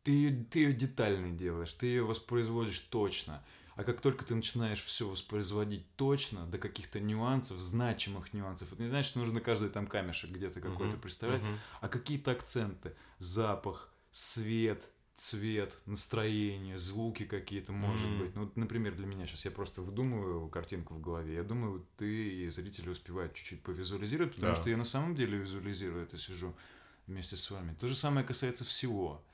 ты 0.03 0.11
ее, 0.11 0.45
ты 0.47 0.59
ее 0.59 0.73
детальной 0.73 1.31
делаешь, 1.31 1.73
ты 1.75 1.87
ее 1.87 2.03
воспроизводишь 2.03 2.81
точно. 2.81 3.45
А 3.77 3.85
как 3.85 4.01
только 4.01 4.25
ты 4.25 4.35
начинаешь 4.35 4.83
все 4.83 5.09
воспроизводить 5.09 5.87
точно, 5.95 6.45
до 6.47 6.59
каких-то 6.59 6.99
нюансов, 6.99 7.61
значимых 7.61 8.33
нюансов, 8.35 8.73
это 8.73 8.83
не 8.83 8.89
значит, 8.89 9.11
что 9.11 9.21
нужно 9.21 9.41
каждый 9.41 9.69
там 9.69 9.87
камешек 9.87 10.33
где-то 10.33 10.61
какой-то 10.61 10.95
Мгм, 10.95 11.01
представлять, 11.01 11.43
мгм. 11.43 11.59
а 11.81 11.89
какие-то 11.89 12.33
акценты, 12.33 12.97
запах, 13.19 13.95
свет, 14.11 14.89
цвет, 15.17 15.77
настроение, 15.87 16.77
звуки 16.79 17.25
какие-то, 17.25 17.73
может 17.73 18.11
Мгм. 18.11 18.19
быть. 18.19 18.35
Ну, 18.35 18.51
например, 18.57 18.95
для 18.97 19.07
меня 19.07 19.27
сейчас 19.27 19.45
я 19.45 19.51
просто 19.51 19.83
выдумываю 19.83 20.49
картинку 20.49 20.95
в 20.95 21.01
голове. 21.01 21.35
Я 21.35 21.45
думаю, 21.45 21.87
ты 21.97 22.45
и 22.45 22.49
зрители 22.51 22.91
успевают 22.91 23.35
чуть-чуть 23.35 23.63
повизуализировать, 23.63 24.35
потому 24.35 24.55
Да. 24.55 24.61
что 24.61 24.71
я 24.71 24.77
на 24.77 24.85
самом 24.85 25.15
деле 25.15 25.39
визуализирую 25.39 26.03
это, 26.05 26.19
сижу 26.19 26.57
вместе 27.07 27.37
с 27.37 27.51
вами. 27.51 27.75
То 27.81 27.87
же 27.87 27.95
самое 27.95 28.27
касается 28.27 28.65
всего. 28.65 29.25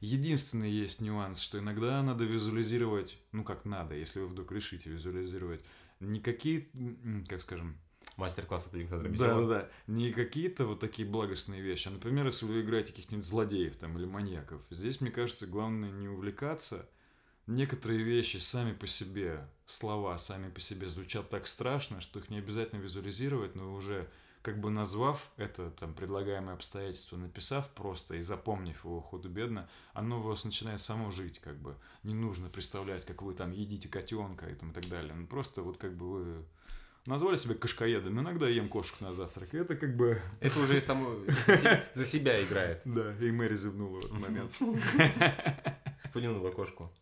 Единственный 0.00 0.70
есть 0.70 1.00
нюанс, 1.00 1.40
что 1.40 1.58
иногда 1.58 2.02
надо 2.02 2.24
визуализировать, 2.24 3.18
ну 3.32 3.44
как 3.44 3.64
надо, 3.64 3.94
если 3.94 4.20
вы 4.20 4.28
вдруг 4.28 4.52
решите 4.52 4.90
визуализировать, 4.90 5.64
не 6.00 6.20
какие, 6.20 6.70
м, 6.74 7.24
как 7.28 7.40
скажем, 7.40 7.78
Мастер-класс 8.16 8.66
от 8.66 8.74
Александра 8.74 9.08
да, 9.08 9.12
Безева. 9.12 9.40
да, 9.40 9.46
да. 9.46 9.68
Не 9.86 10.12
какие-то 10.12 10.66
вот 10.66 10.80
такие 10.80 11.08
благостные 11.08 11.60
вещи, 11.60 11.88
а, 11.88 11.90
например, 11.90 12.26
если 12.26 12.46
вы 12.46 12.60
играете 12.60 12.92
каких-нибудь 12.92 13.26
злодеев 13.26 13.76
там 13.76 13.98
или 13.98 14.06
маньяков. 14.06 14.62
Здесь, 14.70 15.00
мне 15.00 15.10
кажется, 15.10 15.46
главное 15.46 15.90
не 15.90 16.08
увлекаться. 16.08 16.88
Некоторые 17.46 18.02
вещи 18.02 18.38
сами 18.38 18.72
по 18.72 18.86
себе, 18.86 19.46
слова 19.66 20.16
сами 20.18 20.48
по 20.48 20.60
себе 20.60 20.88
звучат 20.88 21.28
так 21.28 21.46
страшно, 21.46 22.00
что 22.00 22.18
их 22.18 22.30
не 22.30 22.38
обязательно 22.38 22.80
визуализировать, 22.80 23.54
но 23.54 23.74
уже 23.74 24.08
как 24.44 24.60
бы 24.60 24.68
назвав 24.68 25.30
это 25.38 25.70
там 25.70 25.94
предлагаемое 25.94 26.54
обстоятельство, 26.54 27.16
написав 27.16 27.68
просто 27.70 28.16
и 28.16 28.20
запомнив 28.20 28.84
его 28.84 29.00
худо-бедно, 29.00 29.68
оно 29.94 30.20
у 30.20 30.22
вас 30.22 30.44
начинает 30.44 30.82
само 30.82 31.10
жить, 31.10 31.38
как 31.40 31.56
бы. 31.56 31.76
Не 32.02 32.12
нужно 32.12 32.50
представлять, 32.50 33.06
как 33.06 33.22
вы 33.22 33.32
там 33.32 33.52
едите 33.52 33.88
котенка 33.88 34.46
и, 34.46 34.54
там, 34.54 34.70
и 34.70 34.74
так 34.74 34.86
далее. 34.88 35.14
Ну, 35.14 35.26
просто 35.26 35.62
вот 35.62 35.78
как 35.78 35.94
бы 35.96 36.10
вы 36.10 36.44
назвали 37.06 37.36
себя 37.36 37.54
кошкоедом, 37.54 38.18
иногда 38.20 38.48
ем 38.48 38.68
кошек 38.68 39.00
на 39.00 39.12
завтрак. 39.12 39.52
И 39.54 39.58
это 39.58 39.76
как 39.76 39.96
бы... 39.96 40.20
Это 40.40 40.58
уже 40.60 40.80
само 40.80 41.16
за 41.46 41.56
се- 41.56 41.84
за 41.94 42.04
себя 42.04 42.42
играет. 42.42 42.80
Да, 42.84 43.14
и 43.20 43.30
Мэри 43.30 43.56
зевнула 43.56 44.00
в 44.00 44.04
этот 44.06 44.12
момент. 44.18 44.52
Сплюнула 46.04 46.50
кошку. 46.50 46.92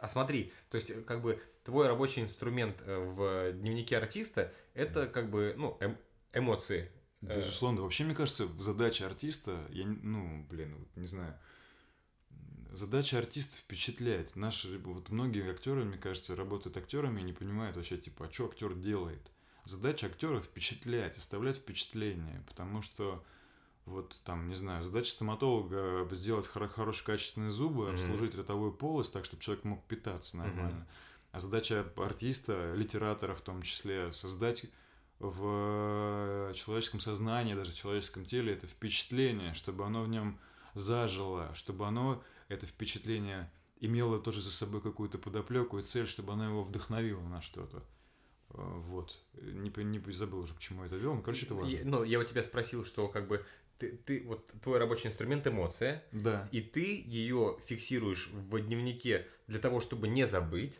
А 0.00 0.08
смотри, 0.08 0.52
то 0.70 0.76
есть, 0.76 1.04
как 1.06 1.22
бы, 1.22 1.40
твой 1.64 1.86
рабочий 1.88 2.22
инструмент 2.22 2.76
э, 2.84 2.96
в 2.98 3.52
дневнике 3.52 3.96
артиста 3.96 4.52
это 4.74 5.06
как 5.06 5.30
бы, 5.30 5.54
ну, 5.56 5.78
эм- 5.80 5.96
эмоции. 6.32 6.90
Э, 7.22 7.36
Безусловно. 7.38 7.82
Вообще, 7.82 8.04
мне 8.04 8.14
кажется, 8.14 8.46
задача 8.60 9.06
артиста, 9.06 9.66
я, 9.70 9.86
ну, 9.86 10.46
блин, 10.50 10.86
не 10.96 11.06
знаю, 11.06 11.38
задача 12.76 13.18
артиста 13.18 13.56
впечатлять. 13.56 14.36
Наши, 14.36 14.78
вот 14.78 15.08
многие 15.10 15.50
актеры, 15.50 15.84
мне 15.84 15.98
кажется, 15.98 16.36
работают 16.36 16.76
актерами 16.76 17.20
и 17.20 17.24
не 17.24 17.32
понимают 17.32 17.76
вообще, 17.76 17.96
типа, 17.98 18.26
а 18.26 18.32
что 18.32 18.46
актер 18.46 18.74
делает? 18.74 19.30
Задача 19.64 20.06
актера 20.06 20.40
впечатлять, 20.40 21.16
оставлять 21.16 21.56
впечатление, 21.56 22.42
потому 22.48 22.82
что 22.82 23.24
вот 23.86 24.18
там, 24.24 24.48
не 24.48 24.54
знаю, 24.54 24.82
задача 24.82 25.10
стоматолога 25.10 26.06
сделать 26.12 26.46
хоро- 26.46 26.68
хорошие 26.68 27.06
качественные 27.06 27.50
зубы, 27.50 27.84
Мгм. 27.86 27.94
обслужить 27.94 28.34
ротовую 28.34 28.72
полость 28.72 29.12
так, 29.12 29.24
чтобы 29.24 29.42
человек 29.42 29.64
мог 29.64 29.84
питаться 29.84 30.36
нормально. 30.36 30.86
А 31.32 31.40
задача 31.40 31.86
артиста, 31.96 32.74
литератора 32.74 33.34
в 33.34 33.40
том 33.40 33.62
числе, 33.62 34.12
создать 34.12 34.66
в 35.18 36.52
человеческом 36.54 37.00
сознании, 37.00 37.54
даже 37.54 37.72
в 37.72 37.74
человеческом 37.74 38.24
теле 38.24 38.52
это 38.52 38.66
впечатление, 38.66 39.54
чтобы 39.54 39.84
оно 39.84 40.02
в 40.02 40.08
нем 40.08 40.38
зажило, 40.74 41.54
чтобы 41.54 41.86
оно, 41.86 42.22
это 42.48 42.66
впечатление, 42.66 43.50
имело 43.80 44.18
тоже 44.20 44.40
за 44.40 44.50
собой 44.50 44.80
какую-то 44.80 45.18
подоплеку 45.18 45.78
и 45.78 45.82
цель, 45.82 46.06
чтобы 46.06 46.32
оно 46.32 46.44
его 46.48 46.62
вдохновило 46.62 47.22
на 47.22 47.40
что-то. 47.42 47.78
Э, 48.50 48.54
Вот. 48.56 49.18
Не, 49.40 49.70
не 49.84 50.12
забыл 50.12 50.40
уже, 50.40 50.54
к 50.54 50.58
чему 50.58 50.84
это 50.84 50.96
вел. 50.96 51.14
Ну, 51.14 51.22
короче, 51.22 51.46
это 51.46 51.54
важно. 51.54 51.76
Я- 51.76 51.84
Ну, 51.84 52.04
я 52.04 52.18
вот 52.18 52.28
тебя 52.28 52.42
спросил, 52.42 52.84
что 52.84 53.08
как 53.08 53.26
бы 53.28 53.44
ты, 53.78 53.96
ты 53.96 54.22
вот 54.26 54.46
твой 54.62 54.78
рабочий 54.78 55.08
инструмент 55.08 55.46
эмоция, 55.46 56.04
Да. 56.12 56.48
и 56.52 56.60
ты 56.60 57.02
ее 57.04 57.58
фиксируешь 57.66 58.28
в 58.32 58.60
дневнике 58.60 59.26
для 59.48 59.58
того, 59.58 59.80
чтобы 59.80 60.06
не 60.08 60.26
забыть, 60.26 60.78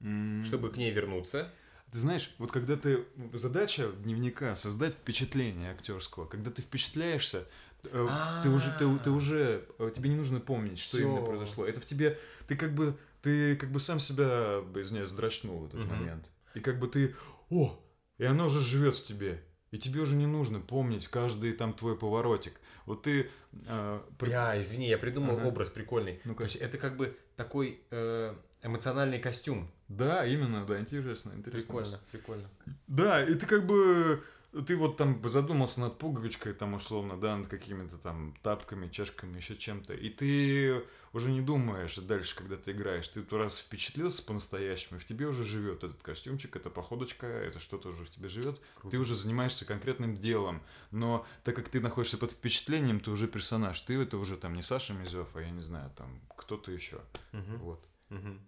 М, 0.00 0.44
чтобы 0.44 0.70
к 0.70 0.76
ней 0.76 0.90
вернуться. 0.90 1.54
Ты 1.92 1.98
знаешь, 1.98 2.34
вот 2.38 2.50
когда 2.50 2.76
ты... 2.76 3.04
Задача 3.34 3.92
дневника— 3.92 4.56
создать 4.56 4.94
впечатление 4.94 5.70
актерского. 5.72 6.26
Когда 6.26 6.50
ты 6.50 6.62
впечатляешься, 6.62 7.46
ты 7.82 8.48
уже, 8.48 8.70
ты, 8.78 8.98
ты 8.98 9.10
уже... 9.10 9.64
э, 9.78 9.90
Тебе 9.94 10.10
не 10.10 10.16
нужно 10.16 10.40
помнить, 10.40 10.78
что 10.78 10.96
Всё. 10.96 11.06
именно 11.08 11.26
произошло. 11.26 11.66
Это 11.66 11.80
в 11.80 11.86
тебе... 11.86 12.18
Ты 12.46 12.56
как 12.56 12.74
бы... 12.74 12.96
Ты 13.22 13.56
как 13.56 13.70
бы 13.70 13.78
сам 13.80 14.00
себя, 14.00 14.62
извиняюсь, 14.74 15.08
здрачнул 15.08 15.60
в 15.60 15.66
этот 15.66 15.80
Мгм. 15.80 15.88
момент. 15.96 16.30
И 16.54 16.60
как 16.60 16.78
бы 16.78 16.88
ты... 16.88 17.14
О, 17.50 17.78
и 18.18 18.24
оно 18.24 18.46
уже 18.46 18.60
живет 18.60 18.96
в 18.96 19.04
тебе. 19.04 19.42
И 19.70 19.78
тебе 19.78 20.00
уже 20.00 20.16
не 20.16 20.26
нужно 20.26 20.60
помнить 20.60 21.08
каждый 21.08 21.52
там 21.52 21.72
твой 21.72 21.96
поворотик. 21.96 22.60
Вот 22.86 23.02
ты... 23.02 23.30
Э, 23.66 24.00
при... 24.18 24.30
Я, 24.30 24.60
извини, 24.60 24.88
я 24.88 24.98
придумал 24.98 25.38
ага. 25.38 25.46
образ 25.46 25.70
прикольный. 25.70 26.20
ну 26.24 26.32
-ка. 26.32 26.38
То 26.38 26.44
есть 26.44 26.56
это 26.56 26.78
как 26.78 26.96
бы 26.96 27.16
такой 27.36 27.80
э, 27.90 28.34
эмоциональный 28.62 29.18
костюм. 29.18 29.70
Да, 29.88 30.26
именно, 30.26 30.64
да, 30.64 30.80
интересно, 30.80 31.32
интересно. 31.34 31.74
Прикольно, 31.74 32.00
прикольно. 32.10 32.48
Да, 32.86 33.24
и 33.24 33.34
ты 33.34 33.46
как 33.46 33.66
бы 33.66 34.22
ты 34.52 34.76
вот 34.76 34.98
там 34.98 35.26
задумался 35.28 35.80
над 35.80 35.98
пуговичкой, 35.98 36.52
там, 36.52 36.74
условно, 36.74 37.18
да, 37.18 37.36
над 37.36 37.48
какими-то 37.48 37.96
там 37.96 38.34
тапками, 38.42 38.88
чашками, 38.88 39.38
еще 39.38 39.56
чем-то, 39.56 39.94
и 39.94 40.10
ты 40.10 40.84
уже 41.14 41.30
не 41.30 41.40
думаешь 41.40 41.96
дальше, 41.96 42.36
когда 42.36 42.56
ты 42.56 42.72
играешь, 42.72 43.08
ты 43.08 43.22
то 43.22 43.38
раз 43.38 43.58
впечатлился 43.58 44.22
по-настоящему, 44.22 45.00
в 45.00 45.06
тебе 45.06 45.26
уже 45.26 45.44
живет 45.44 45.84
этот 45.84 46.02
костюмчик, 46.02 46.54
эта 46.54 46.68
походочка, 46.68 47.26
это 47.26 47.60
что-то 47.60 47.88
уже 47.88 48.04
в 48.04 48.10
тебе 48.10 48.28
живет, 48.28 48.60
Круто. 48.74 48.90
ты 48.90 48.98
уже 48.98 49.14
занимаешься 49.14 49.64
конкретным 49.64 50.16
делом, 50.16 50.62
но 50.90 51.26
так 51.44 51.56
как 51.56 51.70
ты 51.70 51.80
находишься 51.80 52.18
под 52.18 52.32
впечатлением, 52.32 53.00
ты 53.00 53.10
уже 53.10 53.28
персонаж, 53.28 53.80
ты 53.80 53.94
это 53.94 54.18
уже 54.18 54.36
там 54.36 54.54
не 54.54 54.62
Саша 54.62 54.92
Мизев, 54.92 55.28
а 55.34 55.40
я 55.40 55.50
не 55.50 55.62
знаю, 55.62 55.90
там 55.96 56.20
кто-то 56.36 56.70
еще, 56.70 57.00
угу. 57.32 57.56
вот. 57.58 57.88
Угу. 58.10 58.38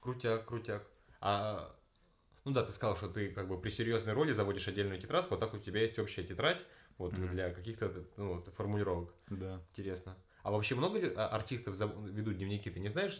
Крутяк, 0.00 0.46
крутяк. 0.46 0.86
А 1.20 1.74
ну 2.44 2.52
да, 2.52 2.62
ты 2.62 2.72
сказал, 2.72 2.96
что 2.96 3.08
ты 3.08 3.30
как 3.30 3.48
бы 3.48 3.60
при 3.60 3.70
серьезной 3.70 4.14
роли 4.14 4.32
заводишь 4.32 4.68
отдельную 4.68 5.00
тетрадку, 5.00 5.34
а 5.34 5.38
так 5.38 5.54
у 5.54 5.58
тебя 5.58 5.80
есть 5.80 5.98
общая 5.98 6.22
тетрадь 6.24 6.64
вот 6.98 7.12
mm-hmm. 7.14 7.30
для 7.30 7.50
каких-то 7.50 7.90
ну, 8.16 8.34
вот, 8.34 8.52
формулировок. 8.56 9.14
Да. 9.30 9.62
Интересно. 9.70 10.16
А 10.42 10.50
вообще 10.50 10.74
много 10.74 10.98
ли 10.98 11.12
а, 11.16 11.28
артистов 11.28 11.76
ведут 11.78 12.36
дневники? 12.36 12.70
Ты 12.70 12.80
не 12.80 12.90
знаешь, 12.90 13.18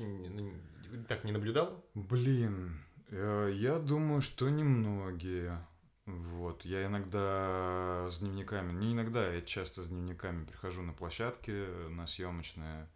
так 1.09 1.25
не 1.25 1.33
наблюдал? 1.33 1.83
Блин, 1.95 2.79
э, 3.09 3.51
я 3.55 3.79
думаю, 3.79 4.20
что 4.20 4.51
немногие. 4.51 5.66
Вот, 6.05 6.66
я 6.66 6.85
иногда 6.85 8.07
с 8.11 8.18
дневниками, 8.18 8.72
не 8.72 8.93
иногда, 8.93 9.33
я 9.33 9.41
часто 9.41 9.83
с 9.83 9.89
дневниками 9.89 10.45
прихожу 10.45 10.83
на 10.83 10.93
площадке, 10.93 11.66
на 11.89 12.07
съемочные, 12.07 12.91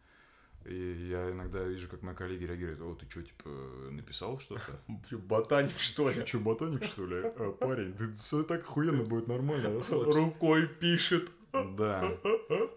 и 0.68 1.08
я 1.08 1.30
иногда 1.30 1.64
вижу, 1.64 1.88
как 1.88 2.02
мои 2.02 2.14
коллеги 2.14 2.44
реагируют, 2.44 2.80
о, 2.80 2.94
ты 2.94 3.08
что, 3.10 3.22
типа, 3.22 3.48
написал 3.90 4.38
что-то? 4.38 4.80
Ботаник, 5.16 5.78
что 5.78 6.10
ли? 6.10 6.24
Что, 6.26 6.38
ботаник, 6.38 6.84
что 6.84 7.06
ли? 7.06 7.22
А, 7.24 7.52
парень, 7.52 7.94
ты 7.94 8.12
все 8.12 8.42
так 8.42 8.60
охуенно 8.60 9.04
будет 9.04 9.26
нормально. 9.28 9.82
Рукой 9.90 10.68
пишет. 10.68 11.30
Да. 11.52 12.16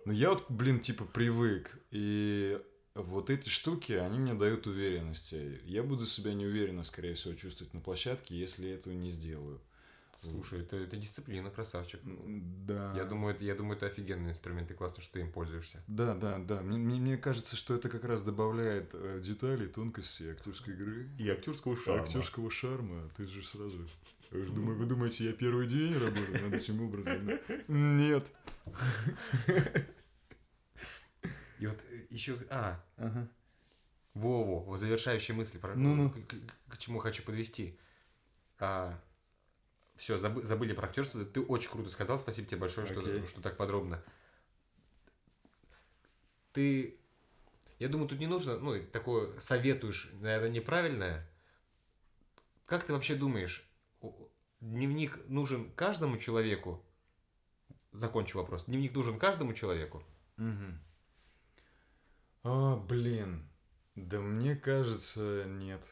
Ну 0.05 0.13
я 0.13 0.29
вот, 0.29 0.45
блин, 0.49 0.79
типа, 0.79 1.05
привык. 1.05 1.77
И 1.91 2.59
вот 2.95 3.29
эти 3.29 3.49
штуки, 3.49 3.93
они 3.93 4.17
мне 4.17 4.33
дают 4.33 4.65
уверенности. 4.67 5.61
Я 5.63 5.83
буду 5.83 6.05
себя 6.05 6.33
неуверенно, 6.33 6.83
скорее 6.83 7.13
всего, 7.13 7.35
чувствовать 7.35 7.73
на 7.73 7.81
площадке, 7.81 8.35
если 8.35 8.71
этого 8.71 8.93
не 8.93 9.09
сделаю. 9.09 9.61
Слушай, 10.21 10.61
это, 10.61 10.75
это 10.75 10.97
дисциплина, 10.97 11.49
красавчик. 11.49 11.99
Да. 12.03 12.93
Я 12.95 13.05
думаю, 13.05 13.33
это, 13.33 13.43
я 13.43 13.55
думаю, 13.55 13.75
это 13.75 13.87
офигенный 13.87 14.31
инструмент, 14.31 14.69
и 14.69 14.75
классно, 14.75 15.01
что 15.01 15.13
ты 15.13 15.21
им 15.21 15.31
пользуешься. 15.31 15.83
Да, 15.87 16.13
да, 16.13 16.37
да. 16.37 16.61
Мне, 16.61 16.77
мне, 16.77 16.99
мне 16.99 17.17
кажется, 17.17 17.55
что 17.55 17.73
это 17.73 17.89
как 17.89 18.03
раз 18.03 18.21
добавляет 18.21 18.91
э, 18.93 19.19
деталей, 19.23 19.67
тонкости 19.67 20.23
актерской 20.29 20.75
игры. 20.75 21.09
И 21.17 21.27
актерского 21.27 21.75
шарма. 21.75 22.03
Актерского 22.03 22.51
шарма. 22.51 23.09
Ты 23.17 23.25
же 23.25 23.41
сразу. 23.43 23.87
Вы, 24.29 24.45
думаю, 24.45 24.77
вы 24.77 24.85
думаете, 24.85 25.25
я 25.25 25.33
первый 25.33 25.65
день 25.67 25.93
работаю 25.93 26.43
над 26.43 26.53
этим 26.53 26.81
образом? 26.81 27.31
Нет. 27.67 28.31
И 31.59 31.67
вот 31.67 31.79
э, 31.89 32.05
еще. 32.11 32.37
А. 32.49 32.79
Ага. 32.97 33.27
Во-во, 34.13 34.77
завершающая 34.77 35.33
мысль, 35.33 35.57
про, 35.57 35.73
ну, 35.75 35.95
ну. 35.95 36.09
К, 36.09 36.15
к, 36.27 36.73
к 36.73 36.77
чему 36.77 36.99
хочу 36.99 37.23
подвести. 37.23 37.79
А, 38.59 38.99
все, 40.01 40.17
забы, 40.17 40.43
забыли 40.43 40.73
про 40.73 40.87
актерство. 40.87 41.23
Ты 41.23 41.41
очень 41.41 41.69
круто 41.69 41.91
сказал. 41.91 42.17
Спасибо 42.17 42.47
тебе 42.47 42.61
большое, 42.61 42.87
okay. 42.87 43.19
что, 43.19 43.27
что 43.27 43.41
так 43.41 43.55
подробно. 43.55 44.03
Ты. 46.53 46.97
Я 47.77 47.87
думаю, 47.87 48.09
тут 48.09 48.17
не 48.17 48.25
нужно, 48.25 48.57
ну, 48.57 48.83
такое 48.91 49.39
советуешь, 49.39 50.09
наверное, 50.13 50.49
неправильное. 50.49 51.29
Как 52.65 52.83
ты 52.83 52.93
вообще 52.93 53.13
думаешь, 53.13 53.63
дневник 54.59 55.19
нужен 55.27 55.71
каждому 55.73 56.17
человеку? 56.17 56.83
Закончу 57.91 58.39
вопрос. 58.39 58.65
Дневник 58.65 58.95
нужен 58.95 59.19
каждому 59.19 59.53
человеку? 59.53 60.03
Угу. 60.39 60.79
А, 62.43 62.75
блин. 62.77 63.47
Да 63.93 64.19
мне 64.19 64.55
кажется, 64.55 65.43
нет. 65.45 65.85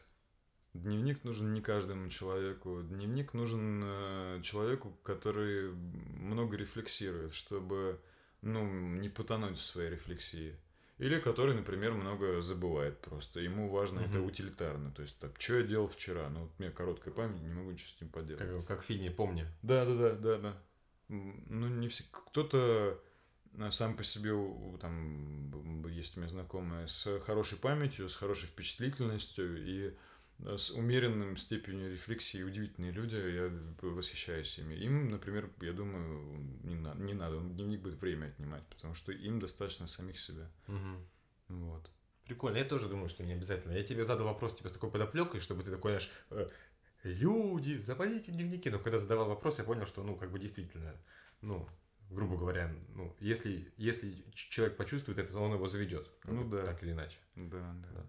Дневник 0.72 1.24
нужен 1.24 1.52
не 1.52 1.60
каждому 1.60 2.08
человеку. 2.08 2.82
Дневник 2.82 3.34
нужен 3.34 3.82
э, 3.84 4.40
человеку, 4.42 4.96
который 5.02 5.72
много 5.72 6.56
рефлексирует, 6.56 7.34
чтобы 7.34 8.00
ну, 8.42 8.64
не 8.68 9.08
потонуть 9.08 9.58
в 9.58 9.64
своей 9.64 9.90
рефлексии. 9.90 10.56
Или 10.98 11.18
который, 11.18 11.54
например, 11.54 11.92
много 11.92 12.42
забывает 12.42 13.00
просто. 13.00 13.40
Ему 13.40 13.70
важно 13.70 14.02
угу. 14.02 14.10
это 14.10 14.20
утилитарно. 14.20 14.92
То 14.92 15.02
есть, 15.02 15.18
так, 15.18 15.40
что 15.40 15.58
я 15.58 15.62
делал 15.62 15.88
вчера? 15.88 16.28
Ну, 16.28 16.42
вот 16.42 16.50
у 16.58 16.62
меня 16.62 16.70
короткая 16.70 17.14
память, 17.14 17.42
не 17.42 17.48
могу 17.48 17.70
ничего 17.70 17.88
с 17.88 18.00
ним 18.00 18.10
поделать. 18.10 18.38
Как, 18.38 18.66
как 18.66 18.82
в 18.82 18.84
фильме 18.84 19.10
«Помни». 19.10 19.46
Да, 19.62 19.86
да, 19.86 19.94
да, 19.94 20.10
да, 20.14 20.38
да. 20.38 20.62
Ну, 21.08 21.68
не 21.68 21.88
все. 21.88 22.04
Кто-то 22.10 23.02
э, 23.54 23.70
сам 23.70 23.96
по 23.96 24.04
себе, 24.04 24.30
там, 24.78 25.86
есть 25.88 26.16
у 26.16 26.20
меня 26.20 26.28
знакомые 26.28 26.86
с 26.86 27.18
хорошей 27.20 27.58
памятью, 27.58 28.08
с 28.08 28.14
хорошей 28.14 28.46
впечатлительностью, 28.46 29.66
и 29.66 29.94
с 30.44 30.70
умеренным 30.70 31.36
степенью 31.36 31.92
рефлексии 31.92 32.42
удивительные 32.42 32.92
люди, 32.92 33.14
я 33.14 33.50
восхищаюсь 33.82 34.58
ими. 34.58 34.74
Им, 34.74 35.10
например, 35.10 35.50
я 35.60 35.72
думаю, 35.72 36.58
не, 36.64 36.76
на, 36.76 36.94
не 36.94 37.14
надо, 37.14 37.40
дневник 37.40 37.80
будет 37.80 38.00
время 38.00 38.26
отнимать, 38.26 38.66
потому 38.68 38.94
что 38.94 39.12
им 39.12 39.38
достаточно 39.38 39.86
самих 39.86 40.18
себя. 40.18 40.50
Угу. 40.68 41.56
Вот. 41.58 41.90
Прикольно, 42.24 42.58
я 42.58 42.64
тоже 42.64 42.88
думаю, 42.88 43.08
что 43.08 43.24
не 43.24 43.32
обязательно. 43.32 43.72
Я 43.72 43.82
тебе 43.82 44.04
задал 44.04 44.26
вопрос 44.26 44.54
типа 44.54 44.68
с 44.68 44.72
такой 44.72 44.90
подоплекой, 44.90 45.40
чтобы 45.40 45.62
ты 45.62 45.70
такой, 45.70 45.92
знаешь, 45.92 46.10
э, 46.30 46.48
люди, 47.02 47.76
заводите 47.76 48.32
дневники. 48.32 48.70
Но 48.70 48.78
когда 48.78 48.98
задавал 48.98 49.28
вопрос, 49.28 49.58
я 49.58 49.64
понял, 49.64 49.84
что, 49.84 50.02
ну, 50.02 50.16
как 50.16 50.30
бы 50.30 50.38
действительно, 50.38 50.94
ну, 51.40 51.68
грубо 52.08 52.36
говоря, 52.36 52.74
ну, 52.94 53.14
если, 53.20 53.72
если 53.76 54.24
человек 54.32 54.76
почувствует 54.76 55.18
это, 55.18 55.32
то 55.32 55.40
он 55.40 55.52
его 55.52 55.66
заведет. 55.68 56.10
Ну 56.24 56.48
да. 56.48 56.64
Так 56.64 56.82
или 56.82 56.92
иначе. 56.92 57.18
Да, 57.36 57.74
да. 57.82 57.88
да. 57.94 58.06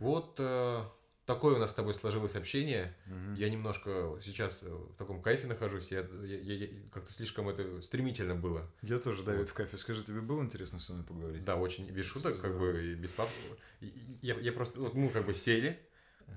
Вот 0.00 0.36
э, 0.38 0.84
такое 1.26 1.56
у 1.56 1.58
нас 1.58 1.70
с 1.70 1.74
тобой 1.74 1.94
сложилось 1.94 2.36
общение. 2.36 2.94
Угу. 3.06 3.36
Я 3.36 3.50
немножко 3.50 4.18
сейчас 4.22 4.62
э, 4.62 4.68
в 4.68 4.94
таком 4.96 5.22
кайфе 5.22 5.46
нахожусь. 5.46 5.90
Я, 5.90 6.06
я, 6.22 6.54
я 6.54 6.68
как-то 6.92 7.12
слишком 7.12 7.48
это 7.48 7.80
стремительно 7.82 8.34
было. 8.34 8.70
Я 8.82 8.98
тоже, 8.98 9.22
Давид, 9.22 9.40
вот. 9.40 9.48
в 9.50 9.54
кайфе. 9.54 9.78
Скажи, 9.78 10.02
тебе 10.04 10.20
было 10.20 10.42
интересно 10.42 10.80
со 10.80 10.92
мной 10.92 11.04
поговорить? 11.04 11.44
Да, 11.44 11.56
очень 11.56 11.86
без 11.90 12.06
шуток, 12.06 12.40
как 12.40 12.58
бы 12.58 12.92
и 12.92 12.94
без 12.94 13.12
пап. 13.12 13.28
Я, 14.22 14.34
я 14.34 14.52
просто, 14.52 14.80
вот 14.80 14.94
мы 14.94 15.08
как 15.08 15.26
бы 15.26 15.34
сели, 15.34 15.78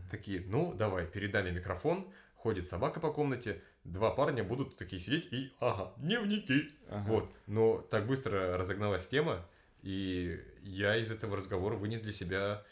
такие, 0.09 0.43
ну, 0.47 0.73
давай, 0.73 1.05
перед 1.05 1.33
нами 1.33 1.51
микрофон, 1.51 2.07
ходит 2.35 2.67
собака 2.67 2.99
по 2.99 3.11
комнате, 3.11 3.61
два 3.83 4.11
парня 4.11 4.43
будут 4.43 4.77
такие 4.77 5.01
сидеть 5.01 5.27
и, 5.31 5.51
ага, 5.59 5.93
дневники. 5.97 6.71
Ага. 6.89 7.07
Вот. 7.07 7.31
Но 7.45 7.79
так 7.89 8.07
быстро 8.07 8.57
разогналась 8.57 9.07
тема, 9.07 9.45
и 9.81 10.39
я 10.63 10.97
из 10.97 11.11
этого 11.11 11.37
разговора 11.37 11.75
вынес 11.75 12.01
для 12.01 12.13
себя 12.13 12.63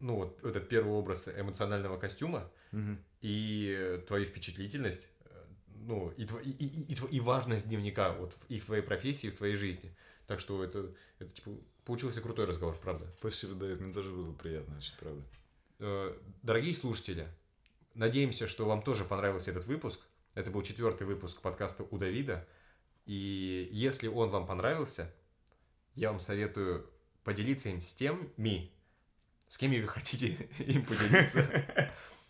ну 0.00 0.16
вот 0.16 0.44
этот 0.44 0.68
первый 0.68 0.92
образ 0.92 1.28
эмоционального 1.28 1.96
костюма 1.96 2.50
угу. 2.72 2.98
и 3.20 4.02
твою 4.06 4.26
впечатлительность, 4.26 5.08
э, 5.24 5.44
ну 5.86 6.10
и, 6.16 6.24
и, 6.24 6.50
и, 6.50 6.94
и, 6.94 6.98
и 7.10 7.20
важность 7.20 7.68
дневника 7.68 8.12
вот 8.12 8.36
и 8.48 8.58
в 8.58 8.66
твоей 8.66 8.82
профессии, 8.82 9.28
и 9.28 9.30
в 9.30 9.36
твоей 9.36 9.54
жизни. 9.54 9.96
Так 10.26 10.40
что 10.40 10.62
это, 10.62 10.92
это 11.18 11.32
типа 11.32 11.52
получился 11.84 12.20
крутой 12.20 12.46
разговор, 12.46 12.76
правда. 12.80 13.06
Спасибо, 13.18 13.54
Давид, 13.54 13.80
мне 13.80 13.92
тоже 13.92 14.10
было 14.10 14.32
приятно, 14.32 14.76
очень 14.76 14.96
правда. 14.98 15.22
Э, 15.78 16.18
дорогие 16.42 16.74
слушатели, 16.74 17.28
надеемся, 17.94 18.48
что 18.48 18.66
вам 18.66 18.82
тоже 18.82 19.04
понравился 19.04 19.50
этот 19.50 19.66
выпуск. 19.66 20.00
Это 20.34 20.50
был 20.50 20.62
четвертый 20.62 21.06
выпуск 21.06 21.40
подкаста 21.40 21.84
у 21.90 21.98
Давида. 21.98 22.46
И 23.04 23.68
если 23.72 24.08
он 24.08 24.30
вам 24.30 24.46
понравился, 24.46 25.12
я 25.94 26.10
вам 26.10 26.20
советую 26.20 26.88
поделиться 27.24 27.68
им 27.68 27.82
с 27.82 27.92
теми, 27.92 28.72
с 29.52 29.58
кем 29.58 29.70
вы 29.70 29.86
хотите 29.86 30.28
им 30.60 30.82
поделиться? 30.82 31.46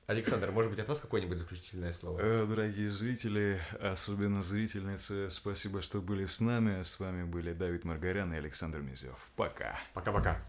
Александр, 0.08 0.50
может 0.50 0.72
быть, 0.72 0.80
от 0.80 0.88
вас 0.88 0.98
какое-нибудь 0.98 1.38
заключительное 1.38 1.92
слово? 1.92 2.18
Э, 2.20 2.46
дорогие 2.48 2.90
зрители, 2.90 3.60
особенно 3.80 4.42
зрительницы, 4.42 5.30
спасибо, 5.30 5.82
что 5.82 6.00
были 6.00 6.24
с 6.24 6.40
нами. 6.40 6.82
С 6.82 6.98
вами 6.98 7.22
были 7.22 7.52
Давид 7.52 7.84
Маргарян 7.84 8.34
и 8.34 8.36
Александр 8.36 8.80
Мизев. 8.80 9.30
Пока. 9.36 9.78
Пока-пока. 9.94 10.42